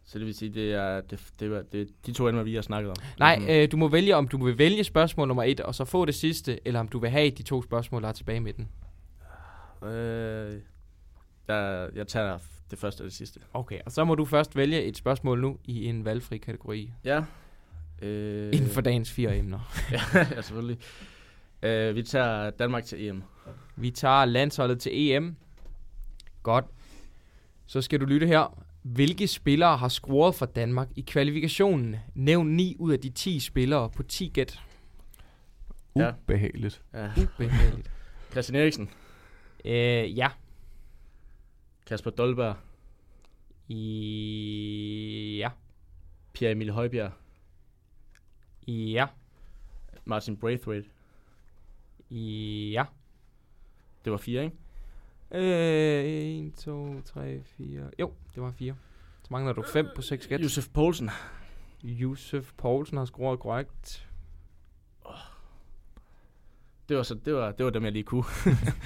Så 0.05 0.19
det 0.19 0.27
vil 0.27 0.35
sige, 0.35 0.49
det 0.55 0.73
er, 0.75 1.01
det, 1.01 1.21
det, 1.41 1.73
det, 1.73 1.89
de 2.07 2.13
to 2.13 2.29
emner, 2.29 2.43
vi 2.43 2.55
har 2.55 2.63
snakket 2.63 2.91
om. 2.91 2.97
Nej, 3.19 3.39
Mhm. 3.39 3.49
øh, 3.49 3.69
du 3.73 3.77
må 3.77 3.89
vælge, 3.89 4.17
om 4.17 4.29
du 4.29 4.45
vil 4.45 4.59
vælge 4.59 4.85
spørgsmål 4.85 5.29
nummer 5.29 5.43
et, 5.45 5.61
og 5.61 5.75
så 5.75 5.85
få 5.85 6.05
det 6.05 6.15
sidste, 6.15 6.59
eller 6.69 6.81
om 6.81 6.89
du 6.89 6.99
vil 6.99 7.11
have 7.11 7.31
de 7.31 7.43
to 7.43 7.63
spørgsmål, 7.63 8.03
der 8.03 8.09
er 8.09 8.13
tilbage 8.13 8.37
i 8.37 8.41
midten. 8.41 8.69
Øh, 9.85 10.55
jeg, 11.49 11.89
jeg 11.95 12.07
tager 12.07 12.39
det 12.71 12.79
første 12.79 13.01
og 13.01 13.05
det 13.05 13.13
sidste. 13.13 13.41
Okay, 13.55 13.79
og 13.87 13.93
så 13.93 14.05
må 14.05 14.15
du 14.15 14.25
først 14.25 14.57
vælge 14.57 14.83
et 14.83 14.97
spørgsmål 14.97 15.41
nu 15.41 15.57
i 15.65 15.85
en 15.85 16.05
valgfri 16.05 16.39
kategori, 16.39 16.93
Ja. 17.05 17.25
Øh, 18.03 18.51
inden 18.53 18.71
for 18.71 18.81
dagens 18.81 19.13
fire 19.13 19.37
emner. 19.39 19.75
ja, 19.93 20.43
selvfølgelig. 20.43 20.79
Øh, 21.63 21.95
vi 21.95 22.03
tager 22.03 22.51
Danmark 22.51 22.85
til 22.85 23.09
EM. 23.09 23.23
Vi 23.77 23.91
tager 23.91 24.25
landsholdet 24.25 24.81
til 24.81 24.93
EM. 24.95 25.37
Godt. 26.43 26.65
Så 27.67 27.83
skal 27.83 28.01
du 28.01 28.05
lytte 28.05 28.27
her. 28.27 28.63
Hvilke 28.83 29.27
spillere 29.27 29.77
har 29.77 29.89
scoret 29.89 30.35
for 30.35 30.47
Danmark 30.47 30.89
i 30.97 31.01
kvalifikationen? 31.01 31.97
Nævn 32.15 32.47
9 32.47 32.77
ud 32.79 32.93
af 32.93 33.01
de 33.01 33.11
10 33.11 33.41
spillere 33.41 33.91
på 33.91 34.03
10 34.03 34.31
gæt. 34.35 34.61
Ja. 35.97 36.11
Ubehageligt. 36.23 36.83
Ja. 36.95 37.11
Ubehageligt. 37.23 37.91
Christian 38.33 38.63
Eriksen. 38.63 38.91
øh, 39.65 40.19
ja. 40.19 40.29
Kasper 41.87 42.11
Dolberg. 42.11 42.57
I... 43.69 45.37
Ja. 45.41 45.51
Pierre 46.33 46.53
Emil 46.53 46.71
Højbjerg. 46.71 47.13
Ja. 48.67 49.07
Martin 50.05 50.37
Braithwaite. 50.37 50.89
Ja. 52.11 52.85
Det 54.05 54.13
var 54.13 54.19
fire, 54.19 54.45
ikke? 54.45 54.57
Øh, 55.31 56.47
1, 56.47 56.55
2, 56.55 57.01
3, 57.03 57.43
4. 57.45 57.91
Jo, 57.99 58.13
det 58.35 58.43
var 58.43 58.51
4. 58.51 58.75
Så 59.23 59.29
mangler 59.31 59.53
du 59.53 59.63
5 59.73 59.89
på 59.97 60.03
6 60.03 60.27
gæt. 60.27 60.41
Josef 60.43 60.69
Poulsen. 60.69 61.11
Josef 61.83 62.53
Poulsen 62.57 62.99
har 62.99 63.05
scoret 63.05 63.41
korrekt. 63.41 64.09
Det 66.89 66.97
var, 66.97 67.03
så, 67.03 67.15
det 67.15 67.35
var, 67.35 67.53
det 67.53 67.65
var 67.65 67.71
dem, 67.71 67.85
jeg 67.85 67.93
lige 67.93 68.03
kunne. 68.03 68.25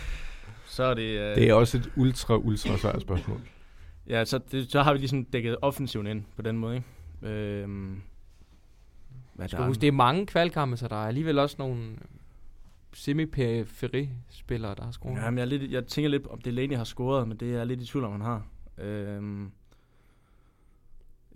så 0.66 0.82
er 0.82 0.94
det... 0.94 1.02
Øh, 1.02 1.36
Det 1.36 1.48
er 1.48 1.54
også 1.54 1.78
et 1.78 1.92
ultra, 1.96 2.36
ultra 2.36 2.76
svært 2.78 3.02
spørgsmål. 3.02 3.40
Ja, 4.06 4.24
så, 4.24 4.38
det, 4.38 4.70
så 4.70 4.82
har 4.82 4.92
vi 4.92 4.98
ligesom 4.98 5.24
dækket 5.24 5.56
offensiven 5.62 6.06
ind 6.06 6.24
på 6.36 6.42
den 6.42 6.58
måde, 6.58 6.76
ikke? 6.76 6.88
Øhm, 7.34 8.02
hvad 9.34 9.48
skal 9.48 9.64
huske, 9.64 9.80
det 9.80 9.88
er 9.88 9.92
mange 9.92 10.26
kvalkampe, 10.26 10.76
så 10.76 10.88
der 10.88 10.96
er 10.96 11.08
alligevel 11.08 11.38
også 11.38 11.56
nogle 11.58 11.96
semi-periferi-spillere, 12.92 14.74
der 14.74 14.84
har 14.84 14.90
scoret. 14.90 15.16
Jamen, 15.22 15.38
jeg, 15.38 15.44
er 15.44 15.48
lidt, 15.48 15.70
jeg 15.70 15.86
tænker 15.86 16.08
lidt, 16.08 16.26
om 16.26 16.40
Delaney 16.40 16.76
har 16.76 16.84
scoret, 16.84 17.28
men 17.28 17.36
det 17.36 17.52
er 17.52 17.56
jeg 17.56 17.66
lidt 17.66 17.82
i 17.82 17.86
tvivl 17.86 18.04
om, 18.04 18.12
han 18.12 18.20
har. 18.20 18.46
Øhm, 18.78 19.50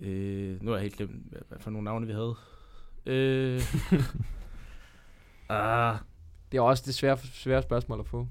øh, 0.00 0.62
nu 0.62 0.70
har 0.70 0.76
jeg 0.76 0.82
helt 0.82 0.96
glemt, 0.96 1.12
hvad, 1.48 1.58
for 1.60 1.70
nogle 1.70 1.84
navne 1.84 2.06
vi 2.06 2.12
havde. 2.12 2.34
Øh, 3.06 3.60
ah, 5.48 5.96
Det 6.52 6.58
er 6.58 6.62
også 6.62 6.82
det 6.86 6.94
svære, 6.94 7.18
svære 7.18 7.62
spørgsmål 7.62 8.00
at 8.00 8.06
få. 8.06 8.28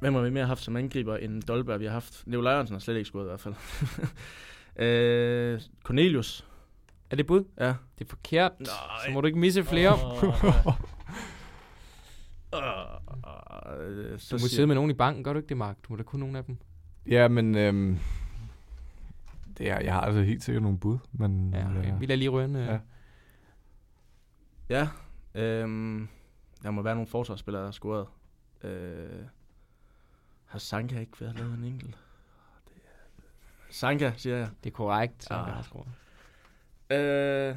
hvem 0.00 0.14
har 0.14 0.20
vi 0.20 0.30
mere 0.30 0.46
haft 0.46 0.62
som 0.62 0.76
angriber 0.76 1.16
end 1.16 1.42
Dolberg, 1.42 1.80
vi 1.80 1.84
har 1.84 1.92
haft? 1.92 2.22
Leo 2.26 2.42
Jørgensen 2.42 2.74
har 2.74 2.80
slet 2.80 2.96
ikke 2.96 3.08
scoret 3.08 3.24
i 3.24 3.28
hvert 3.28 3.40
fald. 3.40 3.54
øh, 4.86 5.60
Cornelius. 5.82 6.46
Er 7.12 7.16
det 7.16 7.26
bud? 7.26 7.44
Ja. 7.60 7.74
Det 7.98 8.04
er 8.04 8.08
forkert. 8.08 8.52
Nej. 8.60 8.68
Så 9.06 9.10
må 9.12 9.20
du 9.20 9.26
ikke 9.26 9.38
misse 9.38 9.64
flere. 9.64 9.92
Øh, 9.92 10.22
så 14.20 14.36
Du 14.36 14.42
må 14.42 14.48
sidde 14.48 14.66
med 14.66 14.74
nogen 14.74 14.90
i 14.90 14.94
banken, 14.94 15.24
gør 15.24 15.32
du 15.32 15.38
ikke 15.38 15.48
det, 15.48 15.56
Mark? 15.56 15.76
Du 15.82 15.86
må 15.92 15.96
da 15.96 16.02
kun 16.02 16.20
nogen 16.20 16.36
af 16.36 16.44
dem. 16.44 16.56
Ja, 17.06 17.28
men 17.28 17.54
øhm, 17.54 17.98
det 19.58 19.70
er, 19.70 19.80
jeg 19.80 19.92
har 19.94 20.00
altså 20.00 20.22
helt 20.22 20.44
sikkert 20.44 20.62
nogle 20.62 20.78
bud. 20.78 20.98
Men, 21.12 21.54
Ja, 21.54 21.70
okay. 21.70 21.92
øh, 21.94 22.00
Vi 22.00 22.06
lader 22.06 22.18
lige 22.18 22.28
røde. 22.28 22.64
Ja. 22.64 22.78
Ja, 25.34 25.42
øhm, 25.42 26.08
der 26.62 26.70
må 26.70 26.82
være 26.82 26.94
nogle 26.94 27.08
forsvarsspillere, 27.08 27.60
der 27.62 27.66
har 27.66 27.72
scoret. 27.72 28.06
Øh, 28.62 29.22
har 30.46 30.58
Sanka 30.58 31.00
ikke 31.00 31.20
været 31.20 31.36
lavet 31.38 31.58
en 31.58 31.64
enkelt? 31.64 31.96
Det 32.66 32.74
er- 32.76 33.22
Sanka, 33.72 34.12
siger 34.16 34.36
jeg. 34.36 34.48
Det 34.64 34.70
er 34.70 34.74
korrekt, 34.74 35.30
Ah. 35.30 35.48
ah. 35.48 35.54
har 35.54 35.62
scoret. 35.62 35.88
Øh, 36.92 37.54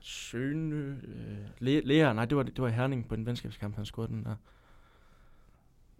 Søne... 0.00 0.74
Øh, 1.04 1.36
Le- 1.58 1.80
Lea, 1.84 2.12
nej, 2.12 2.24
det 2.24 2.36
var, 2.36 2.42
det 2.42 2.58
var 2.62 2.68
Herning 2.68 3.08
på 3.08 3.14
en 3.14 3.26
venskabskamp, 3.26 3.76
han 3.76 3.84
scorede 3.84 4.12
den 4.12 4.24
der. 4.24 4.34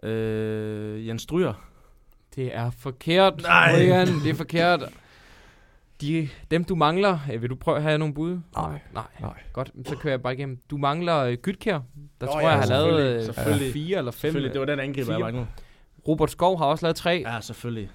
Øh, 0.03 1.07
Jens 1.07 1.23
Stryger. 1.23 1.55
Det 2.37 2.55
er 2.55 2.71
forkert, 2.71 3.43
Nej. 3.43 3.73
Brian. 3.77 4.07
Det 4.07 4.31
er 4.31 4.35
forkert. 4.35 4.83
De, 6.01 6.29
dem, 6.51 6.65
du 6.65 6.75
mangler, 6.75 7.19
øh, 7.33 7.43
vil 7.43 7.51
du 7.51 7.55
prøve 7.55 7.77
at 7.77 7.83
have 7.83 7.99
nogle 7.99 8.15
bud? 8.15 8.41
Nej. 8.57 8.81
Nej. 8.95 9.05
Nej. 9.21 9.41
Godt, 9.53 9.71
så 9.87 9.97
kører 9.97 10.13
jeg 10.13 10.23
bare 10.23 10.35
igennem. 10.35 10.59
Du 10.71 10.77
mangler 10.77 11.17
øh, 11.19 11.37
Gytkær. 11.37 11.73
Der 12.21 12.27
Nå 12.27 12.33
tror 12.33 12.41
ja, 12.41 12.49
jeg, 12.49 12.59
har 12.59 12.67
lavet 12.67 13.17
øh, 13.17 13.23
selvfølgelig. 13.25 13.73
fire 13.73 13.99
eller 13.99 14.13
fem. 14.13 14.19
Selvfølgelig, 14.21 14.53
det 14.53 14.61
var 14.61 14.67
den 14.67 14.81
angriber, 14.81 15.13
jeg 15.13 15.21
manglede. 15.21 15.47
Robert 16.09 16.31
Skov 16.31 16.59
har 16.59 16.65
også 16.67 16.87
lavet 16.87 16.97
tre. 16.97 17.23
Ja, 17.27 17.41
selvfølgelig. 17.41 17.91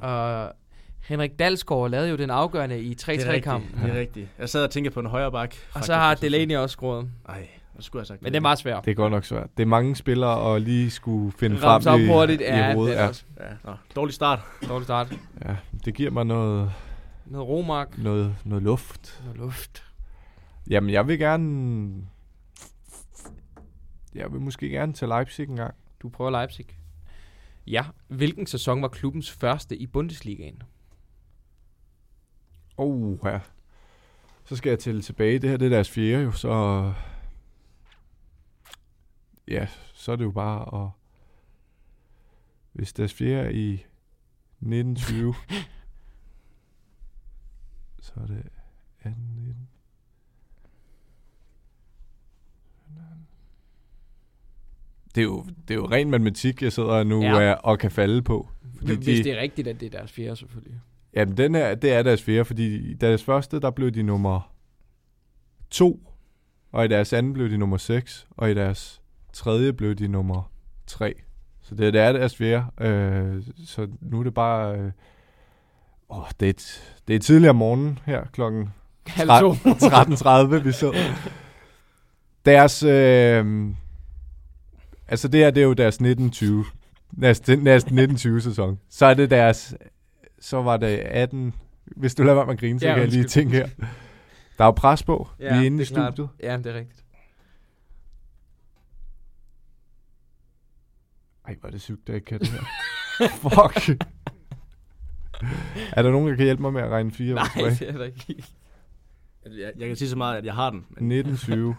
Og 0.00 0.52
Henrik 1.02 1.38
Dalsgaard 1.38 1.90
lavede 1.90 2.10
jo 2.10 2.16
den 2.16 2.30
afgørende 2.30 2.80
i 2.82 2.94
Det 2.94 3.02
er 3.08 3.08
rigtigt, 3.08 3.28
3-3-kampen. 3.46 3.80
det 3.84 3.90
er 3.96 4.00
rigtigt. 4.00 4.28
Jeg 4.38 4.48
sad 4.48 4.64
og 4.64 4.70
tænkte 4.70 4.90
på 4.90 5.00
en 5.00 5.06
højre 5.06 5.32
bak. 5.32 5.54
Og 5.74 5.84
så 5.84 5.94
har 5.94 6.14
Delaney 6.14 6.56
også 6.56 6.72
scoret. 6.72 7.10
Nej, 7.28 7.48
hvad 7.72 7.82
skulle 7.82 8.00
jeg 8.00 8.06
sagt? 8.06 8.22
Men 8.22 8.32
det 8.32 8.36
er 8.36 8.40
meget 8.42 8.58
svært. 8.58 8.84
Det 8.84 8.90
er 8.90 8.94
godt 8.94 9.10
nok 9.12 9.24
svært. 9.24 9.48
Det 9.56 9.62
er 9.62 9.66
mange 9.66 9.96
spillere 9.96 10.54
at 10.56 10.62
lige 10.62 10.90
skulle 10.90 11.32
finde 11.32 11.56
Ramse 11.62 11.88
frem 11.88 11.94
op 11.94 12.00
i, 12.00 12.06
hurtigt. 12.06 12.40
i 12.40 12.44
Ja, 12.44 12.74
hovedet. 12.74 12.96
det 12.96 13.02
er 13.04 13.08
også 13.08 13.24
Ja, 13.40 13.44
nå, 13.64 13.72
dårlig 13.96 14.14
start. 14.14 14.40
dårlig 14.68 14.84
start. 14.84 15.12
Ja, 15.44 15.56
det 15.84 15.94
giver 15.94 16.10
mig 16.10 16.24
noget, 16.26 16.72
Noget 17.26 17.48
romark. 17.48 17.98
noget, 17.98 18.36
noget 18.44 18.62
luft. 18.64 19.20
Noget 19.24 19.38
luft. 19.38 19.84
Jamen, 20.70 20.90
jeg 20.90 21.08
vil 21.08 21.18
gerne... 21.18 21.92
Jeg 24.14 24.32
vil 24.32 24.40
måske 24.40 24.68
gerne 24.68 24.92
til 24.92 25.08
Leipzig 25.08 25.48
en 25.48 25.56
gang. 25.56 25.74
Du 26.02 26.08
prøver 26.08 26.30
Leipzig. 26.30 26.66
Ja, 27.66 27.84
hvilken 28.08 28.46
sæson 28.46 28.82
var 28.82 28.88
klubbens 28.88 29.30
første 29.30 29.76
i 29.76 29.86
Bundesligaen? 29.86 30.62
Oh, 32.76 33.18
ja. 33.24 33.40
Så 34.44 34.56
skal 34.56 34.70
jeg 34.70 34.78
tælle 34.78 35.02
tilbage. 35.02 35.38
Det 35.38 35.50
her 35.50 35.56
det 35.56 35.66
er 35.66 35.70
deres 35.70 35.90
fjerde 35.90 36.22
jo, 36.24 36.32
så... 36.32 36.92
Ja, 39.48 39.66
så 39.94 40.12
er 40.12 40.16
det 40.16 40.24
jo 40.24 40.30
bare 40.30 40.84
at... 40.84 40.90
Hvis 42.72 42.92
deres 42.92 43.14
fjerde 43.14 43.46
er 43.46 43.50
i 43.50 43.72
1920, 44.60 45.34
så 48.00 48.12
er 48.16 48.26
det 48.26 48.42
18, 49.02 49.16
19. 49.36 49.68
Det 55.14 55.20
er, 55.20 55.24
jo, 55.24 55.46
det 55.68 55.70
er 55.70 55.74
jo 55.78 55.86
ren 55.86 56.10
matematik, 56.10 56.62
jeg 56.62 56.72
sidder 56.72 57.04
nu 57.04 57.22
Ja. 57.22 57.38
ja. 57.38 57.52
og 57.52 57.78
kan 57.78 57.90
falde 57.90 58.22
på. 58.22 58.48
Fordi 58.78 58.94
Hvis 58.94 59.06
de- 59.18 59.24
det 59.24 59.32
er 59.38 59.40
rigtigt, 59.40 59.68
at 59.68 59.80
det 59.80 59.94
er 59.94 59.98
deres 59.98 60.12
fjerde, 60.12 60.36
selvfølgelig. 60.36 60.80
Jamen, 61.14 61.36
den 61.36 61.54
her, 61.54 61.74
det 61.74 61.92
er 61.92 62.02
deres 62.02 62.22
fjerde, 62.22 62.44
fordi 62.44 62.90
i 62.90 62.94
deres 62.94 63.24
første, 63.24 63.60
der 63.60 63.70
blev 63.70 63.90
de 63.90 64.02
nummer 64.02 64.52
to, 65.70 66.10
og 66.72 66.84
i 66.84 66.88
deres 66.88 67.12
anden 67.12 67.32
blev 67.32 67.50
de 67.50 67.58
nummer 67.58 67.76
6, 67.76 68.26
og 68.30 68.50
i 68.50 68.54
deres 68.54 69.02
tredje 69.32 69.72
blev 69.72 69.94
de 69.94 70.08
nummer 70.08 70.50
3. 70.86 71.14
Så 71.62 71.74
det, 71.74 71.92
det 71.92 72.00
er 72.00 72.12
deres 72.12 72.36
fjerde. 72.36 72.64
Øh, 72.80 73.42
så 73.66 73.88
nu 74.00 74.20
er 74.20 74.24
det 74.24 74.34
bare... 74.34 74.78
Øh, 74.78 74.90
åh, 76.10 76.24
det, 76.40 76.46
er 76.46 76.50
et, 76.50 76.94
det 77.08 77.16
er 77.16 77.20
tidligere 77.20 77.50
om 77.50 77.56
morgenen 77.56 77.98
her, 78.06 78.24
klokken 78.32 78.68
Halv 79.06 79.30
to. 79.40 79.52
13.30, 79.88 80.56
vi 80.56 80.72
sidder. 80.72 80.94
Deres... 82.46 82.82
Øh, 82.82 83.66
altså, 85.08 85.28
det 85.28 85.40
her, 85.40 85.50
det 85.50 85.60
er 85.60 85.64
jo 85.64 85.72
deres 85.72 85.94
1920. 85.94 86.64
Næste, 87.12 87.56
næste 87.56 87.86
1920 87.86 88.40
sæson. 88.40 88.78
Så 88.88 89.06
er 89.06 89.14
det 89.14 89.30
deres... 89.30 89.74
Så 90.40 90.62
var 90.62 90.76
det 90.76 90.98
18... 90.98 91.54
Hvis 91.84 92.14
du 92.14 92.22
lader 92.22 92.34
være 92.34 92.46
med 92.46 92.54
at 92.54 92.60
grine, 92.60 92.80
så 92.80 92.86
Ja, 92.86 92.92
kan 92.94 93.02
jeg 93.02 93.12
lige 93.12 93.24
tænke 93.24 93.56
her. 93.56 93.68
Der 94.58 94.64
er 94.64 94.64
jo 94.64 94.70
pres 94.70 95.02
på. 95.02 95.28
Ja, 95.40 95.54
vi 95.54 95.60
er 95.62 95.66
inde 95.66 95.78
i 95.78 95.86
er 95.86 95.86
klart. 95.86 96.14
studiet. 96.14 96.30
Ja, 96.42 96.56
det 96.56 96.66
er 96.66 96.74
rigtigt. 96.74 97.04
Ej, 101.46 101.56
hvor 101.60 101.66
er 101.66 101.70
det 101.70 101.80
sygt, 101.80 102.00
at 102.02 102.08
jeg 102.08 102.14
ikke 102.14 102.24
kan 102.26 102.40
det 102.40 102.48
her. 102.48 102.60
Fuck. 103.28 103.88
er 105.92 106.02
der 106.02 106.10
nogen, 106.10 106.28
der 106.28 106.36
kan 106.36 106.44
hjælpe 106.44 106.62
mig 106.62 106.72
med 106.72 106.82
at 106.82 106.90
regne 106.90 107.10
fire 107.10 107.34
Nej, 107.34 107.44
det 107.78 107.88
er 107.88 107.92
der 107.98 108.04
ikke. 108.04 108.44
Jeg, 109.44 109.72
jeg 109.76 109.88
kan 109.88 109.96
sige 109.96 110.08
så 110.08 110.16
meget, 110.16 110.36
at 110.38 110.44
jeg 110.44 110.54
har 110.54 110.70
den. 110.70 110.86
Men 110.90 111.12
1920. 111.12 111.76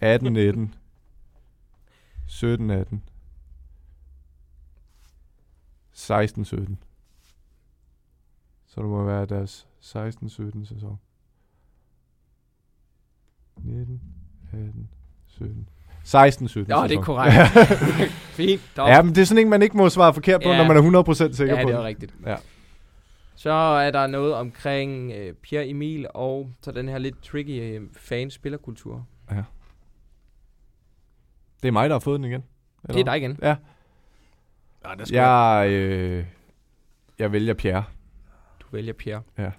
18, 0.00 0.32
19. 0.32 0.74
17, 2.26 2.70
18. 2.70 3.02
16, 5.94 6.44
17. 6.44 6.78
Så 8.66 8.80
det 8.80 8.88
må 8.88 9.04
være 9.04 9.26
deres 9.26 9.66
16, 9.80 10.28
17 10.28 10.66
sæson. 10.66 10.98
19, 13.56 14.00
18, 14.52 14.88
17. 15.26 15.68
16, 16.04 16.48
17 16.48 16.70
Ja, 16.76 16.82
det 16.88 16.96
er 16.96 17.02
korrekt. 17.02 17.34
Fint. 18.36 18.60
Der 18.76 18.88
ja, 18.88 19.02
men 19.02 19.14
det 19.14 19.20
er 19.22 19.24
sådan 19.26 19.44
en, 19.44 19.50
man 19.50 19.62
ikke 19.62 19.76
må 19.76 19.88
svare 19.88 20.14
forkert 20.14 20.40
på, 20.42 20.48
Ja. 20.48 20.56
når 20.56 20.74
man 20.74 20.96
er 20.96 21.02
100% 21.30 21.32
sikker 21.34 21.54
ja, 21.56 21.62
på 21.62 21.68
det 21.68 21.74
er 21.74 21.78
det. 21.78 21.86
rigtigt. 21.86 22.14
Ja. 22.26 22.36
Så 23.36 23.50
er 23.52 23.90
der 23.90 24.06
noget 24.06 24.34
omkring 24.34 25.12
øh, 25.12 25.34
Pierre 25.34 25.68
Emil 25.68 26.06
og 26.14 26.50
så 26.62 26.72
den 26.72 26.88
her 26.88 26.98
lidt 26.98 27.22
tricky 27.22 27.60
øh, 27.62 27.88
fan-spillerkultur. 27.92 29.06
Det 31.62 31.68
er 31.68 31.72
mig, 31.72 31.88
der 31.88 31.94
har 31.94 32.00
fået 32.00 32.20
den 32.20 32.24
igen. 32.30 32.44
Det 32.86 32.96
er 33.00 33.04
dig 33.04 33.16
igen. 33.16 33.38
Ja. 33.42 33.56
Ja, 34.84 34.94
der 34.98 35.04
skal 35.04 35.16
jeg... 35.16 35.68
Øh, 35.70 36.26
jeg 37.18 37.32
vælger 37.32 37.54
Pierre. 37.54 37.84
Du 38.60 38.66
vælger 38.72 38.92
Pierre. 38.92 39.22
Ja. 39.38 39.50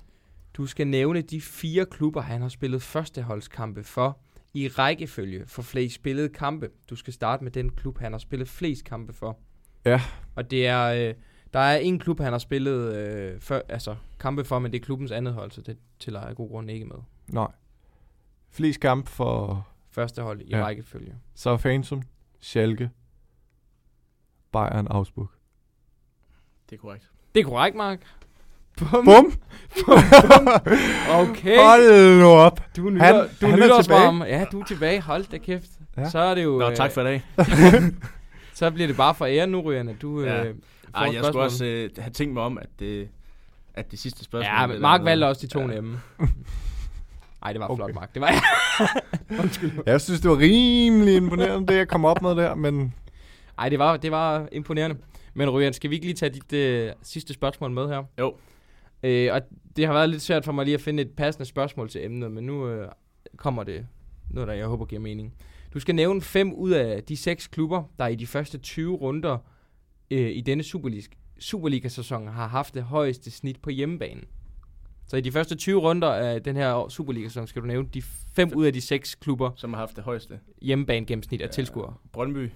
Du 0.53 0.65
skal 0.65 0.87
nævne 0.87 1.21
de 1.21 1.41
fire 1.41 1.85
klubber, 1.85 2.21
han 2.21 2.41
har 2.41 2.49
spillet 2.49 2.81
førsteholdskampe 2.81 3.83
for 3.83 4.19
i 4.53 4.67
rækkefølge 4.67 5.45
for 5.47 5.61
flest 5.61 5.95
spillede 5.95 6.29
kampe. 6.29 6.69
Du 6.89 6.95
skal 6.95 7.13
starte 7.13 7.43
med 7.43 7.51
den 7.51 7.69
klub, 7.69 7.97
han 7.99 8.11
har 8.11 8.19
spillet 8.19 8.47
flest 8.47 8.85
kampe 8.85 9.13
for. 9.13 9.39
Ja. 9.85 10.01
Og 10.35 10.51
det 10.51 10.67
er, 10.67 11.09
øh, 11.09 11.13
der 11.53 11.59
er 11.59 11.77
en 11.77 11.99
klub, 11.99 12.19
han 12.19 12.31
har 12.31 12.39
spillet 12.39 12.95
øh, 12.95 13.39
før, 13.39 13.61
altså, 13.69 13.95
kampe 14.19 14.45
for, 14.45 14.59
men 14.59 14.71
det 14.71 14.81
er 14.81 14.85
klubbens 14.85 15.11
andet 15.11 15.33
hold, 15.33 15.51
så 15.51 15.61
det 15.61 15.77
tæller 15.99 16.27
jeg 16.27 16.35
god 16.35 16.49
grund 16.49 16.71
ikke 16.71 16.85
med. 16.85 16.97
Nej. 17.27 17.51
Flest 18.51 18.79
kamp 18.79 19.07
for 19.07 19.65
Første 19.95 20.21
hold 20.21 20.41
i 20.41 20.49
ja. 20.49 20.65
rækkefølge. 20.65 21.15
Southampton, 21.35 22.03
Schalke, 22.39 22.89
Bayern, 24.55 24.87
Augsburg. 24.89 25.27
Det 26.69 26.75
er 26.75 26.79
korrekt. 26.81 27.09
Det 27.35 27.39
er 27.39 27.43
korrekt, 27.43 27.75
Mark. 27.75 27.99
Bum. 28.79 29.05
Bum! 29.05 29.31
Okay. 31.09 31.57
Hold 31.59 32.19
nu 32.19 32.25
op! 32.27 32.59
Du 32.77 32.89
nyder, 32.89 33.03
Han- 33.05 33.15
du 33.41 33.45
han 33.45 33.51
er 33.59 33.65
nyder 33.65 33.73
os 33.79 33.85
tilbage. 33.85 34.05
varm. 34.05 34.21
Ja, 34.21 34.45
du 34.51 34.59
er 34.59 34.65
tilbage. 34.65 35.01
Hold 35.01 35.25
da 35.31 35.37
kæft. 35.37 35.65
Ja. 35.97 36.09
Så 36.09 36.19
er 36.19 36.35
det 36.35 36.43
jo... 36.43 36.57
Nå, 36.59 36.69
øh, 36.69 36.75
tak 36.75 36.91
for 36.91 37.01
i 37.01 37.03
dag. 37.03 37.23
Så 38.53 38.71
bliver 38.71 38.87
det 38.87 38.97
bare 38.97 39.15
for 39.15 39.25
ære 39.25 39.47
nu, 39.47 39.61
Ryan, 39.61 39.89
at 39.89 40.01
du 40.01 40.21
Ja. 40.23 40.43
øh, 40.45 40.55
får 40.55 40.99
Ej, 40.99 41.03
jeg 41.03 41.13
spørgsmål. 41.13 41.23
skulle 41.31 41.43
også 41.43 41.65
øh, 41.65 41.89
have 41.97 42.11
tænkt 42.11 42.33
mig 42.33 42.43
om, 42.43 42.57
at 42.57 42.67
det, 42.79 43.09
at 43.73 43.91
det 43.91 43.99
sidste 43.99 44.23
spørgsmål... 44.23 44.59
Ja, 44.59 44.67
men 44.67 44.81
Mark 44.81 45.03
valgte 45.03 45.25
også 45.25 45.41
de 45.41 45.47
to 45.47 45.59
Ja. 45.59 45.67
nemme. 45.67 46.01
Ej, 47.43 47.51
det 47.53 47.61
var 47.61 47.67
Okay. 47.67 47.83
flot, 47.83 47.95
Mark. 47.95 48.13
Det 48.13 48.21
var 48.21 48.27
jeg. 48.27 48.41
Undskyld. 49.43 49.71
Jeg 49.85 50.01
synes, 50.01 50.21
det 50.21 50.29
var 50.31 50.37
rimelig 50.37 51.15
imponerende, 51.15 51.67
det 51.67 51.77
jeg 51.77 51.87
kom 51.87 52.05
op 52.05 52.21
med 52.21 52.35
der, 52.35 52.55
men 52.55 52.93
Ej, 53.57 53.69
det 53.69 53.79
var, 53.79 53.97
det 53.97 54.11
var 54.11 54.49
imponerende. 54.51 54.97
Men 55.33 55.49
Ryan, 55.49 55.73
skal 55.73 55.89
vi 55.89 55.95
ikke 55.95 56.05
lige 56.05 56.15
tage 56.15 56.29
dit 56.33 56.53
øh, 56.53 56.91
sidste 57.01 57.33
spørgsmål 57.33 57.71
med 57.71 57.87
her? 57.87 58.03
Jo. 58.19 58.35
Øh, 59.03 59.33
og 59.33 59.41
det 59.75 59.85
har 59.85 59.93
været 59.93 60.09
lidt 60.09 60.21
svært 60.21 60.45
for 60.45 60.51
mig 60.51 60.65
lige 60.65 60.75
at 60.75 60.81
finde 60.81 61.03
et 61.03 61.11
passende 61.11 61.45
spørgsmål 61.45 61.89
til 61.89 62.05
emnet, 62.05 62.31
men 62.31 62.43
nu 62.43 62.67
øh, 62.67 62.87
kommer 63.37 63.63
det 63.63 63.87
noget, 64.29 64.47
der 64.47 64.53
jeg 64.53 64.67
håber 64.67 64.85
giver 64.85 65.01
mening. 65.01 65.33
Du 65.73 65.79
skal 65.79 65.95
nævne 65.95 66.21
fem 66.21 66.53
ud 66.53 66.71
af 66.71 67.03
de 67.03 67.17
seks 67.17 67.47
klubber, 67.47 67.83
der 67.99 68.07
i 68.07 68.15
de 68.15 68.27
første 68.27 68.57
20 68.57 68.95
runder 68.95 69.37
øh, 70.11 70.29
i 70.31 70.41
denne 70.41 70.63
Superliga, 70.63 71.07
Superliga-sæson 71.39 72.27
har 72.27 72.47
haft 72.47 72.73
det 72.73 72.83
højeste 72.83 73.31
snit 73.31 73.61
på 73.61 73.69
hjemmebane. 73.69 74.21
Så 75.07 75.17
i 75.17 75.21
de 75.21 75.31
første 75.31 75.55
20 75.55 75.79
runder 75.79 76.07
af 76.09 76.43
den 76.43 76.55
her 76.55 76.87
Superliga-sæson 76.89 77.47
skal 77.47 77.61
du 77.61 77.67
nævne 77.67 77.87
de 77.93 78.01
fem 78.35 78.51
ud 78.55 78.65
af 78.65 78.73
de 78.73 78.81
seks 78.81 79.15
klubber 79.15 79.51
Som 79.55 79.73
har 79.73 79.79
haft 79.79 79.95
det 79.95 80.03
højeste. 80.03 80.39
hjemmebane 80.61 81.05
gennemsnit 81.05 81.41
af 81.41 81.45
Ja. 81.45 81.51
tilskuere. 81.51 81.93
Brøndby. 82.13 82.49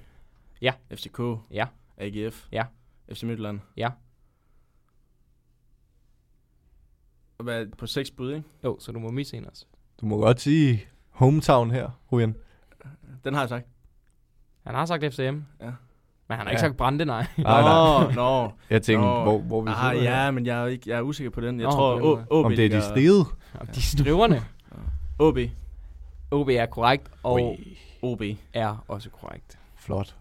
Ja. 0.62 0.74
FCK. 0.96 1.20
Ja. 1.52 1.66
AGF. 1.98 2.48
Ja. 2.52 2.64
FC 3.14 3.24
Midtjylland. 3.24 3.60
Ja. 3.78 3.90
Og 7.38 7.44
hvad, 7.44 7.66
på 7.78 7.88
seks 7.88 8.12
bud, 8.12 8.32
ikke? 8.34 8.48
Jo, 8.64 8.78
så 8.80 8.92
du 8.92 9.00
må 9.00 9.12
misse 9.12 9.38
en 9.38 9.46
også. 9.50 9.66
du 10.02 10.06
må 10.06 10.18
godt 10.18 10.42
sige 10.42 10.82
hometown 11.10 11.72
her, 11.72 11.90
Rujen. 12.12 12.36
Den 13.24 13.34
har 13.34 13.42
jeg 13.42 13.50
sagt. 13.50 13.68
Han 14.66 14.76
har 14.76 14.86
sagt 14.86 15.04
FCM. 15.14 15.22
Ja. 15.22 15.34
Men 16.28 16.38
han 16.38 16.38
har 16.38 16.44
Ja. 16.46 16.50
ikke 16.50 16.60
sagt 16.60 16.78
Brande, 16.78 17.06
nej. 17.06 17.28
Nej, 17.38 17.62
nej. 17.62 18.04
Nå, 18.04 18.12
nå. 18.12 18.52
Jeg 18.70 18.82
tænkte, 18.84 19.06
Nå. 19.08 19.24
hvor, 19.24 19.40
hvor 19.40 19.62
vi 19.62 19.70
Ah, 19.70 19.96
her. 19.96 20.02
ja, 20.26 20.32
men 20.32 20.46
jeg 20.46 20.62
er, 20.62 20.66
ikke, 20.66 20.90
jeg 20.90 20.98
er 20.98 21.02
usikker 21.02 21.32
på 21.32 21.42
den. 21.42 21.60
Jeg 21.60 21.66
Nå, 21.66 21.72
tror, 21.72 22.00
måde. 22.00 22.26
OB 22.30 22.46
Om 22.46 22.52
det 22.56 22.66
er 22.66 22.70
de 22.70 22.82
stede. 22.82 23.26
Om 23.60 23.68
de 23.68 23.82
striverne. 23.82 24.42
OB. 25.20 25.38
OB 26.32 26.50
er 26.50 26.66
korrekt, 26.66 27.12
og 27.24 27.34
Ui, 27.34 27.78
OB. 28.02 28.22
er 28.54 28.86
også 28.88 29.10
korrekt. 29.10 29.60
Flot. 29.76 30.16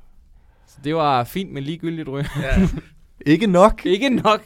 Så 0.68 0.78
det 0.84 0.94
var 0.94 1.24
fint, 1.24 1.52
men 1.52 1.62
ligegyldigt, 1.62 2.08
Ryge. 2.08 2.26
Ja. 2.42 2.68
Ikke 3.32 3.46
nok. 3.46 3.86
Ikke 3.86 4.08
nok. 4.10 4.40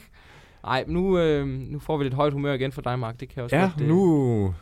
Nej, 0.63 0.83
nu, 0.87 1.17
øh, 1.19 1.47
nu 1.47 1.79
får 1.79 1.97
vi 1.97 2.03
lidt 2.03 2.13
højt 2.13 2.33
humør 2.33 2.53
igen 2.53 2.71
for 2.71 2.81
dig, 2.81 2.99
Mark. 2.99 3.19
Det 3.19 3.29
kan 3.29 3.35
jeg 3.35 3.43
også 3.43 3.55
Ja, 3.55 3.61
godt, 3.61 3.81
øh, 3.81 3.87
nu, 3.87 4.53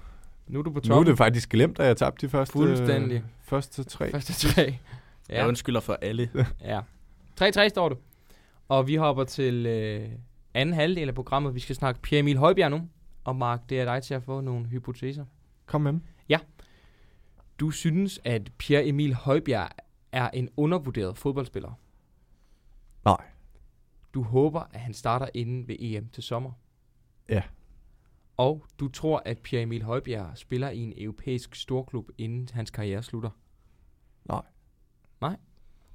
nu 0.48 0.60
er 0.60 0.64
du 0.64 0.70
på 0.70 0.74
nu 0.74 0.78
er 0.80 0.82
toppen. 0.96 1.08
det 1.08 1.18
faktisk 1.18 1.50
glemt, 1.50 1.80
at 1.80 1.88
jeg 1.88 1.98
tabte 1.98 2.26
de 2.28 2.32
første, 2.32 2.52
Fuldstændig. 2.52 3.24
første 3.44 3.84
tre. 3.84 4.12
Første 4.12 4.34
tre. 4.34 4.62
Jeg 4.62 4.76
Ja, 5.30 5.48
undskylder 5.48 5.80
for 5.80 5.94
alle. 6.02 6.30
ja. 6.62 6.80
3-3 7.42 7.70
står 7.70 7.90
du. 7.90 7.96
Og 8.70 8.88
vi 8.88 8.96
hopper 8.96 9.24
til 9.24 9.66
øh, 9.66 10.10
anden 10.54 10.76
halvdel 10.76 11.08
af 11.08 11.16
programmet. 11.16 11.56
Vi 11.56 11.60
skal 11.60 11.76
snakke 11.76 12.02
Pierre 12.02 12.20
Emil 12.20 12.38
Højbjerg 12.38 12.72
nu. 12.72 12.82
Og 13.24 13.36
Mark, 13.36 13.60
det 13.70 13.80
er 13.80 13.86
dig 13.86 14.04
til 14.04 14.14
at 14.14 14.24
få 14.24 14.42
nogle 14.42 14.66
hypoteser. 14.66 15.26
Kom 15.66 15.82
med 15.82 15.92
dem. 15.92 16.02
Du 17.60 17.72
synes, 17.72 18.20
at 18.26 18.42
Pierre 18.58 18.86
Emil 18.88 19.14
Højbjerg 19.14 19.70
er 20.12 20.30
en 20.30 20.50
undervurderet 20.58 21.18
fodboldspiller. 21.18 21.72
Nej. 23.06 23.26
Du 24.14 24.24
håber, 24.24 24.60
at 24.60 24.80
han 24.80 24.94
starter 24.94 25.30
inden 25.34 25.68
ved 25.68 25.76
EM 25.80 26.10
til 26.10 26.24
sommer. 26.24 26.52
Ja. 27.30 27.44
Og 28.38 28.66
du 28.80 28.88
tror, 28.88 29.22
at 29.26 29.40
Pierre 29.40 29.64
Emil 29.64 29.84
Højbjerg 29.84 30.38
spiller 30.38 30.70
i 30.70 30.80
en 30.80 30.94
europæisk 30.98 31.56
storklub, 31.56 32.10
inden 32.18 32.50
hans 32.54 32.72
karriere 32.72 33.04
slutter. 33.04 33.30
Nej. 34.26 34.42
Nej? 35.22 35.36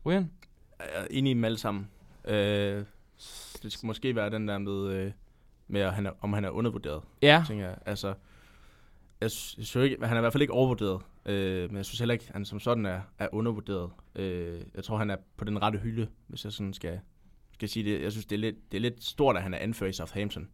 Ryan? 0.07 0.31
Jeg 0.79 0.89
er 0.95 1.07
enig 1.11 1.31
i 1.31 1.35
dem 1.35 1.45
alle 1.45 1.59
sammen. 1.59 1.89
Øh, 2.25 2.85
det 3.63 3.73
skal 3.73 3.87
måske 3.87 4.15
være 4.17 4.31
den 4.31 4.49
der 4.49 4.59
med, 4.59 4.89
øh, 4.89 5.13
med 5.69 5.81
at 5.81 5.95
han 5.95 6.07
er, 6.07 6.13
om 6.21 6.33
han 6.33 6.45
er 6.45 6.51
undervurderet, 6.51 7.03
Ja. 7.23 7.45
tænker 7.47 7.67
jeg. 7.69 7.79
Altså, 7.87 8.15
jeg, 9.21 9.31
sy- 9.31 9.57
jeg 9.59 9.67
synes 9.67 9.85
ikke, 9.91 10.07
han 10.07 10.17
er 10.17 10.21
i 10.21 10.23
hvert 10.23 10.33
fald 10.33 10.43
ikke 10.43 10.53
overvurderet, 10.53 11.03
øh, 11.27 11.71
men 11.71 11.77
jeg 11.77 11.85
synes 11.85 11.99
heller 11.99 12.13
ikke, 12.13 12.25
at 12.29 12.33
han 12.33 12.45
som 12.45 12.61
sådan 12.61 12.87
er, 12.87 13.01
er 13.19 13.29
undervurderet. 13.33 13.91
Øh, 14.15 14.61
jeg 14.75 14.85
tror, 14.85 14.97
han 14.99 15.11
er 15.11 15.17
på 15.37 15.45
den 15.45 15.63
rette 15.63 15.79
hylde, 15.79 16.09
hvis 16.27 16.45
jeg 16.45 16.53
sådan 16.53 16.73
skal, 16.73 17.01
skal 17.53 17.69
sige 17.69 17.85
det. 17.91 18.03
Jeg 18.03 18.13
synes, 18.13 18.27
det 18.27 18.37
er, 18.37 18.41
lidt, 18.41 18.57
det 18.73 18.77
er 18.77 18.83
lidt 18.83 19.05
stort, 19.05 19.37
at 19.37 19.43
han 19.43 19.55
er 19.55 19.59
anført 19.59 19.91
i 19.91 19.93
Southampton. 19.93 20.49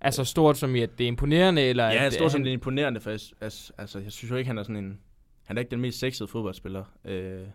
Altså 0.00 0.24
stort 0.24 0.56
som 0.58 0.74
i, 0.74 0.80
at 0.80 0.98
det 0.98 1.04
er 1.04 1.08
imponerende, 1.08 1.62
eller... 1.62 1.84
Ja, 1.84 2.04
at, 2.04 2.12
stort 2.12 2.32
som 2.32 2.38
han- 2.40 2.44
det 2.44 2.50
er 2.50 2.54
imponerende, 2.54 3.00
for 3.00 3.10
jeg, 3.10 3.20
altså, 3.40 3.72
altså, 3.78 3.98
jeg 3.98 4.12
synes 4.12 4.30
jo 4.30 4.36
ikke, 4.36 4.48
han 4.48 4.58
er 4.58 4.62
sådan 4.62 4.76
en... 4.84 5.00
Han 5.44 5.56
er 5.56 5.60
ikke 5.60 5.70
den 5.70 5.80
mest 5.80 5.98
sexede 5.98 6.28
fodboldspiller 6.28 6.84
øh, 7.04 7.46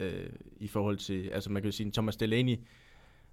øh, 0.00 0.28
i 0.56 0.68
forhold 0.68 0.96
til... 0.96 1.28
Altså 1.28 1.52
man 1.52 1.62
kan 1.62 1.68
jo 1.70 1.72
sige, 1.76 1.86
at 1.86 1.92
Thomas 1.92 2.16
Delaney 2.16 2.56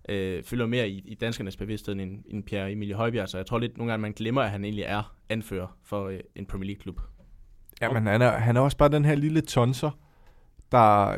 øh, 0.10 0.44
fylder 0.44 0.66
mere 0.66 0.90
i, 0.90 1.04
i 1.06 1.16
danskernes 1.16 1.58
bevidsthed 1.58 1.96
end, 1.96 2.24
end 2.28 2.44
Pierre 2.44 2.72
Emilie 2.72 2.96
Højbjerg, 2.96 3.30
så 3.30 3.38
jeg 3.38 3.46
tror 3.46 3.60
lidt 3.60 3.78
nogle 3.78 3.92
gange, 3.92 4.02
man 4.02 4.12
glemmer, 4.12 4.42
at 4.42 4.50
han 4.50 4.64
egentlig 4.64 4.86
er 4.88 5.16
anfører 5.30 5.78
for 5.84 6.08
øh, 6.08 6.20
en 6.36 6.46
Premier 6.46 6.68
League-klub. 6.68 7.02
Ja, 7.82 7.94
men 7.94 8.08
han 8.08 8.22
er, 8.22 8.32
han 8.32 8.58
er 8.58 8.62
også 8.62 8.78
bare 8.78 8.90
den 8.90 9.06
her 9.06 9.16
lille 9.16 9.42
tonser, 9.42 9.92
der... 10.72 11.16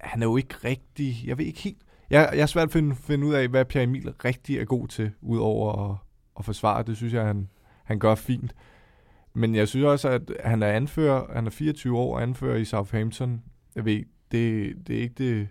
Han 0.00 0.22
er 0.22 0.26
jo 0.26 0.36
ikke 0.36 0.54
rigtig... 0.64 1.26
Jeg 1.26 1.38
ved 1.38 1.44
ikke 1.44 1.60
helt... 1.60 1.78
Jeg, 2.10 2.30
jeg 2.32 2.40
er 2.42 2.46
svært 2.46 2.68
at 2.68 2.72
finde, 2.72 2.96
finde 2.96 3.26
ud 3.26 3.34
af, 3.34 3.48
hvad 3.48 3.64
Pierre 3.64 3.84
Emil 3.84 4.14
rigtig 4.24 4.58
er 4.58 4.64
god 4.64 4.88
til, 4.88 5.10
udover 5.20 5.90
at, 5.90 5.96
at 6.38 6.44
forsvare. 6.44 6.82
Det 6.82 6.96
synes 6.96 7.12
jeg, 7.12 7.26
han, 7.26 7.48
han 7.84 7.98
gør 7.98 8.14
fint. 8.14 8.54
Men 9.34 9.54
jeg 9.54 9.68
synes 9.68 9.84
også, 9.84 10.08
at 10.08 10.22
han 10.44 10.62
er 10.62 10.68
anfører, 10.72 11.34
han 11.34 11.46
er 11.46 11.50
24 11.50 11.98
år 11.98 12.16
og 12.16 12.22
anfører 12.22 12.56
i 12.56 12.64
Southampton. 12.64 13.42
Jeg 13.74 13.84
ved, 13.84 14.04
det, 14.32 14.74
det 14.86 14.96
er 14.96 15.00
ikke 15.00 15.14
det, 15.18 15.48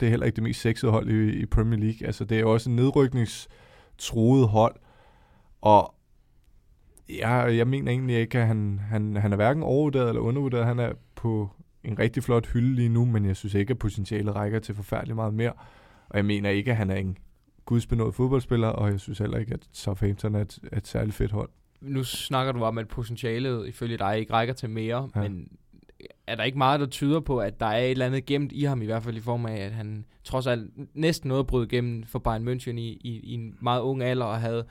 det 0.00 0.06
er 0.06 0.10
heller 0.10 0.26
ikke 0.26 0.36
det 0.36 0.42
mest 0.42 0.60
sexede 0.60 0.92
hold 0.92 1.10
i, 1.10 1.40
i 1.40 1.46
Premier 1.46 1.80
League. 1.80 2.06
Altså, 2.06 2.24
det 2.24 2.36
er 2.36 2.40
jo 2.40 2.52
også 2.52 2.70
en 2.70 2.76
nedrykningstroet 2.76 4.48
hold. 4.48 4.76
Og 5.60 5.94
jeg, 7.08 7.56
jeg 7.56 7.68
mener 7.68 7.92
egentlig 7.92 8.16
ikke, 8.16 8.38
at 8.38 8.46
han, 8.46 8.80
han, 8.88 9.16
han 9.16 9.32
er 9.32 9.36
hverken 9.36 9.62
overvurderet 9.62 10.08
eller 10.08 10.20
undervurderet. 10.20 10.66
Han 10.66 10.78
er 10.78 10.92
på 11.14 11.50
en 11.84 11.98
rigtig 11.98 12.22
flot 12.22 12.46
hylde 12.46 12.74
lige 12.74 12.88
nu, 12.88 13.04
men 13.04 13.24
jeg 13.24 13.36
synes 13.36 13.54
ikke, 13.54 13.70
at 13.70 13.78
potentialet 13.78 14.34
rækker 14.34 14.58
til 14.58 14.74
forfærdeligt 14.74 15.16
meget 15.16 15.34
mere. 15.34 15.52
Og 16.08 16.16
jeg 16.16 16.24
mener 16.24 16.50
ikke, 16.50 16.70
at 16.70 16.76
han 16.76 16.90
er 16.90 16.96
en 16.96 17.16
gudsbenået 17.64 18.14
fodboldspiller, 18.14 18.68
og 18.68 18.90
jeg 18.90 19.00
synes 19.00 19.18
heller 19.18 19.38
ikke, 19.38 19.54
at 19.54 19.68
Southampton 19.72 20.34
er 20.34 20.40
et, 20.40 20.58
et 20.72 20.86
særligt 20.86 21.16
fedt 21.16 21.32
hold. 21.32 21.48
Nu 21.80 22.04
snakker 22.04 22.52
du 22.52 22.62
om, 22.62 22.78
at 22.78 22.88
potentialet 22.88 23.68
ifølge 23.68 23.98
dig 23.98 24.18
ikke 24.18 24.32
rækker 24.32 24.54
til 24.54 24.70
mere, 24.70 25.10
ja. 25.16 25.20
men 25.20 25.48
er 26.26 26.34
der 26.34 26.44
ikke 26.44 26.58
meget, 26.58 26.80
der 26.80 26.86
tyder 26.86 27.20
på, 27.20 27.38
at 27.38 27.60
der 27.60 27.66
er 27.66 27.78
et 27.78 27.90
eller 27.90 28.06
andet 28.06 28.26
gemt 28.26 28.52
i 28.52 28.64
ham, 28.64 28.82
i 28.82 28.84
hvert 28.84 29.02
fald 29.02 29.16
i 29.16 29.20
form 29.20 29.46
af, 29.46 29.56
at 29.56 29.72
han 29.72 30.04
trods 30.24 30.46
alt 30.46 30.70
næsten 30.94 31.28
noget 31.28 31.46
brød 31.46 31.66
igennem 31.72 32.02
for 32.02 32.18
Bayern 32.18 32.48
München 32.48 32.78
i, 32.78 33.00
i, 33.00 33.20
i 33.20 33.34
en 33.34 33.54
meget 33.60 33.80
ung 33.80 34.02
alder, 34.02 34.24
og 34.24 34.40
havde 34.40 34.66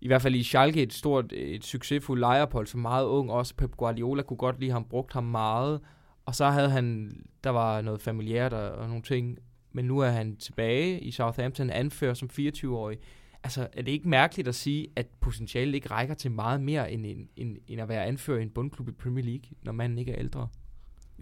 i 0.00 0.06
hvert 0.06 0.22
fald 0.22 0.34
i 0.34 0.42
Schalke 0.42 0.82
et 0.82 0.92
stort, 0.92 1.32
et 1.32 1.64
succesfuldt 1.64 2.20
lejerpold, 2.20 2.66
som 2.66 2.80
meget 2.80 3.04
ung. 3.06 3.30
Også 3.30 3.54
Pep 3.54 3.76
Guardiola 3.76 4.22
kunne 4.22 4.36
godt 4.36 4.60
lide 4.60 4.70
ham, 4.70 4.84
brugt 4.84 5.12
ham 5.12 5.24
meget. 5.24 5.80
Og 6.26 6.34
så 6.34 6.46
havde 6.46 6.70
han, 6.70 7.16
der 7.44 7.50
var 7.50 7.80
noget 7.80 8.00
familiært 8.00 8.52
og, 8.52 8.70
og 8.70 8.88
nogle 8.88 9.02
ting, 9.02 9.38
men 9.72 9.84
nu 9.84 9.98
er 9.98 10.08
han 10.08 10.36
tilbage 10.36 11.00
i 11.00 11.10
Southampton, 11.10 11.70
anfører 11.70 12.14
som 12.14 12.30
24-årig. 12.38 12.98
Altså, 13.42 13.68
er 13.72 13.82
det 13.82 13.92
ikke 13.92 14.08
mærkeligt 14.08 14.48
at 14.48 14.54
sige, 14.54 14.86
at 14.96 15.06
potentialet 15.20 15.74
ikke 15.74 15.90
rækker 15.90 16.14
til 16.14 16.30
meget 16.30 16.60
mere, 16.60 16.92
end, 16.92 17.06
end, 17.06 17.28
end, 17.36 17.56
end 17.68 17.80
at 17.80 17.88
være 17.88 18.04
anfører 18.04 18.38
i 18.38 18.42
en 18.42 18.50
bundklub 18.50 18.88
i 18.88 18.92
Premier 18.92 19.24
League, 19.24 19.44
når 19.62 19.72
manden 19.72 19.98
ikke 19.98 20.12
er 20.12 20.18
ældre? 20.18 20.48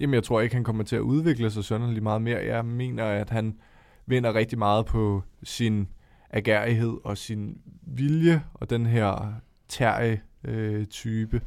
Jamen, 0.00 0.14
jeg 0.14 0.24
tror 0.24 0.40
ikke, 0.40 0.54
han 0.54 0.64
kommer 0.64 0.84
til 0.84 0.96
at 0.96 1.00
udvikle 1.00 1.50
sig 1.50 1.64
sønderlig 1.64 2.02
meget 2.02 2.22
mere. 2.22 2.44
Jeg 2.44 2.64
mener, 2.64 3.04
at 3.04 3.30
han 3.30 3.58
vinder 4.06 4.34
rigtig 4.34 4.58
meget 4.58 4.86
på 4.86 5.22
sin 5.42 5.88
agerighed 6.30 6.96
og 7.04 7.18
sin 7.18 7.60
vilje 7.82 8.44
og 8.54 8.70
den 8.70 8.86
her 8.86 9.32
terje 9.68 10.22
øh, 10.44 10.86
type, 10.86 11.42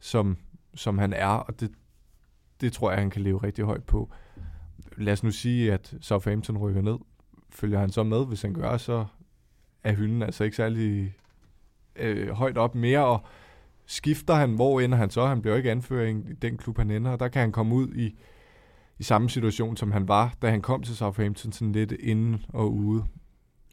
som, 0.00 0.36
som 0.74 0.98
han 0.98 1.12
er, 1.12 1.26
og 1.26 1.60
det, 1.60 1.70
det 2.60 2.72
tror 2.72 2.90
jeg, 2.90 2.98
han 2.98 3.10
kan 3.10 3.22
leve 3.22 3.42
rigtig 3.42 3.64
højt 3.64 3.84
på. 3.84 4.10
Lad 4.96 5.12
os 5.12 5.22
nu 5.22 5.30
sige, 5.30 5.72
at 5.72 5.94
Southampton 6.00 6.58
rykker 6.58 6.82
ned. 6.82 6.98
Følger 7.50 7.78
han 7.78 7.90
så 7.90 8.02
med? 8.02 8.26
Hvis 8.26 8.42
han 8.42 8.54
gør, 8.54 8.76
så 8.76 9.04
er 9.84 9.92
hylden 9.92 10.22
altså 10.22 10.44
ikke 10.44 10.56
særlig 10.56 11.14
øh, 11.96 12.30
højt 12.30 12.58
op 12.58 12.74
mere, 12.74 13.06
og 13.06 13.20
skifter 13.86 14.34
han, 14.34 14.54
hvor 14.54 14.80
ender 14.80 14.98
han 14.98 15.10
så? 15.10 15.26
Han 15.26 15.40
bliver 15.40 15.54
jo 15.54 15.56
ikke 15.56 15.70
anfører 15.70 16.08
i 16.08 16.32
den 16.42 16.56
klub, 16.56 16.78
han 16.78 16.90
ender, 16.90 17.10
og 17.10 17.20
der 17.20 17.28
kan 17.28 17.40
han 17.40 17.52
komme 17.52 17.74
ud 17.74 17.94
i, 17.94 18.18
i 18.98 19.02
samme 19.02 19.30
situation, 19.30 19.76
som 19.76 19.92
han 19.92 20.08
var, 20.08 20.34
da 20.42 20.50
han 20.50 20.62
kom 20.62 20.82
til 20.82 20.96
Southampton, 20.96 21.52
sådan 21.52 21.72
lidt 21.72 21.92
inden 21.92 22.44
og 22.48 22.74
ude. 22.74 23.04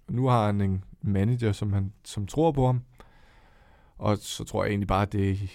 Nu 0.09 0.27
har 0.27 0.45
han 0.45 0.61
en 0.61 0.83
manager, 1.01 1.51
som, 1.51 1.73
han, 1.73 1.93
som 2.03 2.27
tror 2.27 2.51
på 2.51 2.65
ham, 2.65 2.81
og 3.97 4.17
så 4.17 4.43
tror 4.43 4.63
jeg 4.63 4.69
egentlig 4.69 4.87
bare, 4.87 5.01
at 5.01 5.13
det 5.13 5.49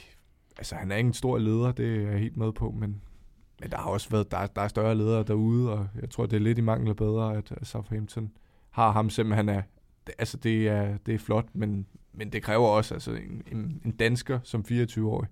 altså 0.59 0.74
han 0.74 0.92
er 0.92 0.96
ikke 0.96 1.09
en 1.09 1.14
stor 1.14 1.38
leder, 1.38 1.72
det 1.72 1.96
er 1.96 2.11
jeg 2.11 2.18
helt 2.18 2.36
med 2.36 2.52
på, 2.52 2.70
men, 2.70 3.02
men 3.61 3.70
der 3.70 3.76
har 3.76 3.90
også 3.90 4.11
været, 4.11 4.30
der, 4.30 4.46
der 4.46 4.62
er 4.62 4.68
større 4.68 4.94
ledere 4.94 5.22
derude, 5.22 5.72
og 5.72 5.86
jeg 6.00 6.11
tror, 6.11 6.26
det 6.26 6.36
er 6.36 6.40
lidt 6.40 6.59
i 6.59 6.61
mangel 6.61 6.88
af 6.88 6.96
bedre, 6.96 7.36
at 7.36 7.52
Southampton 7.62 8.32
har 8.70 8.92
ham, 8.92 9.11
selvom 9.11 9.32
han 9.32 9.48
er, 9.48 9.62
altså 10.18 10.36
det 10.36 10.68
er, 10.68 10.96
det 11.06 11.14
er 11.14 11.18
flot, 11.18 11.46
men, 11.52 11.86
men 12.18 12.32
det 12.32 12.42
kræver 12.42 12.66
også 12.66 12.94
altså 12.94 13.12
en, 13.12 13.42
en, 13.52 13.80
en 13.84 13.90
dansker 13.90 14.40
som 14.42 14.64
24-årig, 14.70 15.28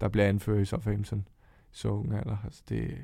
der 0.00 0.08
bliver 0.08 0.26
anført 0.26 0.62
i 0.62 0.64
Southampton. 0.64 1.28
Så 1.72 1.88
ung 1.88 2.14
alder, 2.14 2.36
altså 2.44 2.62
det, 2.68 2.98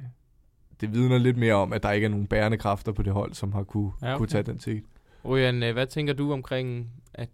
det 0.81 0.93
vidner 0.93 1.19
lidt 1.19 1.37
mere 1.37 1.55
om, 1.55 1.73
at 1.73 1.83
der 1.83 1.91
ikke 1.91 2.05
er 2.05 2.09
nogen 2.09 2.27
bærende 2.27 2.59
kræfter 2.59 2.93
på 2.93 3.03
det 3.03 3.13
hold, 3.13 3.33
som 3.33 3.53
har 3.53 3.63
kunne, 3.63 3.93
ja, 4.03 4.07
okay. 4.07 4.19
kunne 4.19 4.29
tage 4.29 4.43
den 4.43 4.59
til. 4.59 4.83
Ryan, 5.25 5.63
øh, 5.63 5.73
hvad 5.73 5.87
tænker 5.87 6.13
du 6.13 6.33
omkring, 6.33 6.91
at 7.15 7.31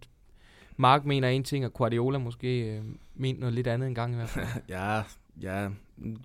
Mark 0.77 1.05
mener 1.05 1.27
en 1.27 1.43
ting, 1.43 1.65
og 1.65 1.73
Guardiola 1.73 2.17
måske 2.17 2.75
øh, 2.77 2.83
mener 3.15 3.39
noget 3.39 3.53
lidt 3.53 3.67
andet 3.67 3.87
en 3.87 3.95
gang 3.95 4.13
i 4.13 4.15
hvert 4.15 4.29
fald? 4.29 4.47
ja, 4.69 5.03
ja. 5.41 5.69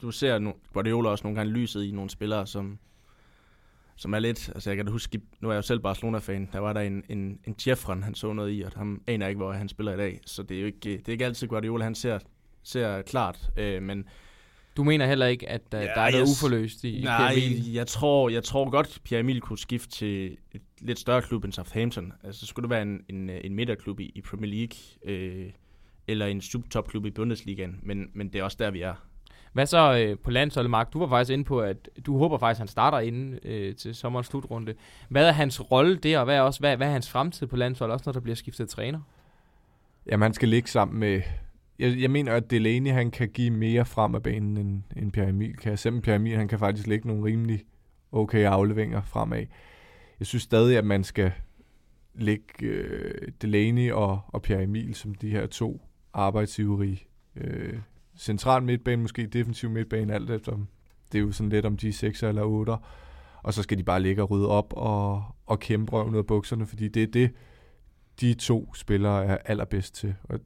Du 0.02 0.10
ser 0.10 0.38
no, 0.38 0.52
Guardiola 0.72 1.08
også 1.08 1.24
nogle 1.24 1.36
gange 1.36 1.52
lyset 1.52 1.84
i 1.84 1.90
nogle 1.90 2.10
spillere, 2.10 2.46
som, 2.46 2.78
som 3.97 4.12
er 4.14 4.18
lidt, 4.18 4.49
altså 4.49 4.70
jeg 4.70 4.76
kan 4.76 4.86
da 4.86 4.92
huske, 4.92 5.20
nu 5.40 5.49
er 5.49 5.53
jeg 5.53 5.57
jo 5.57 5.62
selv 5.62 5.80
Barcelona-fan, 5.80 6.49
der 6.53 6.59
var 6.59 6.72
der 6.72 6.80
en, 6.80 7.05
en, 7.09 7.38
en 7.47 7.55
Jeffren, 7.66 8.03
han 8.03 8.14
så 8.14 8.32
noget 8.32 8.59
i, 8.59 8.62
og 8.62 8.72
han 8.76 9.01
aner 9.07 9.28
ikke, 9.28 9.38
hvor 9.38 9.53
han 9.53 9.68
spiller 9.68 9.94
i 9.94 9.97
dag, 9.97 10.20
så 10.26 10.42
det 10.42 10.57
er 10.57 10.61
jo 10.61 10.66
ikke, 10.66 10.90
det 10.90 11.09
er 11.09 11.12
ikke 11.12 11.24
altid 11.24 11.47
Guardiola, 11.49 11.84
han 11.84 11.94
ser, 11.94 12.18
ser 12.62 13.03
klart, 13.03 13.51
øh, 13.57 13.82
men 13.82 14.05
du 14.76 14.84
mener 14.84 15.07
heller 15.07 15.26
ikke, 15.26 15.49
at 15.49 15.62
uh, 15.74 15.80
ja, 15.80 15.84
der 15.84 16.01
er 16.01 16.11
noget 16.11 16.28
uforløst 16.30 16.84
i, 16.84 17.01
nej, 17.05 17.34
Pierre 17.34 17.74
jeg 17.74 17.86
tror, 17.86 18.28
jeg 18.28 18.44
tror 18.44 18.70
godt, 18.70 19.01
Pierre 19.05 19.20
Emil 19.20 19.40
kunne 19.40 19.59
skifte 19.59 19.88
til 19.88 20.36
et 20.53 20.62
lidt 20.80 20.99
større 20.99 21.22
klub 21.22 21.44
end 21.44 21.53
Southampton. 21.53 22.12
Altså, 22.24 22.47
skulle 22.47 22.64
det 22.64 22.70
være 22.70 22.82
en, 22.82 23.01
en, 23.09 23.30
en 23.30 23.55
midterklub 23.55 24.01
i, 24.01 24.12
i 24.14 24.20
Premier 24.20 24.51
League, 24.51 24.78
øh, 25.05 25.51
eller 26.09 26.26
en 26.26 26.40
subtopklub 26.40 27.07
i 27.07 27.11
Bundesligaen, 27.11 27.80
men, 27.82 28.11
men 28.14 28.28
det 28.28 28.38
er 28.38 28.44
også 28.44 28.57
der, 28.61 28.70
vi 28.70 28.80
er. 28.80 28.94
Hvad 29.57 29.66
så 29.66 29.98
øh, 29.98 30.18
på 30.18 30.30
landsholdet, 30.30 30.70
Mark? 30.70 30.92
Du 30.92 30.98
var 30.98 31.09
faktisk 31.09 31.32
inde 31.32 31.44
på, 31.44 31.61
at 31.61 31.88
du 32.07 32.18
håber 32.18 32.38
faktisk, 32.38 32.57
at 32.57 32.61
han 32.61 32.68
starter 32.68 32.98
inden 32.98 33.38
øh, 33.44 33.76
til 33.76 33.94
sommerens 33.94 34.26
slutrunde. 34.26 34.74
Hvad 35.09 35.28
er 35.28 35.32
hans 35.32 35.70
rolle 35.70 35.96
der, 35.96 36.18
og 36.18 36.24
hvad 36.24 36.36
er, 36.36 36.40
også, 36.40 36.61
hvad, 36.61 36.76
hvad 36.76 36.86
er 36.86 36.92
hans 36.92 37.11
fremtid 37.11 37.46
på 37.46 37.57
landsholdet, 37.57 37.92
også 37.92 38.02
når 38.07 38.12
der 38.12 38.20
bliver 38.20 38.36
skiftet 38.36 38.68
træner? 38.68 39.00
Jamen, 40.07 40.22
han 40.22 40.34
skal 40.34 40.48
ligge 40.48 40.68
sammen 40.68 41.00
med... 41.00 41.22
Jeg, 41.78 42.00
jeg 42.00 42.11
mener, 42.11 42.32
at 42.32 42.50
Delaney 42.50 42.90
han 42.90 43.11
kan 43.11 43.28
give 43.28 43.50
mere 43.50 43.84
frem 43.84 44.14
af 44.14 44.22
banen, 44.22 44.57
end, 44.57 44.82
end 44.96 45.12
Pierre 45.12 45.28
Emil 45.28 45.57
kan. 45.57 45.76
Selvom 45.76 46.02
Pierre 46.02 46.16
Emil 46.16 46.36
han 46.36 46.48
kan 46.48 46.59
faktisk 46.59 46.86
lægge 46.86 47.09
nogle 47.09 47.24
rimelig 47.24 47.64
okay 48.12 48.44
afleveringer 48.44 49.02
fremad. 49.02 49.46
Jeg 50.18 50.26
synes 50.26 50.42
stadig, 50.42 50.78
at 50.78 50.84
man 50.84 51.04
skal 51.04 51.32
lægge 52.14 52.66
øh, 52.66 53.28
Delaney 53.42 53.92
og, 53.92 54.20
og 54.28 54.42
Pierre 54.42 54.62
Emil 54.62 54.94
som 54.94 55.14
de 55.14 55.30
her 55.30 55.46
to 55.46 55.80
arbejdsivrige 56.12 57.07
øh, 57.36 57.78
central 58.18 58.62
midtbane, 58.62 59.02
måske 59.02 59.26
defensiv 59.26 59.70
midtbane, 59.70 60.14
alt 60.14 60.30
efter. 60.30 60.52
Det 61.12 61.18
er 61.18 61.22
jo 61.22 61.32
sådan 61.32 61.50
lidt 61.50 61.66
om 61.66 61.76
de 61.76 61.92
6 61.92 62.22
eller 62.22 62.42
8. 62.42 62.72
Og 63.42 63.54
så 63.54 63.62
skal 63.62 63.78
de 63.78 63.82
bare 63.82 64.02
ligge 64.02 64.22
og 64.22 64.30
rydde 64.30 64.48
op 64.48 64.72
og, 64.76 65.24
og 65.46 65.60
kæmpe 65.60 65.92
røven 65.92 66.14
ud 66.14 66.18
af 66.18 66.26
bukserne, 66.26 66.66
fordi 66.66 66.88
det 66.88 67.02
er 67.02 67.06
det, 67.06 67.32
de 68.20 68.34
to 68.34 68.74
spillere 68.74 69.24
er 69.24 69.38
allerbedst 69.44 69.94
til. 69.94 70.14
Og 70.24 70.40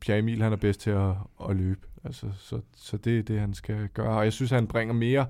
Pierre 0.00 0.18
Emil, 0.18 0.42
han 0.42 0.52
er 0.52 0.56
bedst 0.56 0.80
til 0.80 0.90
at, 0.90 1.14
at 1.48 1.56
løbe. 1.56 1.86
Altså, 2.04 2.26
så, 2.38 2.60
så 2.76 2.96
det 2.96 3.18
er 3.18 3.22
det, 3.22 3.40
han 3.40 3.54
skal 3.54 3.88
gøre. 3.88 4.18
Og 4.18 4.24
jeg 4.24 4.32
synes, 4.32 4.50
han 4.50 4.66
bringer 4.66 4.94
mere 4.94 5.26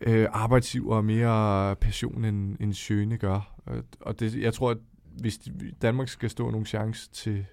øh, 0.00 0.28
arbejdsiv 0.32 0.88
og 0.88 1.04
mere 1.04 1.76
passion, 1.76 2.24
end, 2.24 2.56
end 2.60 2.72
Sjøne 2.72 3.16
gør. 3.16 3.54
Og, 3.66 3.82
og 4.00 4.20
det, 4.20 4.34
jeg 4.34 4.54
tror, 4.54 4.70
at 4.70 4.78
hvis 5.20 5.38
Danmark 5.82 6.08
skal 6.08 6.30
stå 6.30 6.50
nogen 6.50 6.66
chance 6.66 7.10
til, 7.10 7.46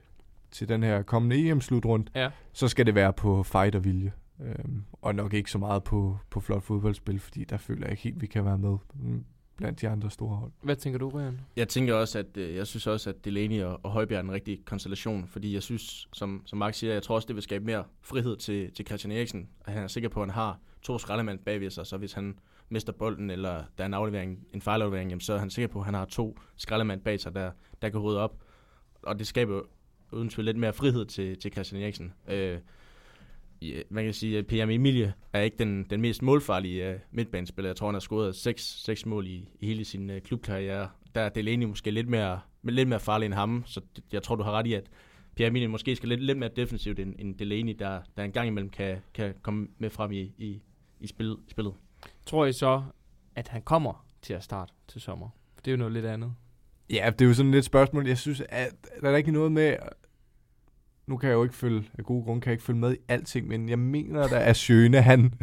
til 0.54 0.70
den 0.70 0.84
her 0.84 1.02
kommende 1.02 1.50
EM-slutrund, 1.50 2.06
ja. 2.16 2.30
så 2.54 2.68
skal 2.68 2.86
det 2.86 2.96
være 2.96 3.14
på 3.14 3.44
fight 3.44 3.76
og 3.76 3.84
vilje. 3.84 4.12
Øhm, 4.42 4.84
og 5.02 5.16
nok 5.16 5.34
ikke 5.34 5.52
så 5.52 5.58
meget 5.58 5.84
på, 5.84 6.18
på 6.30 6.40
flot 6.40 6.64
fodboldspil, 6.64 7.20
fordi 7.20 7.44
der 7.44 7.58
føler 7.58 7.82
jeg 7.82 7.92
ikke 7.92 8.04
helt, 8.04 8.22
vi 8.22 8.28
kan 8.28 8.46
være 8.46 8.58
med 8.58 8.78
blandt 9.58 9.82
de 9.82 9.90
andre 9.90 10.12
store 10.12 10.36
hold. 10.36 10.52
Hvad 10.62 10.76
tænker 10.76 11.00
du, 11.00 11.10
Brian? 11.10 11.40
Jeg 11.56 11.68
tænker 11.68 11.94
også, 11.94 12.20
at 12.20 12.38
øh, 12.38 12.56
jeg 12.56 12.68
synes 12.68 12.88
også, 12.88 13.10
at 13.10 13.26
Delaney 13.26 13.64
og, 13.64 13.80
og 13.84 13.92
Højbjerg 13.92 14.18
er 14.18 14.24
en 14.24 14.32
rigtig 14.32 14.66
konstellation, 14.66 15.28
fordi 15.28 15.54
jeg 15.54 15.64
synes, 15.64 16.08
som, 16.14 16.42
som 16.46 16.58
Mark 16.58 16.74
siger, 16.74 16.94
jeg 16.94 17.04
tror 17.04 17.16
også, 17.16 17.26
det 17.26 17.36
vil 17.36 17.44
skabe 17.44 17.66
mere 17.66 17.84
frihed 18.02 18.38
til, 18.38 18.72
til 18.74 18.86
Christian 18.86 19.12
Eriksen, 19.12 19.50
at 19.66 19.74
han 19.74 19.84
er 19.84 19.88
sikker 19.88 20.10
på, 20.10 20.22
at 20.22 20.28
han 20.28 20.34
har 20.34 20.60
to 20.82 20.98
skraldemand 20.98 21.40
bagved 21.40 21.70
sig, 21.70 21.86
så 21.86 21.98
hvis 21.98 22.14
han 22.14 22.40
mister 22.70 22.94
bolden, 22.94 23.30
eller 23.30 23.64
der 23.78 23.84
er 23.84 23.86
en 23.86 23.94
aflevering, 23.94 24.40
en 24.54 24.62
fejlaflevering, 24.62 25.10
jamen, 25.10 25.22
så 25.22 25.34
er 25.34 25.38
han 25.38 25.50
sikker 25.50 25.68
på, 25.68 25.80
at 25.80 25.86
han 25.86 25.94
har 25.94 26.06
to 26.06 26.38
skraldemand 26.56 27.02
bag 27.02 27.20
sig, 27.20 27.36
der, 27.36 27.52
der 27.82 27.90
kan 27.90 28.00
rydde 28.00 28.20
op. 28.20 28.38
Og 29.04 29.20
det 29.20 29.28
skaber 29.28 29.62
uden 30.14 30.30
tvivl 30.30 30.46
lidt 30.46 30.58
mere 30.58 30.74
frihed 30.74 31.06
til, 31.06 31.40
til 31.40 31.52
Christian 31.52 31.82
Eriksen. 31.82 32.14
Øh, 32.28 32.60
man 33.90 34.04
kan 34.04 34.14
sige, 34.14 34.38
at 34.38 34.48
PM 34.48 34.70
Emilie 34.70 35.14
er 35.34 35.42
ikke 35.42 35.58
den, 35.58 35.84
den 35.90 36.02
mest 36.02 36.22
målfarlige 36.22 36.94
uh, 36.94 37.00
midtbanespiller. 37.12 37.70
Jeg 37.70 37.76
tror, 37.76 37.88
han 37.88 37.96
har 37.96 38.00
scoret 38.00 38.36
6, 38.36 38.84
6 38.84 39.06
mål 39.06 39.28
i, 39.28 39.50
i 39.60 39.68
hele 39.68 39.86
sin 39.86 40.10
uh, 40.10 40.18
klubkarriere. 40.18 40.90
Der 41.16 41.22
er 41.22 41.30
Delaney 41.30 41.66
måske 41.66 41.92
lidt 41.92 42.10
mere, 42.10 42.40
lidt 42.64 42.90
mere 42.90 43.00
farlig 43.00 43.26
end 43.26 43.34
ham, 43.34 43.64
så 43.66 43.82
jeg 44.12 44.24
tror, 44.24 44.36
du 44.36 44.44
har 44.44 44.52
ret 44.52 44.68
i, 44.68 44.74
at 44.74 44.90
Pierre 45.36 45.50
Emilie 45.50 45.68
måske 45.68 45.96
skal 45.96 46.10
lidt, 46.10 46.24
lidt 46.24 46.38
mere 46.38 46.50
defensivt 46.56 47.00
end, 47.00 47.16
end 47.20 47.36
Delaney, 47.36 47.76
der, 47.80 48.02
der 48.18 48.24
en 48.24 48.32
gang 48.32 48.48
imellem 48.48 48.70
kan, 48.70 48.98
kan 49.14 49.34
komme 49.42 49.68
med 49.78 49.90
frem 49.90 50.12
i, 50.12 50.34
i, 50.38 50.62
i 51.00 51.08
spillet, 51.08 51.38
spillet. 51.48 51.74
Tror 52.26 52.46
I 52.46 52.54
så, 52.54 52.84
at 53.36 53.48
han 53.48 53.62
kommer 53.62 54.06
til 54.22 54.34
at 54.34 54.44
starte 54.44 54.74
til 54.88 55.02
sommer? 55.02 55.30
For 55.56 55.62
det 55.62 55.72
er 55.72 55.74
jo 55.74 55.78
noget 55.78 55.94
lidt 55.94 56.06
andet. 56.06 56.34
Ja, 56.90 57.10
det 57.20 57.22
er 57.22 57.30
jo 57.30 57.34
sådan 57.34 57.52
lidt 57.52 57.66
spørgsmål. 57.66 58.08
Jeg 58.08 58.18
synes, 58.18 58.44
at 58.50 58.76
der 59.02 59.10
er 59.10 59.18
ikke 59.18 59.32
noget 59.32 59.52
med 59.52 59.76
nu 61.08 61.18
kan 61.18 61.30
jeg 61.30 61.36
jo 61.36 61.44
ikke 61.44 61.56
følge, 61.56 61.90
af 61.98 62.04
gode 62.04 62.24
grunde 62.24 62.42
kan 62.42 62.50
jeg 62.50 62.54
ikke 62.54 62.64
følge 62.64 62.80
med 62.80 62.94
i 62.94 62.98
alting, 63.08 63.48
men 63.48 63.70
jeg 63.70 63.80
mener 63.80 64.28
da, 64.28 64.40
at 64.40 64.56
Sjøne, 64.56 65.02
han 65.02 65.34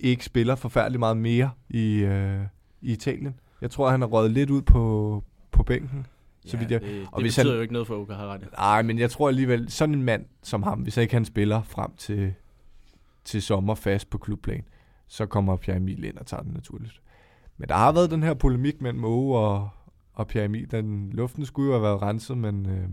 ikke 0.00 0.24
spiller 0.24 0.54
forfærdeligt 0.54 0.98
meget 0.98 1.16
mere 1.16 1.50
i, 1.68 1.96
øh, 1.96 2.40
i 2.80 2.92
Italien. 2.92 3.40
Jeg 3.60 3.70
tror, 3.70 3.90
han 3.90 4.00
har 4.00 4.08
røget 4.08 4.30
lidt 4.30 4.50
ud 4.50 4.62
på, 4.62 5.24
på 5.50 5.62
bænken. 5.62 6.06
Så 6.46 6.56
ja, 6.56 6.58
vidt 6.58 6.70
jeg, 6.70 6.80
det, 6.80 7.06
og 7.12 7.16
det 7.16 7.24
hvis 7.24 7.36
betyder 7.36 7.52
han, 7.52 7.56
jo 7.56 7.62
ikke 7.62 7.72
noget 7.72 7.86
for 7.86 7.96
Uka 7.96 8.12
Harald. 8.12 8.42
Nej, 8.52 8.82
men 8.82 8.98
jeg 8.98 9.10
tror 9.10 9.28
alligevel, 9.28 9.70
sådan 9.70 9.94
en 9.94 10.02
mand 10.02 10.24
som 10.42 10.62
ham, 10.62 10.80
hvis 10.80 10.96
ikke 10.96 11.14
han 11.14 11.24
spiller 11.24 11.62
frem 11.62 11.96
til, 11.96 12.34
til 13.24 13.42
sommer 13.42 13.74
fast 13.74 14.10
på 14.10 14.18
klubplan, 14.18 14.64
så 15.08 15.26
kommer 15.26 15.56
Pierre 15.56 15.76
Emil 15.76 16.04
ind 16.04 16.16
og 16.16 16.26
tager 16.26 16.42
den 16.42 16.52
naturligt. 16.52 17.00
Men 17.58 17.68
der 17.68 17.74
har 17.74 17.92
været 17.92 18.10
den 18.10 18.22
her 18.22 18.34
polemik 18.34 18.80
mellem 18.80 19.00
Moe 19.00 19.38
og, 19.38 19.68
og 20.12 20.26
Pierre 20.26 20.44
Emil. 20.44 20.70
Den, 20.70 21.10
luften 21.12 21.46
skulle 21.46 21.66
jo 21.66 21.72
have 21.72 21.82
været 21.82 22.02
renset, 22.02 22.38
men 22.38 22.66
øh, 22.66 22.88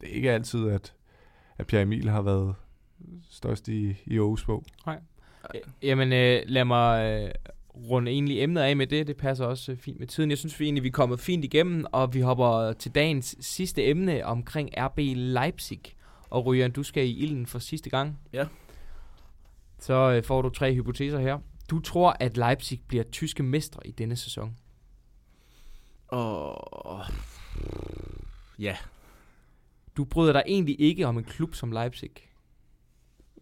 det 0.00 0.08
er 0.08 0.14
ikke 0.14 0.30
altid, 0.30 0.68
at, 0.68 0.94
at 1.58 1.66
Pierre 1.66 1.82
Emil 1.82 2.08
har 2.08 2.22
været 2.22 2.54
størst 3.30 3.68
i, 3.68 3.96
i 4.04 4.18
Aarhus 4.18 4.44
bog. 4.44 4.64
Nej. 4.86 5.00
Jamen, 5.82 6.12
øh, 6.12 6.42
lad 6.46 6.64
mig 6.64 7.04
øh, 7.04 7.30
runde 7.74 8.10
egentlig 8.10 8.42
emnet 8.42 8.60
af 8.60 8.76
med 8.76 8.86
det. 8.86 9.06
Det 9.06 9.16
passer 9.16 9.46
også 9.46 9.72
øh, 9.72 9.78
fint 9.78 9.98
med 9.98 10.06
tiden. 10.06 10.30
Jeg 10.30 10.38
synes 10.38 10.60
vi 10.60 10.64
egentlig, 10.64 10.82
vi 10.82 10.88
er 10.88 10.92
kommet 10.92 11.20
fint 11.20 11.44
igennem, 11.44 11.84
og 11.92 12.14
vi 12.14 12.20
hopper 12.20 12.72
til 12.72 12.94
dagens 12.94 13.36
sidste 13.40 13.84
emne 13.84 14.26
omkring 14.26 14.70
RB 14.78 14.98
Leipzig. 15.16 15.80
Og 16.30 16.46
Ryan, 16.46 16.70
du 16.70 16.82
skal 16.82 17.06
i 17.06 17.12
ilden 17.12 17.46
for 17.46 17.58
sidste 17.58 17.90
gang. 17.90 18.18
Ja. 18.32 18.46
Så 19.78 20.12
øh, 20.12 20.24
får 20.24 20.42
du 20.42 20.48
tre 20.48 20.74
hypoteser 20.74 21.18
her. 21.18 21.38
Du 21.70 21.80
tror, 21.80 22.16
at 22.20 22.36
Leipzig 22.36 22.80
bliver 22.88 23.04
tyske 23.04 23.42
mestre 23.42 23.86
i 23.86 23.90
denne 23.90 24.16
sæson? 24.16 24.56
Og... 26.08 27.04
Ja, 28.58 28.76
Du 29.96 30.04
bryder 30.04 30.32
dig 30.32 30.42
egentlig 30.46 30.80
ikke 30.80 31.06
om 31.06 31.18
en 31.18 31.24
klub 31.24 31.54
som 31.54 31.72
Leipzig. 31.72 32.10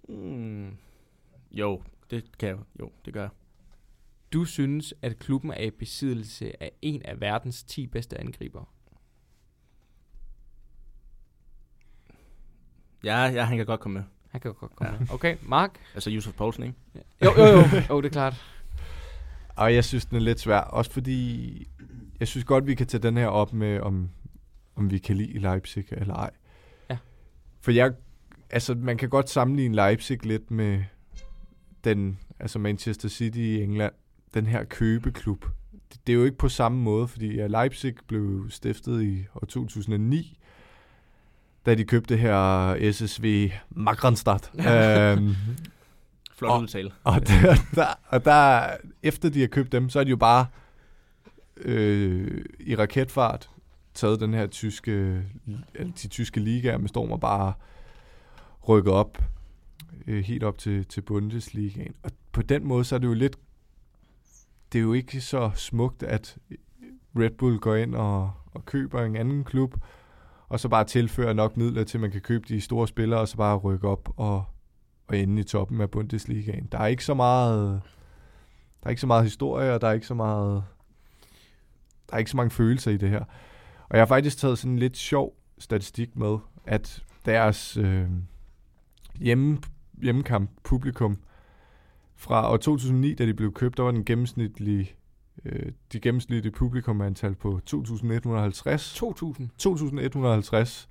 Mm. 0.08 0.76
Jo, 1.50 1.82
det 2.10 2.38
kan 2.38 2.48
jeg. 2.48 2.58
Jo, 2.80 2.92
det 3.04 3.14
gør 3.14 3.20
jeg. 3.20 3.30
Du 4.32 4.44
synes, 4.44 4.94
at 5.02 5.18
klubben 5.18 5.50
er 5.50 5.60
i 5.64 5.70
besiddelse 5.70 6.62
af 6.62 6.72
en 6.82 7.02
af 7.04 7.20
verdens 7.20 7.62
10 7.64 7.86
bedste 7.86 8.20
angriber. 8.20 8.64
Ja, 13.04 13.24
ja, 13.24 13.44
han 13.44 13.56
kan 13.56 13.66
godt 13.66 13.80
komme 13.80 13.94
med. 13.98 14.04
Han 14.30 14.40
kan 14.40 14.48
jo 14.50 14.56
godt 14.60 14.74
komme 14.76 14.90
Ja. 14.92 14.94
ja. 14.94 15.00
med. 15.00 15.14
Okay, 15.14 15.36
Mark? 15.42 15.70
Altså 15.94 16.10
Yusuf 16.10 16.34
Poulsen, 16.34 16.62
ikke? 16.62 16.74
Jo, 17.24 17.30
jo, 17.38 17.44
jo. 17.44 17.62
jo, 17.90 18.00
det 18.00 18.06
er 18.08 18.12
klart. 18.12 18.34
Og 19.56 19.74
jeg 19.74 19.84
synes, 19.84 20.04
den 20.06 20.16
er 20.16 20.20
lidt 20.20 20.40
svær. 20.40 20.58
Også 20.60 20.90
fordi, 20.90 21.68
jeg 22.20 22.28
synes 22.28 22.44
godt, 22.44 22.66
vi 22.66 22.74
kan 22.74 22.86
tage 22.86 23.02
den 23.02 23.16
her 23.16 23.26
op 23.26 23.52
med, 23.52 23.80
om, 23.80 24.10
om 24.74 24.90
vi 24.90 24.98
kan 24.98 25.16
lide 25.16 25.38
Leipzig 25.38 25.84
eller 25.90 26.14
ej. 26.14 26.30
For 27.62 27.70
jeg, 27.70 27.92
altså 28.50 28.74
man 28.74 28.96
kan 28.98 29.08
godt 29.08 29.30
sammenligne 29.30 29.74
Leipzig 29.74 30.26
lidt 30.26 30.50
med 30.50 30.82
den, 31.84 32.18
altså 32.40 32.58
Manchester 32.58 33.08
City 33.08 33.38
i 33.38 33.62
England. 33.62 33.92
Den 34.34 34.46
her 34.46 34.64
købeklub. 34.64 35.44
Det, 35.92 36.06
det 36.06 36.12
er 36.12 36.16
jo 36.16 36.24
ikke 36.24 36.36
på 36.38 36.48
samme 36.48 36.78
måde, 36.78 37.08
fordi 37.08 37.34
ja, 37.36 37.46
Leipzig 37.46 37.94
blev 38.08 38.46
stiftet 38.50 39.02
i 39.02 39.24
år 39.34 39.46
2009, 39.46 40.38
da 41.66 41.74
de 41.74 41.84
købte 41.84 42.16
her 42.16 42.92
SSV 42.92 43.50
Magranstadt. 43.70 44.50
øhm, 44.54 45.34
Flot 46.34 46.50
Og- 46.50 46.60
udtale. 46.62 46.90
og 47.04 47.26
der, 47.28 47.54
der, 47.74 47.86
og 48.08 48.24
der, 48.24 48.66
efter 49.02 49.28
de 49.28 49.40
har 49.40 49.46
købt 49.46 49.72
dem, 49.72 49.88
så 49.88 50.00
er 50.00 50.04
de 50.04 50.10
jo 50.10 50.16
bare 50.16 50.46
øh, 51.56 52.44
i 52.60 52.76
raketfart 52.76 53.50
taget 53.94 54.20
den 54.20 54.34
her 54.34 54.46
tyske, 54.46 55.22
de 56.02 56.08
tyske 56.08 56.40
ligaer 56.40 56.78
med 56.78 56.88
storm 56.88 57.12
og 57.12 57.20
bare 57.20 57.52
rykket 58.68 58.92
op, 58.92 59.18
øh, 60.06 60.24
helt 60.24 60.42
op 60.42 60.58
til, 60.58 60.84
til 60.84 61.00
Bundesligaen. 61.00 61.94
Og 62.02 62.10
på 62.32 62.42
den 62.42 62.66
måde, 62.68 62.84
så 62.84 62.94
er 62.94 62.98
det 62.98 63.06
jo 63.06 63.14
lidt, 63.14 63.36
det 64.72 64.78
er 64.78 64.82
jo 64.82 64.92
ikke 64.92 65.20
så 65.20 65.50
smukt, 65.54 66.02
at 66.02 66.36
Red 67.16 67.30
Bull 67.30 67.58
går 67.58 67.74
ind 67.74 67.94
og, 67.94 68.30
og 68.46 68.66
køber 68.66 69.02
en 69.02 69.16
anden 69.16 69.44
klub, 69.44 69.74
og 70.48 70.60
så 70.60 70.68
bare 70.68 70.84
tilfører 70.84 71.32
nok 71.32 71.56
midler 71.56 71.84
til, 71.84 71.98
at 71.98 72.00
man 72.00 72.10
kan 72.10 72.20
købe 72.20 72.44
de 72.48 72.60
store 72.60 72.88
spillere, 72.88 73.20
og 73.20 73.28
så 73.28 73.36
bare 73.36 73.56
rykke 73.56 73.88
op 73.88 74.08
og, 74.16 74.44
og 75.06 75.18
ende 75.18 75.40
i 75.40 75.44
toppen 75.44 75.80
af 75.80 75.90
Bundesligaen. 75.90 76.68
Der 76.72 76.78
er 76.78 76.86
ikke 76.86 77.04
så 77.04 77.14
meget 77.14 77.82
der 78.82 78.86
er 78.86 78.90
ikke 78.90 79.00
så 79.00 79.06
meget 79.06 79.24
historie, 79.24 79.74
og 79.74 79.80
der 79.80 79.88
er 79.88 79.92
ikke 79.92 80.06
så 80.06 80.14
meget 80.14 80.64
der 82.10 82.14
er 82.14 82.18
ikke 82.18 82.30
så 82.30 82.36
mange 82.36 82.50
følelser 82.50 82.90
i 82.90 82.96
det 82.96 83.10
her. 83.10 83.24
Og 83.92 83.98
jeg 83.98 84.00
har 84.00 84.06
faktisk 84.06 84.38
taget 84.38 84.58
sådan 84.58 84.72
en 84.72 84.78
lidt 84.78 84.96
sjov 84.96 85.36
statistik 85.58 86.16
med, 86.16 86.38
at 86.64 87.04
deres 87.26 87.76
øh, 87.76 88.08
hjemme, 89.18 89.58
hjemmekamp 90.02 90.50
publikum 90.62 91.18
fra 92.16 92.52
år 92.52 92.56
2009, 92.56 93.14
da 93.14 93.26
de 93.26 93.34
blev 93.34 93.52
købt, 93.52 93.76
der 93.76 93.82
var 93.82 93.90
den 93.90 94.04
gennemsnitlige 94.04 94.94
øh, 95.44 95.72
de 95.92 96.00
gennemsnitlige 96.00 96.52
publikumantal 96.52 97.34
på 97.34 97.60
2.150. 97.70 98.96
2000. 98.96 99.50
2.150, 99.62 100.88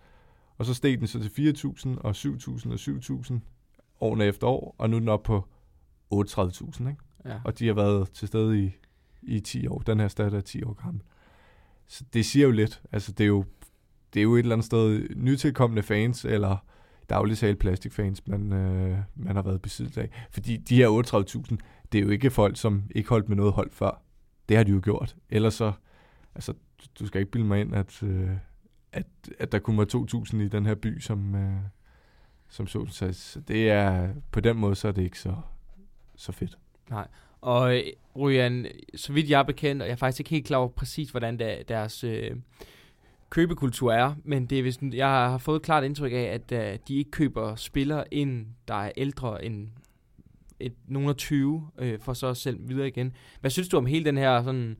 og 0.58 0.66
så 0.66 0.74
steg 0.74 1.00
den 1.00 1.08
så 1.08 1.20
til 1.20 1.54
4.000 1.58 2.02
og 2.02 2.12
7.000 2.12 2.72
og 2.72 2.80
7.000 2.80 3.34
årene 4.02 4.26
efter 4.26 4.48
år, 4.48 4.76
og 4.78 4.90
nu 4.90 4.96
er 4.96 5.00
den 5.00 5.10
op 5.10 5.24
på 5.24 5.48
38.000, 6.14 6.90
ikke? 6.90 6.96
Ja. 7.26 7.40
Og 7.46 7.60
de 7.60 7.68
har 7.68 7.74
været 7.74 8.12
til 8.12 8.28
stede 8.28 8.64
i, 8.64 8.72
i 9.22 9.40
10 9.40 9.68
år. 9.68 9.80
Den 9.80 10.00
her 10.00 10.08
stat 10.08 10.34
er 10.34 10.42
10 10.42 10.64
år 10.64 10.74
gammel. 10.74 11.02
Så 11.92 12.04
det 12.14 12.26
siger 12.26 12.46
jo 12.46 12.52
lidt. 12.52 12.82
Altså, 12.92 13.12
det 13.12 13.24
er 13.24 13.28
jo, 13.28 13.46
det 14.14 14.20
er 14.20 14.24
jo 14.24 14.36
et 14.36 14.40
eller 14.40 14.56
andet 14.56 14.66
sted 14.66 15.08
nytilkommende 15.16 15.84
fans, 15.84 16.26
eller 16.26 16.58
dagligt 17.10 17.40
talt 17.40 17.60
plastikfans, 17.60 18.28
man, 18.28 18.54
øh, 18.54 18.98
man 19.16 19.36
har 19.36 19.44
været 19.44 19.62
besiddet 19.62 19.98
af. 19.98 20.10
Fordi 20.32 20.58
de 20.58 20.76
her 20.76 20.88
38.000, 20.88 21.58
det 21.92 21.98
er 21.98 22.04
jo 22.04 22.10
ikke 22.10 22.32
folk, 22.32 22.58
som 22.58 22.84
ikke 22.96 23.10
holdt 23.10 23.30
med 23.30 23.38
noget 23.38 23.54
hold 23.54 23.72
før. 23.72 24.02
Det 24.50 24.58
har 24.58 24.64
de 24.64 24.72
jo 24.72 24.82
gjort. 24.84 25.16
Ellers 25.30 25.54
så, 25.54 25.72
altså, 26.36 26.54
du- 27.00 27.08
skal 27.08 27.20
ikke 27.22 27.32
bilde 27.32 27.46
mig 27.48 27.62
ind, 27.62 27.76
at, 27.76 28.04
øh, 28.04 28.30
at, 28.92 29.06
at 29.40 29.52
der 29.52 29.60
kun 29.60 29.78
var 29.78 29.86
2.000 29.86 30.36
i 30.42 30.48
den 30.48 30.66
her 30.66 30.76
by, 30.76 31.00
som, 31.00 31.36
øh, 31.36 31.54
som 32.50 32.68
så. 32.68 32.86
Så, 32.90 33.40
det 33.48 33.70
er, 33.70 34.14
på 34.32 34.40
den 34.40 34.58
måde, 34.58 34.76
så 34.76 34.88
er 34.88 34.92
det 34.92 35.02
ikke 35.04 35.20
så, 35.20 35.36
så 36.16 36.32
fedt. 36.32 36.58
Nej, 36.90 37.08
og 37.42 37.78
øh, 37.78 37.84
Ryan, 38.16 38.68
så 38.96 39.14
vidt 39.14 39.30
jeg 39.30 39.40
er 39.40 39.44
bekendt, 39.44 39.82
og 39.82 39.88
jeg 39.88 39.94
er 39.94 39.98
faktisk 39.98 40.20
ikke 40.20 40.30
helt 40.30 40.46
klar 40.46 40.58
over 40.58 40.68
præcis, 40.68 41.10
hvordan 41.10 41.40
der, 41.40 41.64
deres 41.64 42.04
øh, 42.04 42.32
købekultur 43.30 43.94
er, 43.94 44.16
men 44.24 44.46
det 44.46 44.60
er 44.60 44.64
vist, 44.64 44.82
jeg 44.82 45.08
har 45.08 45.38
fået 45.38 45.62
klart 45.62 45.84
indtryk 45.84 46.12
af, 46.12 46.16
at 46.16 46.52
øh, 46.52 46.80
de 46.88 46.96
ikke 46.96 47.12
køber 47.12 47.56
spillere 47.56 48.14
ind, 48.14 48.46
der 48.68 48.74
er 48.74 48.92
ældre 48.98 49.46
end 49.46 49.68
et, 50.60 50.74
nogen 50.88 51.10
af 51.10 51.16
20, 51.16 51.70
øh, 51.80 52.00
for 52.00 52.14
så 52.14 52.34
selv 52.34 52.70
videre 52.70 52.88
igen. 52.88 53.16
Hvad 53.42 53.52
synes 53.52 53.70
du 53.70 53.78
om 53.78 53.86
hele 53.86 54.06
den 54.06 54.18
her 54.18 54.44
sådan, 54.44 54.78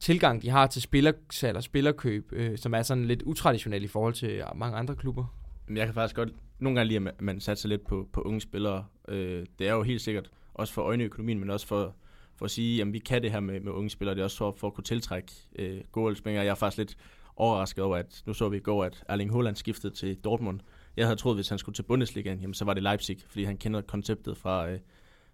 tilgang, 0.00 0.42
de 0.42 0.50
har 0.50 0.66
til 0.66 0.82
spillersalg 0.82 1.56
og 1.56 1.62
spillerkøb, 1.62 2.32
øh, 2.32 2.58
som 2.58 2.74
er 2.74 2.82
sådan 2.82 3.04
lidt 3.04 3.22
utraditionel 3.22 3.84
i 3.84 3.88
forhold 3.88 4.14
til 4.14 4.42
mange 4.54 4.76
andre 4.76 4.96
klubber? 4.96 5.34
Men 5.66 5.76
jeg 5.76 5.86
kan 5.86 5.94
faktisk 5.94 6.16
godt 6.16 6.30
nogle 6.58 6.78
gange 6.78 6.88
lide, 6.88 7.08
at 7.08 7.20
man 7.20 7.40
satser 7.40 7.68
lidt 7.68 7.86
på, 7.86 8.08
på 8.12 8.20
unge 8.20 8.40
spillere. 8.40 8.84
Øh, 9.08 9.46
det 9.58 9.68
er 9.68 9.72
jo 9.72 9.82
helt 9.82 10.00
sikkert 10.00 10.30
også 10.54 10.74
for 10.74 10.82
øjneøkonomien, 10.82 11.38
men 11.40 11.50
også 11.50 11.66
for, 11.66 11.94
for 12.36 12.44
at 12.44 12.50
sige, 12.50 12.82
at 12.82 12.92
vi 12.92 12.98
kan 12.98 13.22
det 13.22 13.30
her 13.30 13.40
med, 13.40 13.60
med 13.60 13.72
unge 13.72 13.90
spillere. 13.90 14.14
Det 14.14 14.20
er 14.20 14.24
også 14.24 14.36
for, 14.36 14.54
for 14.58 14.66
at 14.66 14.74
kunne 14.74 14.84
tiltrække 14.84 15.32
øh, 15.58 15.80
gode 15.92 16.16
spillere. 16.16 16.44
Jeg 16.44 16.50
er 16.50 16.54
faktisk 16.54 16.78
lidt 16.78 16.96
overrasket 17.36 17.84
over, 17.84 17.96
at 17.96 18.22
nu 18.26 18.32
så 18.34 18.48
vi 18.48 18.56
i 18.56 18.60
går, 18.60 18.84
at 18.84 19.04
Erling 19.08 19.32
Haaland 19.32 19.56
skiftede 19.56 19.94
til 19.94 20.16
Dortmund. 20.16 20.60
Jeg 20.96 21.06
havde 21.06 21.16
troet, 21.16 21.36
hvis 21.36 21.48
han 21.48 21.58
skulle 21.58 21.74
til 21.74 21.82
Bundesligaen, 21.82 22.40
jamen, 22.40 22.54
så 22.54 22.64
var 22.64 22.74
det 22.74 22.82
Leipzig, 22.82 23.16
fordi 23.28 23.44
han 23.44 23.56
kender 23.56 23.80
konceptet 23.80 24.36
fra, 24.36 24.70
øh, 24.70 24.78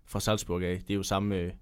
fra 0.06 0.20
Salzburg 0.20 0.62
af. 0.62 0.78
Det 0.80 0.90
er 0.90 0.94
jo 0.94 1.02
samme 1.02 1.36
øh, 1.36 1.52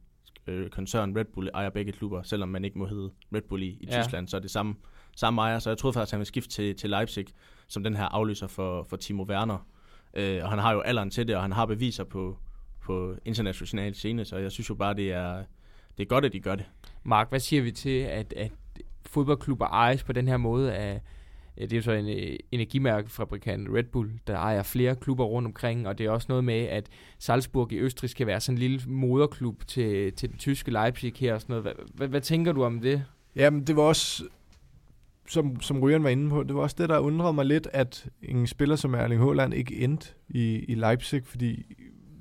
øh, 0.47 0.71
koncern, 0.71 1.17
Red 1.17 1.25
Bull 1.25 1.51
ejer 1.55 1.71
begge 1.71 1.93
klubber, 1.93 2.23
selvom 2.23 2.49
man 2.49 2.65
ikke 2.65 2.79
må 2.79 2.87
hedde 2.87 3.11
Red 3.35 3.43
Bull 3.43 3.63
i, 3.63 3.67
i 3.67 3.87
Ja. 3.91 4.03
Tyskland, 4.03 4.29
så 4.29 4.37
er 4.37 4.41
det 4.41 4.51
samme, 4.51 4.75
samme 5.17 5.41
ejer. 5.43 5.59
Så 5.59 5.71
jeg 5.71 5.79
troede 5.79 5.95
faktisk, 5.95 6.11
at 6.11 6.13
han 6.13 6.19
ville 6.19 6.27
skifte 6.27 6.51
til, 6.51 6.77
til 6.77 6.91
Leipzig, 6.91 7.27
som 7.69 7.83
den 7.85 7.97
her 7.97 8.05
afløser 8.05 8.47
for, 8.47 8.83
for 8.83 8.97
Timo 8.97 9.25
Werner. 9.25 9.67
Øh, 10.15 10.41
og 10.45 10.51
han 10.51 10.59
har 10.59 10.73
jo 10.73 10.81
alderen 10.81 11.11
til 11.11 11.29
det, 11.29 11.37
og 11.37 11.43
han 11.43 11.53
har 11.53 11.67
beviser 11.67 12.05
på, 12.05 12.39
på 12.89 13.15
international 13.25 13.95
scene, 13.95 14.25
så 14.25 14.37
jeg 14.37 14.53
synes 14.53 14.71
jo 14.71 14.75
bare, 14.75 14.95
det 14.95 15.13
er, 15.13 15.45
det 15.97 16.03
er 16.03 16.09
godt, 16.09 16.25
at 16.25 16.33
de 16.33 16.41
gør 16.41 16.55
det. 16.55 16.65
Mark, 17.05 17.29
hvad 17.29 17.41
siger 17.41 17.63
vi 17.63 17.71
til, 17.71 17.99
at, 17.99 18.33
at 18.37 18.53
fodboldklubber 19.07 19.67
ejes 19.67 20.03
på 20.03 20.13
den 20.13 20.29
her 20.29 20.37
måde 20.37 20.75
af, 20.75 21.01
det 21.61 21.73
er 21.73 21.77
jo 21.77 21.83
så 21.83 21.93
en 21.93 22.09
øh, 22.09 22.37
energimærkefabrikant 22.53 23.69
Red 23.75 23.85
Bull, 23.85 24.11
der 24.27 24.37
ejer 24.37 24.63
flere 24.63 24.97
klubber 24.97 25.25
rundt 25.25 25.47
omkring, 25.47 25.89
og 25.89 25.99
det 25.99 26.07
er 26.07 26.11
også 26.11 26.27
noget 26.29 26.45
med, 26.45 26.61
at 26.61 26.89
Salzburg 27.19 27.73
i 27.73 27.79
Østrig 27.79 28.11
skal 28.11 28.27
være 28.27 28.41
sådan 28.41 28.55
en 28.55 28.59
lille 28.59 28.81
moderklub 28.87 29.67
til, 29.67 30.13
til 30.13 30.29
den 30.29 30.39
tyske 30.39 30.71
Leipzig 30.71 31.13
her 31.17 31.35
og 31.35 31.41
sådan 31.41 31.53
noget. 31.53 31.65
Hvad, 31.65 31.85
hvad, 31.95 32.09
hvad 32.09 32.21
tænker 32.21 32.53
du 32.53 32.65
om 32.65 32.81
det? 32.81 33.05
Jamen, 33.37 33.67
det 33.67 33.77
var 33.77 33.83
også, 33.83 34.25
som, 35.29 35.61
som 35.61 35.83
Ryan 35.83 36.03
var 36.03 36.09
inde 36.09 36.31
på, 36.31 36.43
det 36.43 36.55
var 36.55 36.63
også 36.63 36.77
det, 36.79 36.89
der 36.89 36.99
undrede 36.99 37.33
mig 37.33 37.47
lidt, 37.47 37.69
at 37.73 38.09
en 38.23 38.47
spiller 38.47 38.77
som 38.77 38.95
Erling 38.95 39.21
Haaland 39.21 39.55
ikke 39.55 39.77
endte 39.77 40.09
i, 40.29 40.65
i 40.69 40.75
Leipzig, 40.75 41.25
fordi 41.25 41.75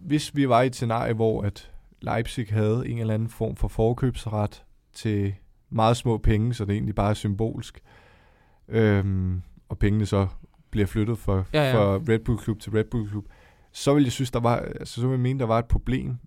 hvis 0.08 0.36
vi 0.36 0.50
var 0.50 0.62
i 0.62 0.68
et 0.68 0.76
scenarie, 0.76 1.14
hvor 1.14 1.42
at 1.42 1.72
Leipzig 2.02 2.48
havde 2.50 2.84
en 2.88 2.98
eller 2.98 3.14
anden 3.14 3.30
form 3.30 3.56
for 3.56 3.68
forkøbsret 3.68 4.64
til 4.94 5.34
meget 5.70 5.98
små 5.98 6.18
penge, 6.18 6.54
så 6.54 6.66
det 6.66 6.74
egentlig 6.74 6.96
bare 6.96 7.10
er 7.10 7.14
symbolsk, 7.14 7.80
øhm, 8.68 9.42
og 9.70 9.78
pengene 9.78 10.06
så 10.06 10.28
bliver 10.70 10.88
flyttet 10.88 11.18
fra, 11.18 11.44
Ja, 11.54 11.64
ja. 11.64 11.74
fra 11.76 12.14
Red 12.14 12.20
Bull 12.20 12.38
Klub 12.40 12.60
til 12.60 12.72
Red 12.72 12.84
Bull 12.84 13.10
Klub, 13.10 13.26
så 13.72 13.94
ville 13.94 14.06
jeg 14.06 14.12
synes, 14.12 14.32
der 14.32 14.40
var, 14.40 14.56
altså, 14.56 14.94
så 14.94 15.02
ville 15.02 15.12
jeg 15.12 15.20
mene, 15.20 15.40
der 15.40 15.46
var 15.46 15.60
et 15.60 15.66
problem. 15.66 16.18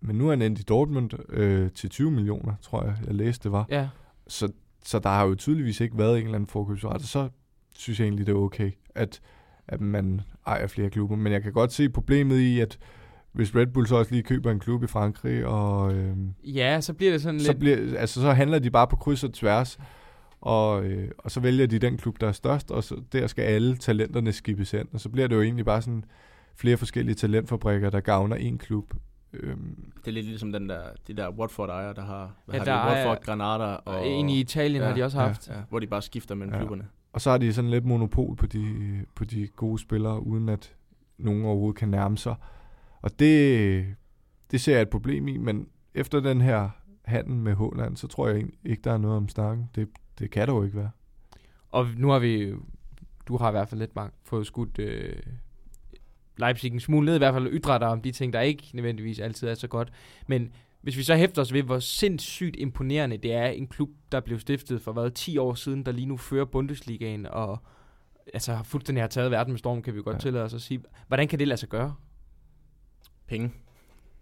Men 0.00 0.16
nu 0.16 0.26
er 0.26 0.30
han 0.30 0.42
endt 0.42 0.60
i 0.60 0.62
Dortmund 0.62 1.10
øh, 1.28 1.70
til 1.70 1.90
20 1.90 2.10
millioner, 2.10 2.54
tror 2.62 2.84
jeg, 2.84 2.96
jeg 3.06 3.14
læste 3.14 3.44
det 3.44 3.52
var. 3.52 3.66
Ja, 3.70 3.88
Så, 4.26 4.52
så 4.84 4.98
der 4.98 5.08
har 5.08 5.24
jo 5.24 5.34
tydeligvis 5.34 5.80
ikke 5.80 5.98
været 5.98 6.18
en 6.18 6.24
eller 6.24 6.34
anden 6.34 6.46
forkøbsret, 6.48 6.94
og 6.94 7.00
så 7.00 7.28
synes 7.74 8.00
jeg 8.00 8.04
egentlig, 8.06 8.26
det 8.26 8.32
er 8.32 8.36
okay, 8.36 8.70
at, 8.94 9.20
at 9.68 9.80
man 9.80 10.20
ejer 10.46 10.66
flere 10.66 10.90
klubber. 10.90 11.16
Men 11.16 11.32
jeg 11.32 11.42
kan 11.42 11.52
godt 11.52 11.72
se 11.72 11.88
problemet 11.88 12.38
i, 12.38 12.60
at 12.60 12.78
hvis 13.32 13.54
Red 13.56 13.66
Bull 13.66 13.86
så 13.86 13.96
også 13.96 14.10
lige 14.12 14.22
køber 14.22 14.50
en 14.50 14.60
klub 14.60 14.84
i 14.84 14.86
Frankrig, 14.86 15.46
og 15.46 15.94
øh, 15.94 16.16
ja 16.44 16.80
så 16.80 16.94
bliver 16.94 17.12
det 17.12 17.22
sådan 17.22 17.40
så, 17.40 17.52
lidt... 17.52 17.58
bliver, 17.60 17.98
altså, 17.98 18.20
så 18.20 18.32
handler 18.32 18.58
de 18.58 18.70
bare 18.70 18.86
på 18.86 18.96
kryds 18.96 19.24
og 19.24 19.32
tværs, 19.32 19.78
og, 20.40 20.84
øh, 20.84 21.10
og 21.18 21.30
så 21.30 21.40
vælger 21.40 21.66
de 21.66 21.78
den 21.78 21.96
klub, 21.98 22.20
der 22.20 22.28
er 22.28 22.32
størst, 22.32 22.70
og 22.70 22.84
så 22.84 23.00
der 23.12 23.26
skal 23.26 23.42
alle 23.42 23.76
talenterne 23.76 24.32
skibes 24.32 24.72
ind, 24.72 24.88
og 24.92 25.00
så 25.00 25.08
bliver 25.08 25.28
det 25.28 25.36
jo 25.36 25.42
egentlig 25.42 25.64
bare 25.64 25.82
sådan 25.82 26.04
flere 26.56 26.76
forskellige 26.76 27.14
talentfabrikker, 27.14 27.90
der 27.90 28.00
gavner 28.00 28.36
en 28.36 28.58
klub. 28.58 28.94
Øhm, 29.32 29.92
Det 30.04 30.08
er 30.08 30.12
lidt 30.12 30.26
ligesom 30.26 30.52
den 30.52 30.68
der, 30.68 30.80
de 31.08 31.14
der 31.14 31.30
Watford-ejere, 31.30 31.94
der 31.94 32.04
har, 32.04 32.34
hvad 32.46 32.54
Ja, 32.60 32.72
har 32.74 32.88
der 32.88 32.94
de, 32.94 33.08
Watford, 33.08 33.24
Granada 33.24 33.64
og... 33.64 33.80
Og 33.94 34.06
en 34.06 34.28
i 34.28 34.40
Italien 34.40 34.82
ja, 34.82 34.88
har 34.88 34.94
de 34.94 35.02
også 35.04 35.20
ja. 35.20 35.26
haft. 35.26 35.48
Ja, 35.48 35.54
hvor 35.68 35.78
de 35.78 35.86
bare 35.86 36.02
skifter 36.02 36.34
mellem 36.34 36.52
Ja. 36.52 36.56
ja. 36.58 36.60
klubberne. 36.62 36.84
Og 37.12 37.20
så 37.20 37.30
har 37.30 37.38
de 37.38 37.52
sådan 37.52 37.70
lidt 37.70 37.84
monopol 37.84 38.36
på 38.36 38.46
de, 38.46 38.64
på 39.14 39.24
de 39.24 39.46
gode 39.56 39.78
spillere, 39.78 40.26
uden 40.26 40.48
at 40.48 40.74
nogen 41.18 41.44
overhovedet 41.44 41.78
kan 41.78 41.88
nærme 41.88 42.18
sig. 42.18 42.34
Og 43.02 43.18
det, 43.18 43.86
det 44.50 44.60
ser 44.60 44.72
jeg 44.72 44.82
et 44.82 44.90
problem 44.90 45.28
i, 45.28 45.36
men 45.36 45.68
efter 45.94 46.20
den 46.20 46.40
her 46.40 46.70
handel 47.04 47.34
med 47.34 47.54
Håland, 47.54 47.96
så 47.96 48.06
tror 48.06 48.28
jeg 48.28 48.46
ikke, 48.64 48.82
der 48.84 48.92
er 48.92 48.98
noget 48.98 49.16
om 49.16 49.28
snakken. 49.28 49.70
Det, 49.74 49.88
det 50.18 50.30
kan 50.30 50.48
der 50.48 50.54
jo 50.54 50.62
ikke 50.62 50.76
være. 50.76 50.90
Og 51.68 51.86
nu 51.96 52.08
har 52.08 52.18
vi 52.18 52.54
du 53.28 53.36
har 53.36 53.48
i 53.48 53.50
hvert 53.50 53.68
fald 53.68 53.80
lidt 53.80 53.96
mange 53.96 54.12
fået 54.24 54.46
skudt 54.46 54.78
øh, 54.78 55.16
Leipzig 56.36 56.72
en 56.72 56.80
smule 56.80 57.04
ned, 57.04 57.14
i 57.14 57.18
hvert 57.18 57.34
fald 57.34 57.48
ytre 57.52 57.78
dig 57.78 57.88
om 57.88 58.02
de 58.02 58.12
ting, 58.12 58.32
der 58.32 58.40
ikke 58.40 58.70
nødvendigvis 58.74 59.18
altid 59.20 59.48
er 59.48 59.54
så 59.54 59.68
godt. 59.68 59.92
Men 60.26 60.52
hvis 60.80 60.96
vi 60.96 61.02
så 61.02 61.16
hæfter 61.16 61.42
os 61.42 61.52
ved, 61.52 61.62
hvor 61.62 61.78
sindssygt 61.78 62.56
imponerende 62.58 63.16
det 63.16 63.32
er 63.32 63.46
en 63.46 63.66
klub, 63.66 63.90
der 64.12 64.20
blev 64.20 64.38
stiftet 64.38 64.82
for 64.82 64.92
hvad, 64.92 65.10
10 65.10 65.38
år 65.38 65.54
siden, 65.54 65.86
der 65.86 65.92
lige 65.92 66.06
nu 66.06 66.16
fører 66.16 66.44
Bundesligaen 66.44 67.26
og 67.26 67.58
altså 68.34 68.58
fuldstændig 68.64 69.02
har 69.02 69.08
taget 69.08 69.30
verden 69.30 69.52
med 69.52 69.58
storm, 69.58 69.82
kan 69.82 69.94
vi 69.94 70.02
godt 70.02 70.14
ja. 70.14 70.20
tillade 70.20 70.44
os 70.44 70.54
at 70.54 70.62
sige. 70.62 70.80
Hvordan 71.08 71.28
kan 71.28 71.38
det 71.38 71.48
lade 71.48 71.60
sig 71.60 71.68
gøre? 71.68 71.94
Penge. 73.26 73.50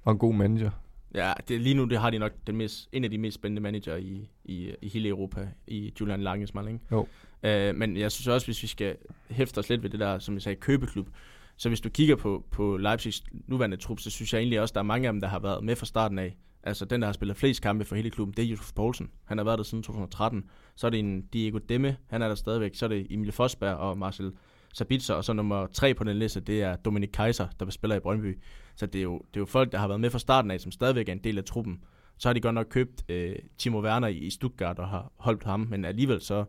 Og 0.05 0.12
en 0.12 0.18
god 0.18 0.34
manager. 0.34 0.70
Ja, 1.14 1.32
det, 1.48 1.61
lige 1.61 1.74
nu 1.74 1.84
det 1.84 1.98
har 1.98 2.11
de 2.11 2.18
nok 2.18 2.32
den 2.46 2.57
mest, 2.57 2.88
en 2.92 3.05
af 3.05 3.11
de 3.11 3.18
mest 3.18 3.34
spændende 3.34 3.62
manager 3.62 3.96
i, 3.96 4.28
i, 4.44 4.74
i 4.82 4.88
hele 4.88 5.09
Europa, 5.09 5.48
i 5.66 5.92
Julian 6.01 6.20
Langesmal, 6.20 6.68
ikke? 6.68 6.80
Jo. 6.92 7.01
Uh, 7.01 7.76
men 7.76 7.96
jeg 7.96 8.12
synes 8.12 8.28
også, 8.28 8.46
hvis 8.46 8.62
vi 8.62 8.66
skal 8.66 8.96
hæfte 9.30 9.59
os 9.59 9.68
lidt 9.68 9.82
ved 9.82 9.90
det 9.90 10.01
der, 10.01 10.18
som 10.18 10.34
jeg 10.34 10.42
sagde, 10.42 10.57
købeklub, 10.57 11.09
så 11.57 11.68
hvis 11.68 11.80
du 11.80 11.88
kigger 11.88 12.16
på, 12.16 12.44
på 12.51 12.76
Leipzigs 12.76 13.24
nuværende 13.46 13.76
trup, 13.76 14.01
så 14.01 14.11
synes 14.11 14.32
jeg 14.32 14.38
egentlig 14.38 14.61
også, 14.61 14.72
der 14.72 14.80
er 14.80 14.84
mange 14.84 15.09
af 15.09 15.12
dem, 15.12 15.20
der 15.20 15.28
har 15.28 15.38
været 15.38 15.64
med 15.64 15.76
fra 15.76 15.86
starten 15.86 16.18
af. 16.18 16.36
Altså 16.62 16.84
den, 16.84 17.01
der 17.01 17.09
har 17.09 17.12
spillet 17.12 17.36
flest 17.36 17.62
kampe 17.62 17.84
for 17.84 17.96
hele 17.96 18.11
klubben, 18.11 18.34
det 18.36 18.44
er 18.44 18.48
Josef 18.48 18.72
Poulsen. 18.74 19.11
Han 19.24 19.38
har 19.38 19.44
været 19.44 19.59
der 19.59 19.64
siden 19.64 19.82
2013. 19.82 20.44
Så 20.76 20.86
er 20.86 20.90
det 20.90 21.01
en 21.01 21.22
Diego 21.22 21.59
Demme, 21.59 21.96
han 22.11 22.22
er 22.22 22.28
der 22.28 22.34
stadigvæk. 22.34 22.74
Så 22.74 22.84
er 22.84 22.88
det 22.88 23.07
Emil 23.11 23.32
Forsberg 23.32 23.76
og 23.76 23.98
Marcel 23.98 24.32
Sabitzer. 24.74 25.14
Og 25.14 25.24
så 25.24 25.32
nummer 25.32 25.66
tre 25.66 25.94
på 25.94 26.04
den 26.04 26.16
liste, 26.16 26.40
det 26.40 26.62
er 26.62 26.76
Dominik 26.76 27.10
Kaiser, 27.12 27.48
der 27.60 27.70
spiller 27.70 27.96
i 27.96 28.00
Brøndby. 28.00 28.38
Så 28.76 28.86
det 28.86 28.98
er, 28.98 29.02
jo, 29.02 29.18
det 29.18 29.36
er 29.36 29.40
jo 29.40 29.46
folk, 29.46 29.72
der 29.72 29.78
har 29.78 29.88
været 29.88 30.00
med 30.00 30.10
fra 30.10 30.18
starten 30.18 30.50
af, 30.50 30.60
som 30.60 30.72
stadigvæk 30.72 31.08
er 31.08 31.12
en 31.12 31.24
del 31.24 31.38
af 31.38 31.44
truppen. 31.44 31.80
Så 32.18 32.28
har 32.28 32.32
de 32.32 32.40
godt 32.40 32.54
nok 32.54 32.66
købt 32.70 33.04
øh, 33.08 33.36
Timo 33.58 33.82
Werner 33.82 34.08
i, 34.08 34.30
Stuttgart 34.30 34.78
og 34.78 34.88
har 34.88 35.12
holdt 35.16 35.44
ham, 35.44 35.60
men 35.60 35.84
alligevel 35.84 36.20
så 36.20 36.44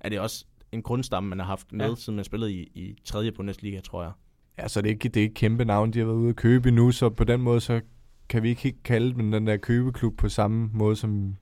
er 0.00 0.08
det 0.08 0.20
også 0.20 0.44
en 0.72 0.82
grundstamme, 0.82 1.28
man 1.28 1.38
har 1.38 1.46
haft 1.46 1.72
med, 1.72 1.88
ja. 1.88 1.94
siden 1.94 2.16
man 2.16 2.24
spillede 2.24 2.52
i, 2.52 2.62
i 2.74 2.96
3. 3.04 3.32
Bundesliga, 3.32 3.80
tror 3.80 4.02
jeg. 4.02 4.12
Ja, 4.58 4.68
så 4.68 4.82
det 4.82 4.88
er 4.88 4.92
ikke, 4.92 5.08
det 5.08 5.20
er 5.20 5.22
ikke 5.22 5.34
kæmpe 5.34 5.64
navn, 5.64 5.92
de 5.92 5.98
har 5.98 6.06
været 6.06 6.16
ude 6.16 6.28
at 6.28 6.36
købe 6.36 6.70
nu, 6.70 6.92
så 6.92 7.08
på 7.10 7.24
den 7.24 7.40
måde, 7.40 7.60
så 7.60 7.80
kan 8.28 8.42
vi 8.42 8.48
ikke 8.48 8.62
helt 8.62 8.82
kalde 8.82 9.14
dem 9.14 9.30
den 9.30 9.46
der 9.46 9.56
købeklub 9.56 10.16
på 10.16 10.28
samme 10.28 10.70
måde 10.72 10.96
som, 10.96 11.36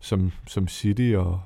som, 0.00 0.32
som 0.46 0.68
City 0.68 1.12
og, 1.16 1.40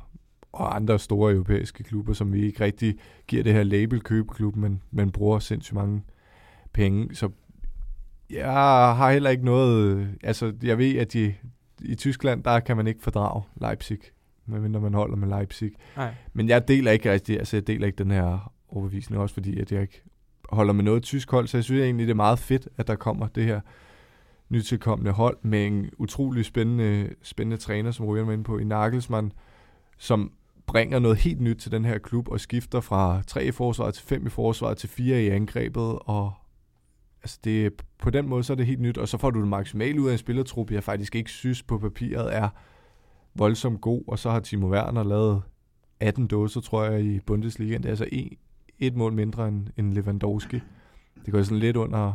og 0.53 0.77
andre 0.77 0.99
store 0.99 1.33
europæiske 1.33 1.85
klubber, 1.85 2.13
som 2.13 2.33
vi 2.33 2.47
ikke 2.47 2.65
rigtig 2.65 2.99
giver 3.27 3.43
det 3.43 3.53
her 3.53 3.63
label 3.63 4.01
købeklub, 4.01 4.57
men, 4.57 4.83
men 4.91 5.11
bruger 5.11 5.39
sindssygt 5.39 5.75
mange 5.75 6.03
penge. 6.73 7.15
Så 7.15 7.31
jeg 8.31 8.53
har 8.97 9.13
heller 9.13 9.31
ikke 9.31 9.45
noget... 9.45 10.09
Altså, 10.23 10.53
jeg 10.63 10.79
ved, 10.79 10.97
at 10.97 11.13
de, 11.13 11.35
i 11.83 11.95
Tyskland, 11.95 12.45
der 12.45 12.61
kan 12.61 12.77
man 12.77 12.87
ikke 12.87 13.03
fordrage 13.03 13.43
Leipzig, 13.61 13.99
medmindre 14.47 14.81
man 14.81 14.95
holder 14.95 15.17
med 15.17 15.29
Leipzig. 15.29 15.71
Nej. 15.97 16.15
Men 16.33 16.49
jeg 16.49 16.69
deler 16.69 16.91
ikke 16.91 17.13
rigtig, 17.13 17.39
altså 17.39 17.57
jeg 17.57 17.67
deler 17.67 17.87
ikke 17.87 18.05
den 18.05 18.11
her 18.11 18.53
overbevisning, 18.69 19.23
også 19.23 19.35
fordi 19.35 19.61
at 19.61 19.73
jeg 19.73 19.83
ikke 19.83 20.03
holder 20.49 20.73
med 20.73 20.85
noget 20.85 21.03
tysk 21.03 21.31
hold, 21.31 21.47
så 21.47 21.57
jeg 21.57 21.65
synes 21.65 21.83
egentlig, 21.83 22.07
det 22.07 22.13
er 22.13 22.17
meget 22.17 22.39
fedt, 22.39 22.69
at 22.77 22.87
der 22.87 22.95
kommer 22.95 23.27
det 23.27 23.45
her 23.45 23.61
nytilkommende 24.49 25.13
hold 25.13 25.37
med 25.43 25.67
en 25.67 25.91
utrolig 25.99 26.45
spændende, 26.45 27.09
spændende 27.23 27.57
træner, 27.57 27.91
som 27.91 28.07
ryger 28.07 28.25
med 28.25 28.35
ind 28.35 28.45
på 28.45 28.59
i 28.59 28.65
Nagelsmann, 28.65 29.33
som 29.99 30.33
bringer 30.73 30.99
noget 30.99 31.19
helt 31.19 31.41
nyt 31.41 31.57
til 31.57 31.73
den 31.73 31.85
her 31.85 31.99
klub 31.99 32.29
og 32.29 32.41
skifter 32.41 32.81
fra 32.81 33.23
3 33.27 33.45
i 33.45 33.51
forsvaret 33.51 33.95
til 33.95 34.05
5 34.05 34.27
i 34.27 34.31
forsvaret 34.31 34.77
til 34.79 34.89
4 34.89 35.23
i 35.23 35.29
angrebet. 35.29 35.99
Og 36.01 36.33
altså 37.23 37.39
det, 37.45 37.73
på 37.99 38.11
den 38.11 38.29
måde 38.29 38.45
så 38.45 38.53
er 38.53 38.57
det 38.57 38.67
helt 38.67 38.81
nyt, 38.81 38.99
og 38.99 39.09
så 39.09 39.19
får 39.19 39.31
du 39.31 39.41
det 39.41 39.49
maksimale 39.49 40.01
ud 40.01 40.09
af 40.09 40.13
en 40.13 40.19
spillertrup, 40.19 40.71
jeg 40.71 40.85
faktisk 40.85 41.15
ikke 41.17 41.31
synes 41.31 41.63
på 41.63 41.79
papiret 41.79 42.37
er 42.37 42.49
voldsomt 43.35 43.81
god, 43.81 44.03
og 44.07 44.19
så 44.19 44.31
har 44.31 44.41
Timo 44.41 44.69
Werner 44.69 45.03
lavet 45.03 45.43
18 46.01 46.27
dåser, 46.27 46.61
tror 46.61 46.85
jeg, 46.85 47.01
i 47.01 47.21
Bundesliga. 47.21 47.77
Det 47.77 47.85
er 47.85 47.89
altså 47.89 48.09
et, 48.13 48.29
et 48.79 48.97
mål 48.97 49.13
mindre 49.13 49.49
end, 49.49 49.67
end 49.77 49.93
Lewandowski. 49.93 50.61
Det 51.25 51.33
går 51.33 51.43
sådan 51.43 51.59
lidt 51.59 51.77
under, 51.77 52.13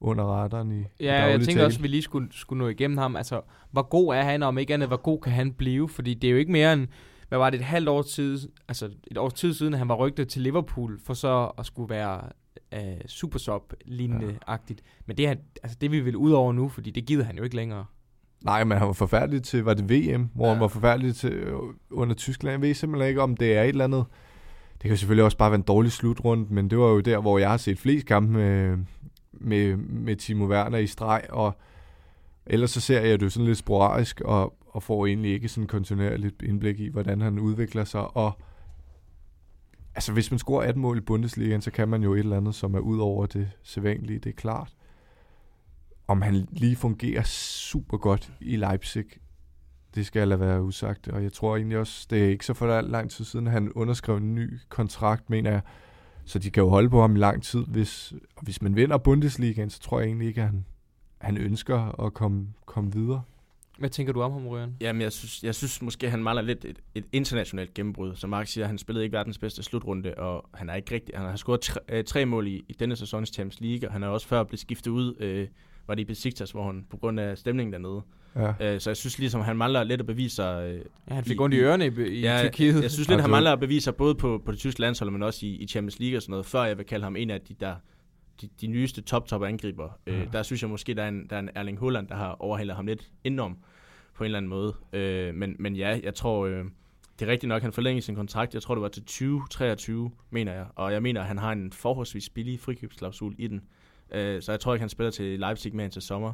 under 0.00 0.24
radaren 0.24 0.72
i 0.72 0.84
Ja, 1.00 1.24
jeg 1.24 1.40
tænker 1.40 1.52
tale. 1.54 1.66
også, 1.66 1.78
at 1.78 1.82
vi 1.82 1.88
lige 1.88 2.02
skulle, 2.02 2.28
skulle 2.30 2.58
nå 2.58 2.68
igennem 2.68 2.98
ham. 2.98 3.16
Altså, 3.16 3.40
hvor 3.70 3.82
god 3.82 4.14
er 4.14 4.22
han, 4.22 4.42
og 4.42 4.48
om 4.48 4.58
ikke 4.58 4.74
andet, 4.74 4.88
hvor 4.88 4.96
god 4.96 5.20
kan 5.20 5.32
han 5.32 5.52
blive? 5.52 5.88
Fordi 5.88 6.14
det 6.14 6.28
er 6.28 6.32
jo 6.32 6.38
ikke 6.38 6.52
mere 6.52 6.72
end, 6.72 6.88
hvad 7.32 7.38
var 7.38 7.50
det, 7.50 7.60
et 7.60 7.66
halvt 7.66 7.88
år 7.88 8.02
tid, 8.02 8.48
altså 8.68 8.90
et 9.10 9.18
års 9.18 9.32
tid 9.32 9.54
siden, 9.54 9.74
at 9.74 9.78
han 9.78 9.88
var 9.88 9.94
rygtet 9.94 10.28
til 10.28 10.42
Liverpool, 10.42 11.00
for 11.04 11.14
så 11.14 11.50
at 11.58 11.66
skulle 11.66 11.90
være 11.90 12.22
uh, 12.76 12.80
supersop-lignende-agtigt. 13.06 14.80
Ja. 14.84 15.02
Men 15.06 15.16
det, 15.16 15.26
er, 15.26 15.34
altså, 15.62 15.78
det 15.80 15.90
vi 15.90 16.00
vil 16.00 16.16
ud 16.16 16.32
over 16.32 16.52
nu, 16.52 16.68
fordi 16.68 16.90
det 16.90 17.06
gider 17.06 17.24
han 17.24 17.36
jo 17.36 17.42
ikke 17.42 17.56
længere. 17.56 17.84
Nej, 18.44 18.64
men 18.64 18.78
han 18.78 18.86
var 18.86 18.92
forfærdelig 18.92 19.42
til, 19.42 19.64
var 19.64 19.74
det 19.74 19.90
VM, 19.90 20.30
hvor 20.34 20.46
ja. 20.46 20.52
han 20.52 20.60
var 20.60 20.68
forfærdelig 20.68 21.16
til 21.16 21.32
øh, 21.32 21.56
under 21.90 22.14
Tyskland. 22.14 22.52
Jeg 22.52 22.62
ved 22.62 22.74
simpelthen 22.74 23.08
ikke, 23.08 23.22
om 23.22 23.36
det 23.36 23.56
er 23.56 23.62
et 23.62 23.68
eller 23.68 23.84
andet... 23.84 24.04
Det 24.82 24.88
kan 24.88 24.96
selvfølgelig 24.96 25.24
også 25.24 25.36
bare 25.36 25.50
være 25.50 25.58
en 25.58 25.62
dårlig 25.62 25.92
slutrunde, 25.92 26.54
men 26.54 26.70
det 26.70 26.78
var 26.78 26.88
jo 26.88 27.00
der, 27.00 27.18
hvor 27.18 27.38
jeg 27.38 27.50
har 27.50 27.56
set 27.56 27.78
flest 27.78 28.06
kampe 28.06 28.32
med, 28.32 28.78
med, 29.32 29.76
med 29.76 30.16
Timo 30.16 30.46
Werner 30.46 30.78
i 30.78 30.86
streg, 30.86 31.22
og 31.30 31.56
ellers 32.46 32.70
så 32.70 32.80
ser 32.80 33.00
jeg 33.00 33.20
det 33.20 33.32
sådan 33.32 33.46
lidt 33.46 33.58
sporadisk, 33.58 34.20
og, 34.20 34.54
og 34.72 34.82
får 34.82 35.06
egentlig 35.06 35.32
ikke 35.32 35.48
sådan 35.48 35.66
kontinuerligt 35.66 36.42
indblik 36.42 36.80
i, 36.80 36.88
hvordan 36.88 37.20
han 37.20 37.38
udvikler 37.38 37.84
sig, 37.84 38.16
og 38.16 38.38
altså 39.94 40.12
hvis 40.12 40.30
man 40.30 40.38
scorer 40.38 40.66
18 40.68 40.82
mål 40.82 40.98
i 40.98 41.00
Bundesligaen, 41.00 41.60
så 41.60 41.70
kan 41.70 41.88
man 41.88 42.02
jo 42.02 42.14
et 42.14 42.18
eller 42.18 42.36
andet, 42.36 42.54
som 42.54 42.74
er 42.74 42.78
ud 42.78 42.98
over 42.98 43.26
det 43.26 43.50
sædvanlige, 43.62 44.18
det 44.18 44.30
er 44.30 44.36
klart. 44.36 44.76
Om 46.06 46.22
han 46.22 46.48
lige 46.50 46.76
fungerer 46.76 47.22
super 47.22 47.96
godt 47.96 48.32
i 48.40 48.56
Leipzig, 48.56 49.04
det 49.94 50.06
skal 50.06 50.20
jeg 50.20 50.28
lade 50.28 50.40
være 50.40 50.62
usagt, 50.62 51.08
og 51.08 51.22
jeg 51.22 51.32
tror 51.32 51.56
egentlig 51.56 51.78
også, 51.78 52.06
det 52.10 52.24
er 52.24 52.28
ikke 52.28 52.46
så 52.46 52.54
for 52.54 52.80
lang 52.80 53.10
tid 53.10 53.24
siden, 53.24 53.46
han 53.46 53.72
underskrev 53.72 54.16
en 54.16 54.34
ny 54.34 54.58
kontrakt, 54.68 55.30
mener 55.30 55.50
jeg, 55.50 55.60
så 56.24 56.38
de 56.38 56.50
kan 56.50 56.62
jo 56.62 56.68
holde 56.68 56.90
på 56.90 57.00
ham 57.00 57.16
i 57.16 57.18
lang 57.18 57.42
tid. 57.42 57.64
Hvis, 57.64 58.12
og 58.36 58.42
hvis 58.42 58.62
man 58.62 58.76
vinder 58.76 58.98
Bundesligaen, 58.98 59.70
så 59.70 59.80
tror 59.80 60.00
jeg 60.00 60.06
egentlig 60.06 60.28
ikke, 60.28 60.40
at 60.40 60.46
han, 60.46 60.64
han 61.18 61.36
ønsker 61.36 62.04
at 62.06 62.14
komme, 62.14 62.48
komme 62.66 62.92
videre. 62.92 63.22
Hvad 63.78 63.90
tænker 63.90 64.12
du 64.12 64.22
om 64.22 64.32
ham, 64.32 64.46
Røren? 64.46 64.76
Jamen, 64.80 65.02
jeg 65.02 65.12
synes, 65.12 65.42
jeg 65.42 65.54
synes 65.54 65.82
måske, 65.82 66.10
han 66.10 66.22
mangler 66.22 66.42
lidt 66.42 66.64
et, 66.64 66.78
et 66.94 67.04
internationalt 67.12 67.74
gennembrud. 67.74 68.14
Som 68.14 68.30
Mark 68.30 68.46
siger, 68.46 68.66
han 68.66 68.78
spillede 68.78 69.04
ikke 69.04 69.16
verdens 69.16 69.38
bedste 69.38 69.62
slutrunde, 69.62 70.14
og 70.14 70.48
han 70.54 70.70
er 70.70 70.74
ikke 70.74 70.94
rigtig, 70.94 71.16
han 71.16 71.28
har 71.28 71.36
scoret 71.36 71.60
tre, 71.60 71.80
øh, 71.88 72.04
tre 72.04 72.26
mål 72.26 72.46
i, 72.46 72.64
i 72.68 72.72
denne 72.72 72.96
sæsons 72.96 73.28
Champions 73.28 73.60
League, 73.60 73.88
og 73.88 73.92
han 73.92 74.02
er 74.02 74.08
også 74.08 74.28
før 74.28 74.42
blevet 74.42 74.60
skiftet 74.60 74.90
ud, 74.90 75.14
øh, 75.20 75.48
var 75.86 75.94
det 75.94 76.02
i 76.02 76.04
Besiktas, 76.04 76.50
hvor 76.50 76.66
han 76.66 76.86
på 76.90 76.96
grund 76.96 77.20
af 77.20 77.38
stemningen 77.38 77.72
dernede. 77.72 78.02
Ja. 78.36 78.74
Øh, 78.74 78.80
så 78.80 78.90
jeg 78.90 78.96
synes 78.96 79.18
ligesom, 79.18 79.40
han 79.40 79.56
mangler 79.56 79.84
lidt 79.84 80.00
at 80.00 80.06
bevise 80.06 80.36
sig. 80.36 80.64
Øh, 80.64 80.80
ja, 81.08 81.14
han 81.14 81.24
fik 81.24 81.40
ondt 81.40 81.54
i 81.54 81.58
ørerne 81.58 81.86
i, 81.86 82.00
i 82.00 82.20
ja, 82.20 82.40
Tyrkiet. 82.42 82.82
Jeg 82.82 82.90
synes 82.90 83.08
lidt, 83.08 83.20
han 83.20 83.30
mangler 83.30 83.52
at 83.52 83.60
bevise 83.60 83.84
sig 83.84 83.94
både 83.94 84.14
på, 84.14 84.42
på 84.44 84.52
det 84.52 84.58
tyske 84.58 84.80
landshold, 84.80 85.10
men 85.10 85.22
også 85.22 85.46
i, 85.46 85.48
i 85.48 85.66
Champions 85.66 85.98
League 85.98 86.18
og 86.18 86.22
sådan 86.22 86.30
noget, 86.30 86.46
før 86.46 86.64
jeg 86.64 86.78
vil 86.78 86.86
kalde 86.86 87.04
ham 87.04 87.16
en 87.16 87.30
af 87.30 87.40
de 87.40 87.54
der 87.60 87.74
de, 88.40 88.48
de 88.60 88.66
nyeste 88.66 89.02
top-top 89.02 89.42
angriber. 89.42 89.98
Øh, 90.06 90.32
der 90.32 90.42
synes 90.42 90.62
jeg 90.62 90.70
måske, 90.70 90.94
der 90.94 91.02
er, 91.02 91.08
en, 91.08 91.26
der 91.30 91.36
er 91.36 91.40
en 91.40 91.50
Erling 91.54 91.78
Haaland, 91.80 92.08
der 92.08 92.14
har 92.14 92.36
overhældet 92.40 92.76
ham 92.76 92.86
lidt 92.86 93.10
indenom 93.24 93.58
på 94.14 94.24
en 94.24 94.26
eller 94.26 94.38
anden 94.38 94.48
måde. 94.50 94.74
Øh, 94.92 95.34
men, 95.34 95.56
men 95.58 95.76
ja, 95.76 96.00
jeg 96.02 96.14
tror, 96.14 96.46
øh, 96.46 96.64
det 97.18 97.28
er 97.28 97.32
rigtigt 97.32 97.48
nok, 97.48 97.62
han 97.62 97.72
forlængede 97.72 98.04
sin 98.04 98.14
kontrakt. 98.14 98.54
Jeg 98.54 98.62
tror, 98.62 98.74
det 98.74 98.82
var 98.82 98.88
til 98.88 99.02
2023, 99.02 100.10
mener 100.30 100.52
jeg. 100.52 100.66
Og 100.74 100.92
jeg 100.92 101.02
mener, 101.02 101.20
at 101.20 101.26
han 101.26 101.38
har 101.38 101.52
en 101.52 101.72
forholdsvis 101.72 102.28
billig 102.28 102.60
frikøbsklausul 102.60 103.34
i 103.38 103.46
den. 103.46 103.62
Øh, 104.10 104.42
så 104.42 104.52
jeg 104.52 104.60
tror 104.60 104.74
ikke, 104.74 104.82
han 104.82 104.88
spiller 104.88 105.10
til 105.10 105.40
Leipzig 105.40 105.76
mere 105.76 105.88
til 105.88 106.02
sommer. 106.02 106.32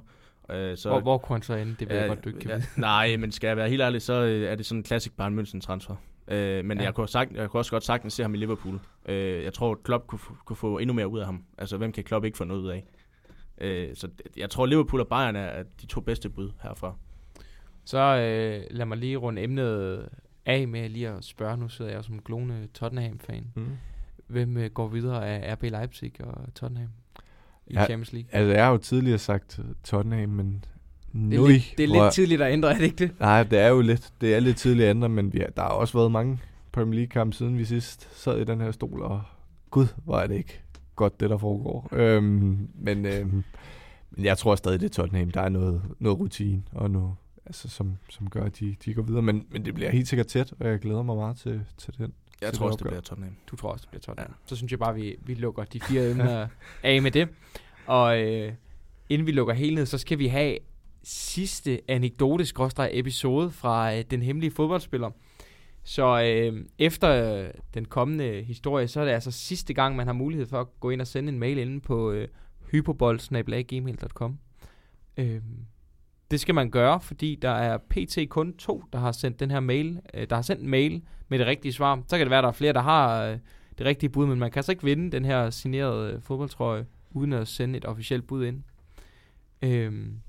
Øh, 0.51 0.77
så, 0.77 0.89
hvor, 0.89 1.01
hvor 1.01 1.19
kunne 1.19 1.35
han 1.35 1.43
så 1.43 1.55
ende? 1.55 1.77
Det 1.79 1.89
vil 1.89 1.95
øh, 1.95 2.01
jeg 2.01 2.09
godt, 2.09 2.25
du 2.25 2.29
ikke 2.29 2.41
kan 2.41 2.51
ja, 2.51 2.63
Nej, 2.77 3.17
men 3.17 3.33
skal 3.33 3.49
jeg 3.49 3.57
være 3.57 3.69
helt 3.69 3.83
ærlig, 3.83 4.03
så 4.03 4.23
øh, 4.23 4.51
er 4.51 4.55
det 4.55 4.67
sådan 4.67 4.79
en 4.79 4.83
klassisk 4.83 5.17
Bayern 5.17 5.39
München 5.39 5.61
transfer. 5.61 5.97
Øh, 6.29 6.65
men 6.65 6.79
ja. 6.79 6.85
jeg, 6.85 6.95
kunne 6.95 7.09
sagt, 7.09 7.33
jeg 7.33 7.51
kunne 7.51 7.61
også 7.61 7.71
godt 7.71 7.85
sagtens 7.85 8.13
se 8.13 8.23
ham 8.23 8.35
i 8.35 8.37
Liverpool. 8.37 8.81
Øh, 9.09 9.45
jeg 9.45 9.53
tror, 9.53 9.73
at 9.73 9.83
Klopp 9.83 10.07
kunne, 10.07 10.21
kunne 10.45 10.57
få 10.57 10.79
endnu 10.79 10.95
mere 10.95 11.09
ud 11.09 11.19
af 11.19 11.27
ham. 11.27 11.45
Altså, 11.59 11.77
hvem 11.77 11.93
kan 11.93 12.05
Klopp 12.05 12.25
ikke 12.25 12.39
få 12.39 12.45
noget 12.45 12.61
ud 12.61 12.69
af? 12.69 12.85
Øh, 13.61 13.97
så 13.97 14.09
jeg 14.37 14.51
tror, 14.51 14.67
Liverpool 14.67 15.01
og 15.01 15.09
Bayern 15.09 15.37
er 15.37 15.63
de 15.81 15.87
to 15.87 16.01
bedste 16.01 16.31
bud 16.31 16.51
herfra. 16.63 16.95
Så 17.85 17.99
øh, 17.99 18.77
lad 18.77 18.87
mig 18.87 18.99
lige 18.99 19.17
runde 19.17 19.43
emnet 19.43 20.09
af 20.47 20.69
med 20.69 20.89
lige 20.89 21.09
at 21.09 21.25
spørge. 21.25 21.57
Nu 21.57 21.69
sidder 21.69 21.91
jeg 21.91 22.05
som 22.05 22.23
glone 22.23 22.69
Tottenham-fan. 22.75 23.53
Mm. 23.55 23.77
Hvem 24.27 24.57
øh, 24.57 24.71
går 24.71 24.89
videre 24.89 25.29
af 25.29 25.55
RB 25.55 25.63
Leipzig 25.63 26.13
og 26.21 26.55
Tottenham? 26.55 26.89
i 27.69 27.75
ja, 27.75 27.85
Champions 27.85 28.13
League. 28.13 28.35
Altså, 28.35 28.55
jeg 28.55 28.65
har 28.65 28.73
jo 28.73 28.79
tidligere 28.79 29.19
sagt 29.19 29.61
Tottenham, 29.85 30.29
men 30.29 30.65
det 31.13 31.35
er, 31.35 31.49
lidt, 31.49 31.75
det 31.79 31.85
er 31.85 32.03
lidt 32.03 32.15
tidligt 32.15 32.43
at 32.43 32.53
ændre, 32.53 32.71
er 32.71 32.75
det 32.75 32.85
ikke 32.85 32.97
det? 32.97 33.21
Nej, 33.21 33.43
det 33.43 33.59
er 33.59 33.69
jo 33.69 33.81
lidt, 33.81 34.13
det 34.21 34.35
er 34.35 34.41
lidt 34.41 34.57
tidligt 34.57 34.87
at 34.87 34.91
ændre, 34.91 35.09
men 35.09 35.33
vi 35.33 35.39
har, 35.39 35.47
der 35.47 35.63
har 35.63 35.69
også 35.69 35.99
været 35.99 36.13
mange 36.13 36.39
Premier 36.73 36.95
League-kampe 36.95 37.37
siden 37.37 37.59
vi 37.59 37.65
sidst 37.65 38.23
sad 38.23 38.41
i 38.41 38.45
den 38.45 38.61
her 38.61 38.71
stol, 38.71 39.03
og 39.03 39.23
gud, 39.71 39.87
hvor 40.05 40.19
er 40.19 40.27
det 40.27 40.35
ikke 40.35 40.61
godt, 40.97 41.21
det 41.21 41.31
der 41.31 41.39
foregår. 41.39 41.89
Øhm, 41.93 42.69
men, 42.75 43.07
øhm, 43.07 43.45
men 44.11 44.25
jeg 44.25 44.39
tror 44.39 44.55
stadig, 44.55 44.81
det 44.81 44.87
er 44.87 44.91
Tottenham. 44.91 45.31
Der 45.31 45.41
er 45.41 45.49
noget, 45.49 45.83
noget 45.99 46.19
rutine, 46.19 46.63
og 46.73 46.91
noget, 46.91 47.15
altså, 47.47 47.69
som, 47.69 47.97
som 48.11 48.31
gør, 48.31 48.45
at 48.45 48.61
de, 48.61 48.77
de 48.85 48.95
går 48.95 49.03
videre. 49.03 49.23
Men, 49.23 49.47
men 49.51 49.65
det 49.65 49.75
bliver 49.75 49.91
helt 49.91 50.09
sikkert 50.09 50.27
tæt, 50.27 50.53
og 50.61 50.69
jeg 50.69 50.79
glæder 50.79 51.03
mig 51.03 51.17
meget 51.17 51.37
til, 51.37 51.61
til 51.79 51.95
den. 51.99 52.13
Jeg 52.41 52.53
tror 52.53 52.67
også, 52.67 52.77
det 52.77 52.87
bliver 52.87 53.01
Tottenham. 53.01 53.35
Du 53.51 53.57
tror 53.57 53.73
også, 53.73 53.83
det 53.83 53.91
bliver 53.91 54.01
Tottenham. 54.01 54.31
Ja. 54.31 54.47
Så 54.47 54.57
synes 54.57 54.71
jeg 54.71 54.79
bare, 54.79 54.95
vi, 54.95 55.17
vi 55.27 55.35
lukker 55.35 55.65
de 55.65 55.81
fire 55.81 56.11
emner 56.11 56.47
af 56.83 57.03
med 57.03 57.11
det. 57.11 57.29
Og 57.87 58.23
øh, 58.23 58.53
inden 59.09 59.27
vi 59.27 59.33
lukker 59.33 59.55
helt 59.55 59.75
ned, 59.75 59.87
så 59.87 59.99
skal 59.99 60.19
vi 60.19 60.27
have 60.27 60.59
sidste 61.09 61.81
anekdote 61.89 62.45
episode 62.91 63.51
fra 63.51 63.95
øh, 63.95 64.05
Den 64.11 64.23
Hemmelige 64.23 64.51
Fodboldspiller, 64.51 65.11
Så 65.85 66.23
øh, 66.23 66.65
efter 66.79 67.11
øh, 67.11 67.51
den 67.75 67.85
kommende 67.85 68.43
historie, 68.43 68.89
så 68.89 69.01
er 69.01 69.05
det 69.05 69.13
altså 69.13 69.31
sidste 69.31 69.75
gang, 69.75 69.97
man 69.97 70.07
har 70.07 70.15
mulighed 70.15 70.47
for 70.47 70.61
at 70.61 70.81
gå 70.81 70.91
ind 70.91 71.01
og 71.01 71.07
sende 71.07 71.33
en 71.33 71.39
mail 71.39 71.59
inde 71.59 71.81
på 71.81 72.11
øh, 72.11 72.29
hyperbold.gmail.com. 72.71 74.39
Øh, 75.17 75.41
det 76.31 76.41
skal 76.41 76.55
man 76.55 76.71
gøre, 76.71 77.01
fordi 77.01 77.39
der 77.43 77.51
er 77.51 77.79
pt. 77.79 78.19
kun 78.29 78.57
to, 78.57 78.85
der 78.93 78.99
har 78.99 79.13
sendt 79.13 79.41
den 79.41 79.51
her 79.51 79.61
mail, 79.61 80.01
øh, 80.15 80.27
der 80.31 80.37
har 80.37 80.43
sendt 80.43 80.63
en 80.63 80.69
mail 80.69 81.03
med 81.29 81.39
det 81.39 81.47
rigtige 81.47 81.73
svar. 81.73 82.03
Så 82.07 82.17
kan 82.17 82.27
det 82.27 82.31
være, 82.31 82.39
at 82.39 82.43
der 82.43 82.49
er 82.49 82.53
flere, 82.53 82.73
der 82.73 82.83
har 82.83 83.25
øh, 83.25 83.39
det 83.79 83.87
rigtige 83.87 84.11
bud, 84.11 84.27
men 84.27 84.39
man 84.39 84.51
kan 84.51 84.59
altså 84.59 84.73
ikke 84.73 84.85
vinde 84.85 85.13
den 85.13 85.25
her 85.25 85.51
signerede 85.51 86.13
øh, 86.13 86.23
fodboldtrøje, 86.23 86.87
uden 87.11 87.33
at 87.33 87.49
sende 87.49 87.77
et 87.77 87.85
officielt 87.85 88.27
bud 88.27 88.45
ind. 88.45 88.63
Øhm, 89.63 90.21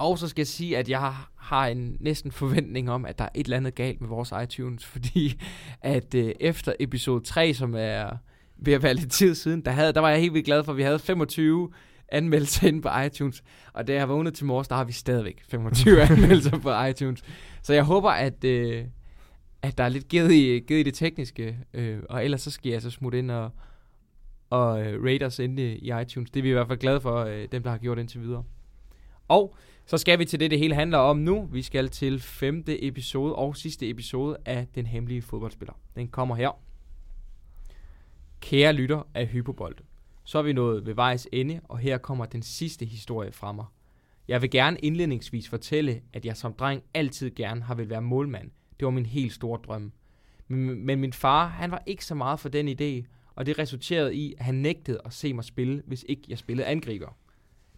og 0.00 0.18
så 0.18 0.28
skal 0.28 0.40
jeg 0.40 0.46
sige, 0.46 0.78
at 0.78 0.88
jeg 0.88 1.14
har 1.36 1.66
en 1.66 1.96
næsten 2.00 2.32
forventning 2.32 2.90
om, 2.90 3.06
at 3.06 3.18
der 3.18 3.24
er 3.24 3.28
et 3.34 3.44
eller 3.44 3.56
andet 3.56 3.74
galt 3.74 4.00
med 4.00 4.08
vores 4.08 4.32
iTunes, 4.42 4.86
fordi 4.92 5.40
at 5.80 6.14
øh, 6.14 6.32
efter 6.40 6.72
episode 6.80 7.24
3, 7.24 7.54
som 7.54 7.74
er 7.78 8.16
ved 8.56 8.72
at 8.72 8.82
være 8.82 8.94
lidt 8.94 9.12
tid 9.12 9.34
siden, 9.34 9.60
der, 9.64 9.70
havde, 9.70 9.92
der 9.92 10.00
var 10.00 10.10
jeg 10.10 10.20
helt 10.20 10.34
vildt 10.34 10.46
glad 10.46 10.64
for, 10.64 10.72
at 10.72 10.78
vi 10.78 10.82
havde 10.82 10.98
25 10.98 11.70
anmeldelser 12.08 12.68
inde 12.68 12.82
på 12.82 12.88
iTunes. 13.06 13.42
Og 13.72 13.86
da 13.86 13.94
jeg 13.94 14.08
vågnede 14.08 14.34
til 14.34 14.46
morges, 14.46 14.68
der 14.68 14.74
har 14.74 14.84
vi 14.84 14.92
stadigvæk 14.92 15.42
25 15.48 16.02
anmeldelser 16.10 16.58
på 16.58 16.84
iTunes. 16.84 17.22
Så 17.62 17.74
jeg 17.74 17.84
håber, 17.84 18.10
at, 18.10 18.44
øh, 18.44 18.84
at 19.62 19.78
der 19.78 19.84
er 19.84 19.88
lidt 19.88 20.08
givet 20.08 20.32
i, 20.32 20.60
givet 20.60 20.80
i 20.80 20.82
det 20.82 20.94
tekniske. 20.94 21.58
Øh, 21.74 21.98
og 22.08 22.24
ellers 22.24 22.42
så 22.42 22.50
skal 22.50 22.72
jeg 22.72 22.82
så 22.82 22.90
smutte 22.90 23.18
ind 23.18 23.30
og, 23.30 23.50
og 24.50 24.82
øh, 24.82 25.04
rate 25.04 25.26
os 25.26 25.38
inde 25.38 25.76
i 25.76 25.92
iTunes. 26.02 26.30
Det 26.30 26.40
er 26.40 26.42
vi 26.42 26.48
i 26.48 26.52
hvert 26.52 26.68
fald 26.68 26.78
glade 26.78 27.00
for, 27.00 27.16
øh, 27.24 27.48
dem 27.52 27.62
der 27.62 27.70
har 27.70 27.78
gjort 27.78 27.98
indtil 27.98 28.20
videre. 28.20 28.44
Og 29.28 29.56
så 29.90 29.98
skal 29.98 30.18
vi 30.18 30.24
til 30.24 30.40
det, 30.40 30.50
det 30.50 30.58
hele 30.58 30.74
handler 30.74 30.98
om 30.98 31.16
nu. 31.16 31.48
Vi 31.52 31.62
skal 31.62 31.88
til 31.88 32.20
femte 32.20 32.84
episode 32.84 33.34
og 33.34 33.56
sidste 33.56 33.88
episode 33.88 34.36
af 34.44 34.66
Den 34.74 34.86
Hemmelige 34.86 35.22
Fodboldspiller. 35.22 35.74
Den 35.94 36.08
kommer 36.08 36.36
her. 36.36 36.50
Kære 38.40 38.72
lytter 38.72 39.02
af 39.14 39.26
Hypobold. 39.26 39.76
Så 40.24 40.38
er 40.38 40.42
vi 40.42 40.52
nået 40.52 40.86
ved 40.86 40.94
vejs 40.94 41.28
ende, 41.32 41.60
og 41.64 41.78
her 41.78 41.98
kommer 41.98 42.26
den 42.26 42.42
sidste 42.42 42.84
historie 42.84 43.32
fra 43.32 43.52
mig. 43.52 43.64
Jeg 44.28 44.42
vil 44.42 44.50
gerne 44.50 44.78
indledningsvis 44.78 45.48
fortælle, 45.48 46.02
at 46.12 46.26
jeg 46.26 46.36
som 46.36 46.52
dreng 46.52 46.82
altid 46.94 47.30
gerne 47.30 47.62
har 47.62 47.74
vil 47.74 47.90
være 47.90 48.02
målmand. 48.02 48.50
Det 48.80 48.84
var 48.84 48.90
min 48.90 49.06
helt 49.06 49.32
store 49.32 49.60
drøm. 49.64 49.92
Men, 50.48 50.86
men 50.86 51.00
min 51.00 51.12
far, 51.12 51.46
han 51.46 51.70
var 51.70 51.82
ikke 51.86 52.04
så 52.04 52.14
meget 52.14 52.40
for 52.40 52.48
den 52.48 52.68
idé, 52.68 53.06
og 53.34 53.46
det 53.46 53.58
resulterede 53.58 54.14
i, 54.14 54.34
at 54.38 54.44
han 54.44 54.54
nægtede 54.54 55.00
at 55.04 55.12
se 55.12 55.32
mig 55.32 55.44
spille, 55.44 55.82
hvis 55.86 56.04
ikke 56.08 56.22
jeg 56.28 56.38
spillede 56.38 56.66
angriber. 56.66 57.16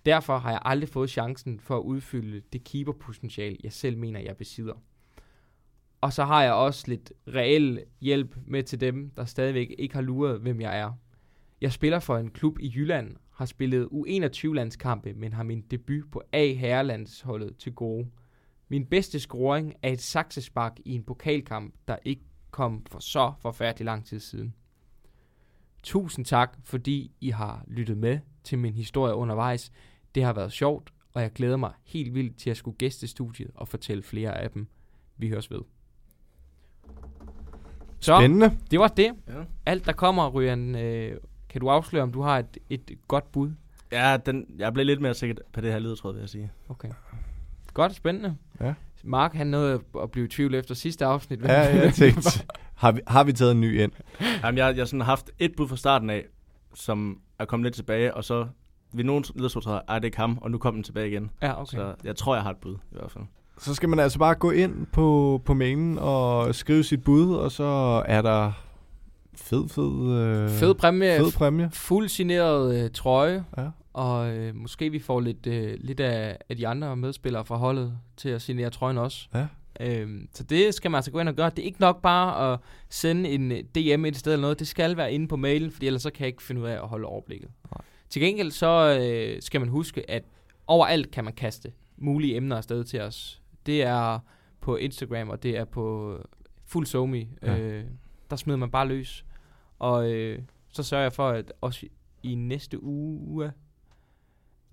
Derfor 0.07 0.39
har 0.39 0.51
jeg 0.51 0.61
aldrig 0.65 0.89
fået 0.89 1.11
chancen 1.11 1.61
for 1.61 1.77
at 1.77 1.83
udfylde 1.83 2.43
det 2.53 2.65
keeperpotentiale, 2.65 3.57
jeg 3.65 3.73
selv 3.73 3.99
mener, 3.99 4.21
jeg 4.21 4.37
besidder. 4.37 4.75
Og 6.01 6.13
så 6.13 6.25
har 6.25 6.43
jeg 6.43 6.53
også 6.53 6.85
lidt 6.89 7.13
reel 7.29 7.85
hjælp 8.01 8.37
med 8.47 8.63
til 8.63 8.81
dem, 8.81 9.11
der 9.11 9.25
stadigvæk 9.25 9.75
ikke 9.79 9.95
har 9.95 10.03
luret, 10.03 10.41
hvem 10.41 10.61
jeg 10.61 10.79
er. 10.79 10.93
Jeg 11.61 11.73
spiller 11.73 11.99
for 11.99 12.17
en 12.17 12.31
klub 12.31 12.59
i 12.61 12.73
Jylland, 12.77 13.17
har 13.35 13.45
spillet 13.47 13.89
U21-landskampe, 13.93 15.13
men 15.13 15.33
har 15.33 15.43
min 15.43 15.61
debut 15.61 16.11
på 16.13 16.23
A-herrelandsholdet 16.33 17.57
til 17.57 17.75
gode. 17.75 18.07
Min 18.69 18.87
bedste 18.87 19.21
scoring 19.21 19.75
er 19.83 19.93
et 19.93 20.01
saksespark 20.01 20.77
i 20.85 20.95
en 20.95 21.03
pokalkamp, 21.03 21.75
der 21.89 21.97
ikke 22.05 22.23
kom 22.51 22.85
for 22.87 22.99
så 22.99 23.33
forfærdelig 23.41 23.85
lang 23.85 24.07
tid 24.07 24.21
siden. 24.21 24.55
Tusind 25.83 26.25
tak, 26.25 26.59
fordi 26.65 27.13
I 27.21 27.31
har 27.31 27.65
lyttet 27.67 27.97
med 27.97 28.19
til 28.45 28.59
min 28.59 28.75
historie 28.75 29.15
undervejs. 29.15 29.73
Det 30.15 30.25
har 30.25 30.33
været 30.33 30.53
sjovt, 30.53 30.93
og 31.13 31.23
jeg 31.23 31.33
glæder 31.33 31.57
mig 31.57 31.73
helt 31.85 32.15
vildt 32.15 32.37
til 32.37 32.51
at 32.51 32.57
skulle 32.57 32.77
gæste 32.77 33.07
studiet 33.07 33.51
og 33.55 33.69
fortælle 33.69 34.03
flere 34.03 34.39
af 34.39 34.51
dem. 34.51 34.67
Vi 35.17 35.29
høres 35.29 35.51
ved. 35.51 35.61
Så, 38.01 38.17
Spændende. 38.19 38.59
det 38.71 38.79
var 38.81 38.89
det. 38.89 39.11
Ja. 39.29 39.33
Alt, 39.67 39.87
der 39.87 39.93
kommer, 39.93 40.31
Ryan, 40.31 40.75
øh, 40.75 41.17
kan 41.49 41.61
du 41.61 41.69
afsløre, 41.71 42.03
om 42.03 42.13
du 42.13 42.23
har 42.23 42.39
et, 42.39 42.59
et 42.71 42.91
godt 43.09 43.33
bud? 43.33 43.51
Ja, 43.93 44.17
den, 44.27 44.47
jeg 44.59 44.73
blev 44.73 44.87
lidt 44.87 45.01
mere 45.01 45.15
sikker 45.15 45.37
på 45.53 45.61
det 45.61 45.73
her 45.73 45.79
ledetråd, 45.79 46.13
vil 46.13 46.21
jeg 46.21 46.29
sige. 46.29 46.53
Okay. 46.69 46.89
Godt, 47.75 47.95
spændende. 47.95 48.37
Ja. 48.61 48.75
Mark, 49.05 49.35
han 49.35 49.47
nåede 49.47 49.81
at 50.03 50.11
blive 50.11 50.27
i 50.27 50.29
tvivl 50.29 50.55
efter 50.55 50.75
sidste 50.75 51.05
afsnit. 51.05 51.43
Ja, 51.43 51.61
jeg 51.83 51.95
tænkte, 51.95 52.47
har 52.75 52.93
vi, 52.93 53.01
har 53.07 53.25
vi 53.25 53.33
taget 53.33 53.53
en 53.53 53.61
ny 53.61 53.81
ind? 53.81 53.93
Jamen, 54.43 54.59
jeg, 54.59 54.77
jeg 54.77 54.81
har 54.81 54.85
sådan 54.85 55.01
haft 55.01 55.31
et 55.39 55.57
bud 55.57 55.69
fra 55.69 55.77
starten 55.77 56.11
af, 56.11 56.25
som 56.75 57.21
er 57.39 57.45
kommet 57.45 57.65
lidt 57.65 57.75
tilbage, 57.75 58.15
og 58.15 58.25
så 58.25 58.49
ved 58.93 59.05
nogen 59.05 59.25
ledetråd, 59.35 59.81
er 59.89 59.95
det 59.99 60.05
ikke 60.05 60.17
ham, 60.17 60.39
og 60.41 60.51
nu 60.51 60.59
kom 60.59 60.75
den 60.75 60.83
tilbage 60.83 61.09
igen. 61.09 61.31
Ja, 61.43 61.61
okay. 61.61 61.77
Så 61.77 61.95
jeg 62.05 62.17
tror, 62.17 62.35
jeg 62.35 62.43
har 62.43 62.51
et 62.51 62.57
bud 62.57 62.75
i 62.75 62.95
hvert 62.99 63.11
fald. 63.11 63.25
Så 63.59 63.75
skal 63.75 63.89
man 63.89 63.99
altså 63.99 64.19
bare 64.19 64.35
gå 64.35 64.51
ind 64.51 64.87
på, 64.87 65.41
på 65.45 65.55
mailen 65.55 65.99
og 65.99 66.55
skrive 66.55 66.85
sit 66.85 67.05
bud, 67.05 67.35
og 67.35 67.53
så 67.53 68.03
er 68.07 68.23
der 68.23 68.53
fed, 69.35 69.69
fed, 69.69 70.19
øh, 70.19 70.51
Fed 70.51 70.75
præmie. 70.75 71.17
fed 71.19 71.33
præmie. 71.33 71.71
Fuld 71.73 72.09
signeret 72.09 72.85
øh, 72.85 72.91
trøje. 72.91 73.45
Ja. 73.59 73.67
Og 73.93 74.37
øh, 74.37 74.57
måske 74.57 74.91
vi 74.91 74.99
får 74.99 75.21
lidt, 75.21 75.47
øh, 75.47 75.75
lidt 75.81 76.01
af, 76.01 76.39
af 76.49 76.57
de 76.57 76.69
andre 76.69 76.97
medspillere 76.97 77.45
fra 77.45 77.57
holdet 77.57 77.99
til 78.17 78.29
at 78.29 78.43
signere 78.43 78.71
trøjen 78.71 78.99
også. 78.99 79.29
Ja. 79.35 79.47
Øhm, 79.81 80.29
så 80.35 80.45
det 80.45 80.75
skal 80.75 80.91
man 80.91 80.99
altså 80.99 81.11
gå 81.11 81.19
ind 81.19 81.29
og 81.29 81.35
gøre. 81.35 81.51
Det 81.51 81.59
er 81.59 81.63
ikke 81.67 81.81
nok 81.81 82.03
bare 82.03 82.53
at 82.53 82.59
sende 82.89 83.31
en 83.31 83.53
øh, 83.53 83.59
DM 83.59 84.05
et 84.05 84.17
sted 84.17 84.33
eller 84.33 84.41
noget. 84.43 84.59
Det 84.59 84.69
skal 84.69 84.97
være 84.97 85.13
inde 85.13 85.29
på 85.29 85.37
mailen, 85.37 85.71
fordi 85.71 85.87
ellers 85.87 86.03
så 86.03 86.11
kan 86.11 86.21
jeg 86.21 86.29
ikke 86.29 86.43
finde 86.43 86.61
ud 86.61 86.67
af 86.67 86.73
at 86.75 86.89
holde 86.89 87.07
overblikket. 87.07 87.49
Nej. 87.71 87.85
Til 88.13 88.23
gengæld 88.23 88.51
så 88.51 88.99
øh, 89.01 89.43
skal 89.43 89.61
man 89.61 89.69
huske, 89.69 90.11
at 90.11 90.25
overalt 90.67 91.11
kan 91.11 91.25
man 91.25 91.33
kaste 91.33 91.73
mulige 91.97 92.37
emner 92.37 92.57
afsted 92.57 92.85
til 92.85 93.01
os. 93.01 93.43
Det 93.67 93.83
er 93.83 94.19
på 94.61 94.77
Instagram, 94.77 95.29
og 95.29 95.43
det 95.43 95.57
er 95.57 95.65
på 95.65 96.17
Fuld 96.65 96.87
Somi. 96.87 97.29
Ja. 97.43 97.59
Øh, 97.59 97.85
der 98.31 98.37
smider 98.37 98.59
man 98.59 98.71
bare 98.71 98.89
løs. 98.89 99.25
Og 99.79 100.13
øh, 100.13 100.39
så 100.69 100.83
sørger 100.83 101.03
jeg 101.03 101.13
for, 101.13 101.29
at 101.29 101.53
også 101.61 101.87
i 102.23 102.35
næste 102.35 102.83
uge, 102.83 103.53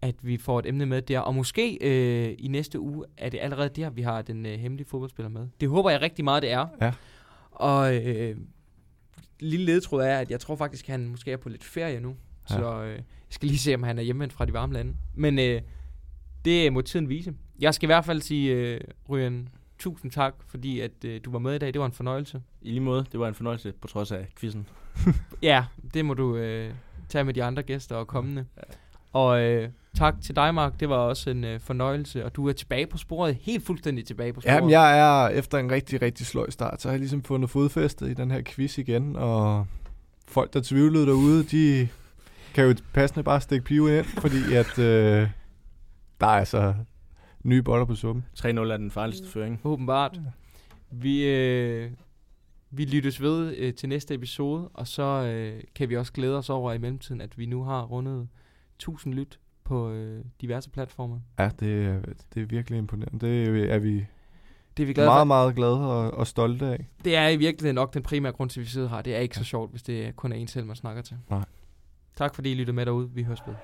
at 0.01 0.15
vi 0.21 0.37
får 0.37 0.59
et 0.59 0.65
emne 0.65 0.85
med 0.85 1.01
der. 1.01 1.19
Og 1.19 1.35
måske 1.35 1.77
øh, 1.81 2.35
i 2.39 2.47
næste 2.47 2.79
uge 2.79 3.05
er 3.17 3.29
det 3.29 3.39
allerede 3.41 3.69
der, 3.69 3.89
vi 3.89 4.01
har 4.01 4.21
den 4.21 4.45
øh, 4.45 4.59
hemmelige 4.59 4.87
fodboldspiller 4.87 5.29
med. 5.29 5.47
Det 5.59 5.69
håber 5.69 5.89
jeg 5.89 6.01
rigtig 6.01 6.25
meget, 6.25 6.43
det 6.43 6.51
er. 6.51 6.67
Ja. 6.81 6.93
Og 7.51 7.95
øh, 7.95 8.37
lille 9.39 9.65
ledtråd 9.65 10.03
er, 10.03 10.17
at 10.17 10.31
jeg 10.31 10.39
tror 10.39 10.55
faktisk, 10.55 10.89
at 10.89 10.91
han 10.91 11.09
måske 11.09 11.31
er 11.31 11.37
på 11.37 11.49
lidt 11.49 11.63
ferie 11.63 11.99
nu. 11.99 12.15
Ja. 12.51 12.55
Ja. 12.55 12.61
Så 12.61 12.83
øh, 12.83 12.93
jeg 12.95 13.03
skal 13.29 13.47
lige 13.47 13.59
se, 13.59 13.75
om 13.75 13.83
han 13.83 13.97
er 13.97 14.03
hjemvendt 14.03 14.33
fra 14.33 14.45
de 14.45 14.53
varme 14.53 14.73
lande. 14.73 14.93
Men 15.13 15.39
øh, 15.39 15.61
det 16.45 16.73
må 16.73 16.81
tiden 16.81 17.09
vise. 17.09 17.33
Jeg 17.59 17.73
skal 17.73 17.85
i 17.85 17.91
hvert 17.91 18.05
fald 18.05 18.21
sige, 18.21 18.51
øh, 18.53 18.81
Ryan, 19.09 19.49
tusind 19.79 20.11
tak, 20.11 20.33
fordi 20.47 20.79
at 20.79 21.05
øh, 21.05 21.21
du 21.25 21.31
var 21.31 21.39
med 21.39 21.55
i 21.55 21.57
dag. 21.57 21.73
Det 21.73 21.79
var 21.79 21.85
en 21.85 21.91
fornøjelse. 21.91 22.41
I 22.61 22.69
lige 22.69 22.79
måde, 22.79 23.05
det 23.11 23.19
var 23.19 23.27
en 23.27 23.35
fornøjelse 23.35 23.73
på 23.81 23.87
trods 23.87 24.11
af 24.11 24.27
quizzen. 24.39 24.67
Ja, 25.41 25.65
det 25.93 26.05
må 26.05 26.13
du 26.13 26.35
øh, 26.35 26.73
tage 27.09 27.23
med 27.23 27.33
de 27.33 27.43
andre 27.43 27.63
gæster 27.63 27.95
og 27.95 28.07
kommende. 28.07 28.45
Og 29.13 29.41
øh, 29.41 29.69
tak 29.97 30.15
til 30.21 30.35
dig, 30.35 30.55
Mark. 30.55 30.79
Det 30.79 30.89
var 30.89 30.95
også 30.95 31.29
en 31.29 31.43
øh, 31.43 31.59
fornøjelse. 31.59 32.25
Og 32.25 32.35
du 32.35 32.47
er 32.49 32.53
tilbage 32.53 32.87
på 32.87 32.97
sporet. 32.97 33.37
Helt 33.41 33.65
fuldstændig 33.65 34.05
tilbage 34.05 34.33
på 34.33 34.41
sporet. 34.41 34.55
Jamen, 34.55 34.69
jeg 34.69 34.99
er 34.99 35.29
efter 35.29 35.57
en 35.57 35.71
rigtig, 35.71 36.01
rigtig 36.01 36.25
sløj 36.25 36.49
start, 36.49 36.81
så 36.81 36.87
har 36.87 36.93
jeg 36.93 36.99
ligesom 36.99 37.23
fundet 37.23 37.49
fodfæstet 37.49 38.09
i 38.09 38.13
den 38.13 38.31
her 38.31 38.41
quiz 38.45 38.77
igen, 38.77 39.15
og 39.15 39.67
folk, 40.27 40.53
der 40.53 40.61
tvivlede 40.63 41.05
derude, 41.05 41.43
de 41.43 41.87
kan 42.53 42.65
jo 42.65 42.75
passende 42.93 43.23
bare 43.23 43.41
stikke 43.41 43.65
piven 43.65 43.93
ind, 43.97 44.05
fordi 44.05 44.53
at 44.55 44.79
øh, 44.79 45.29
der 46.21 46.27
er 46.27 46.39
altså 46.39 46.73
nye 47.43 47.61
boller 47.61 47.85
på 47.85 47.95
suppen. 47.95 48.25
3-0 48.39 48.47
er 48.47 48.77
den 48.77 48.91
farligste 48.91 49.27
føring. 49.27 49.61
Åbenbart. 49.63 50.19
Vi, 50.91 51.25
øh, 51.25 51.91
vi 52.71 52.85
lyttes 52.85 53.21
ved 53.21 53.55
øh, 53.57 53.73
til 53.73 53.89
næste 53.89 54.13
episode, 54.13 54.69
og 54.73 54.87
så 54.87 55.03
øh, 55.03 55.61
kan 55.75 55.89
vi 55.89 55.97
også 55.97 56.13
glæde 56.13 56.37
os 56.37 56.49
over 56.49 56.73
i 56.73 56.77
mellemtiden, 56.77 57.21
at 57.21 57.37
vi 57.37 57.45
nu 57.45 57.63
har 57.63 57.81
rundet 57.83 58.27
1000 58.75 59.13
lyt 59.13 59.39
på 59.63 59.91
øh, 59.91 60.23
diverse 60.41 60.69
platforme. 60.69 61.21
Ja, 61.39 61.49
det, 61.59 61.85
er- 61.85 62.01
det 62.33 62.41
er 62.41 62.45
virkelig 62.45 62.77
imponerende. 62.77 63.27
Det 63.27 63.71
er 63.71 63.79
vi 63.79 64.05
Det 64.77 64.83
er 64.83 64.87
vi 64.87 64.93
glade 64.93 65.07
meget, 65.07 65.19
for. 65.19 65.25
meget 65.25 65.55
glade 65.55 65.91
og, 65.91 66.11
og 66.11 66.27
stolte 66.27 66.65
af. 66.65 66.87
Det 67.05 67.15
er 67.15 67.27
i 67.27 67.37
virkeligheden 67.37 67.75
nok 67.75 67.93
den 67.93 68.03
primære 68.03 68.33
grund 68.33 68.49
til, 68.49 68.59
at 68.59 68.65
vi 68.65 68.69
sidder 68.69 68.89
her. 68.89 69.01
Det 69.01 69.15
er 69.15 69.19
ikke 69.19 69.35
så 69.35 69.43
sjovt, 69.43 69.71
hvis 69.71 69.83
det 69.83 70.15
kun 70.15 70.31
er 70.31 70.35
en 70.35 70.47
selv, 70.47 70.65
man 70.65 70.75
snakker 70.75 71.01
til. 71.01 71.17
Nej. 71.29 71.45
Tak 72.19 72.35
fordi 72.35 72.51
I 72.51 72.55
lyttede 72.55 72.75
med 72.75 72.85
derude. 72.85 73.11
Vi 73.11 73.23
høres 73.23 73.47
ved. 73.47 73.55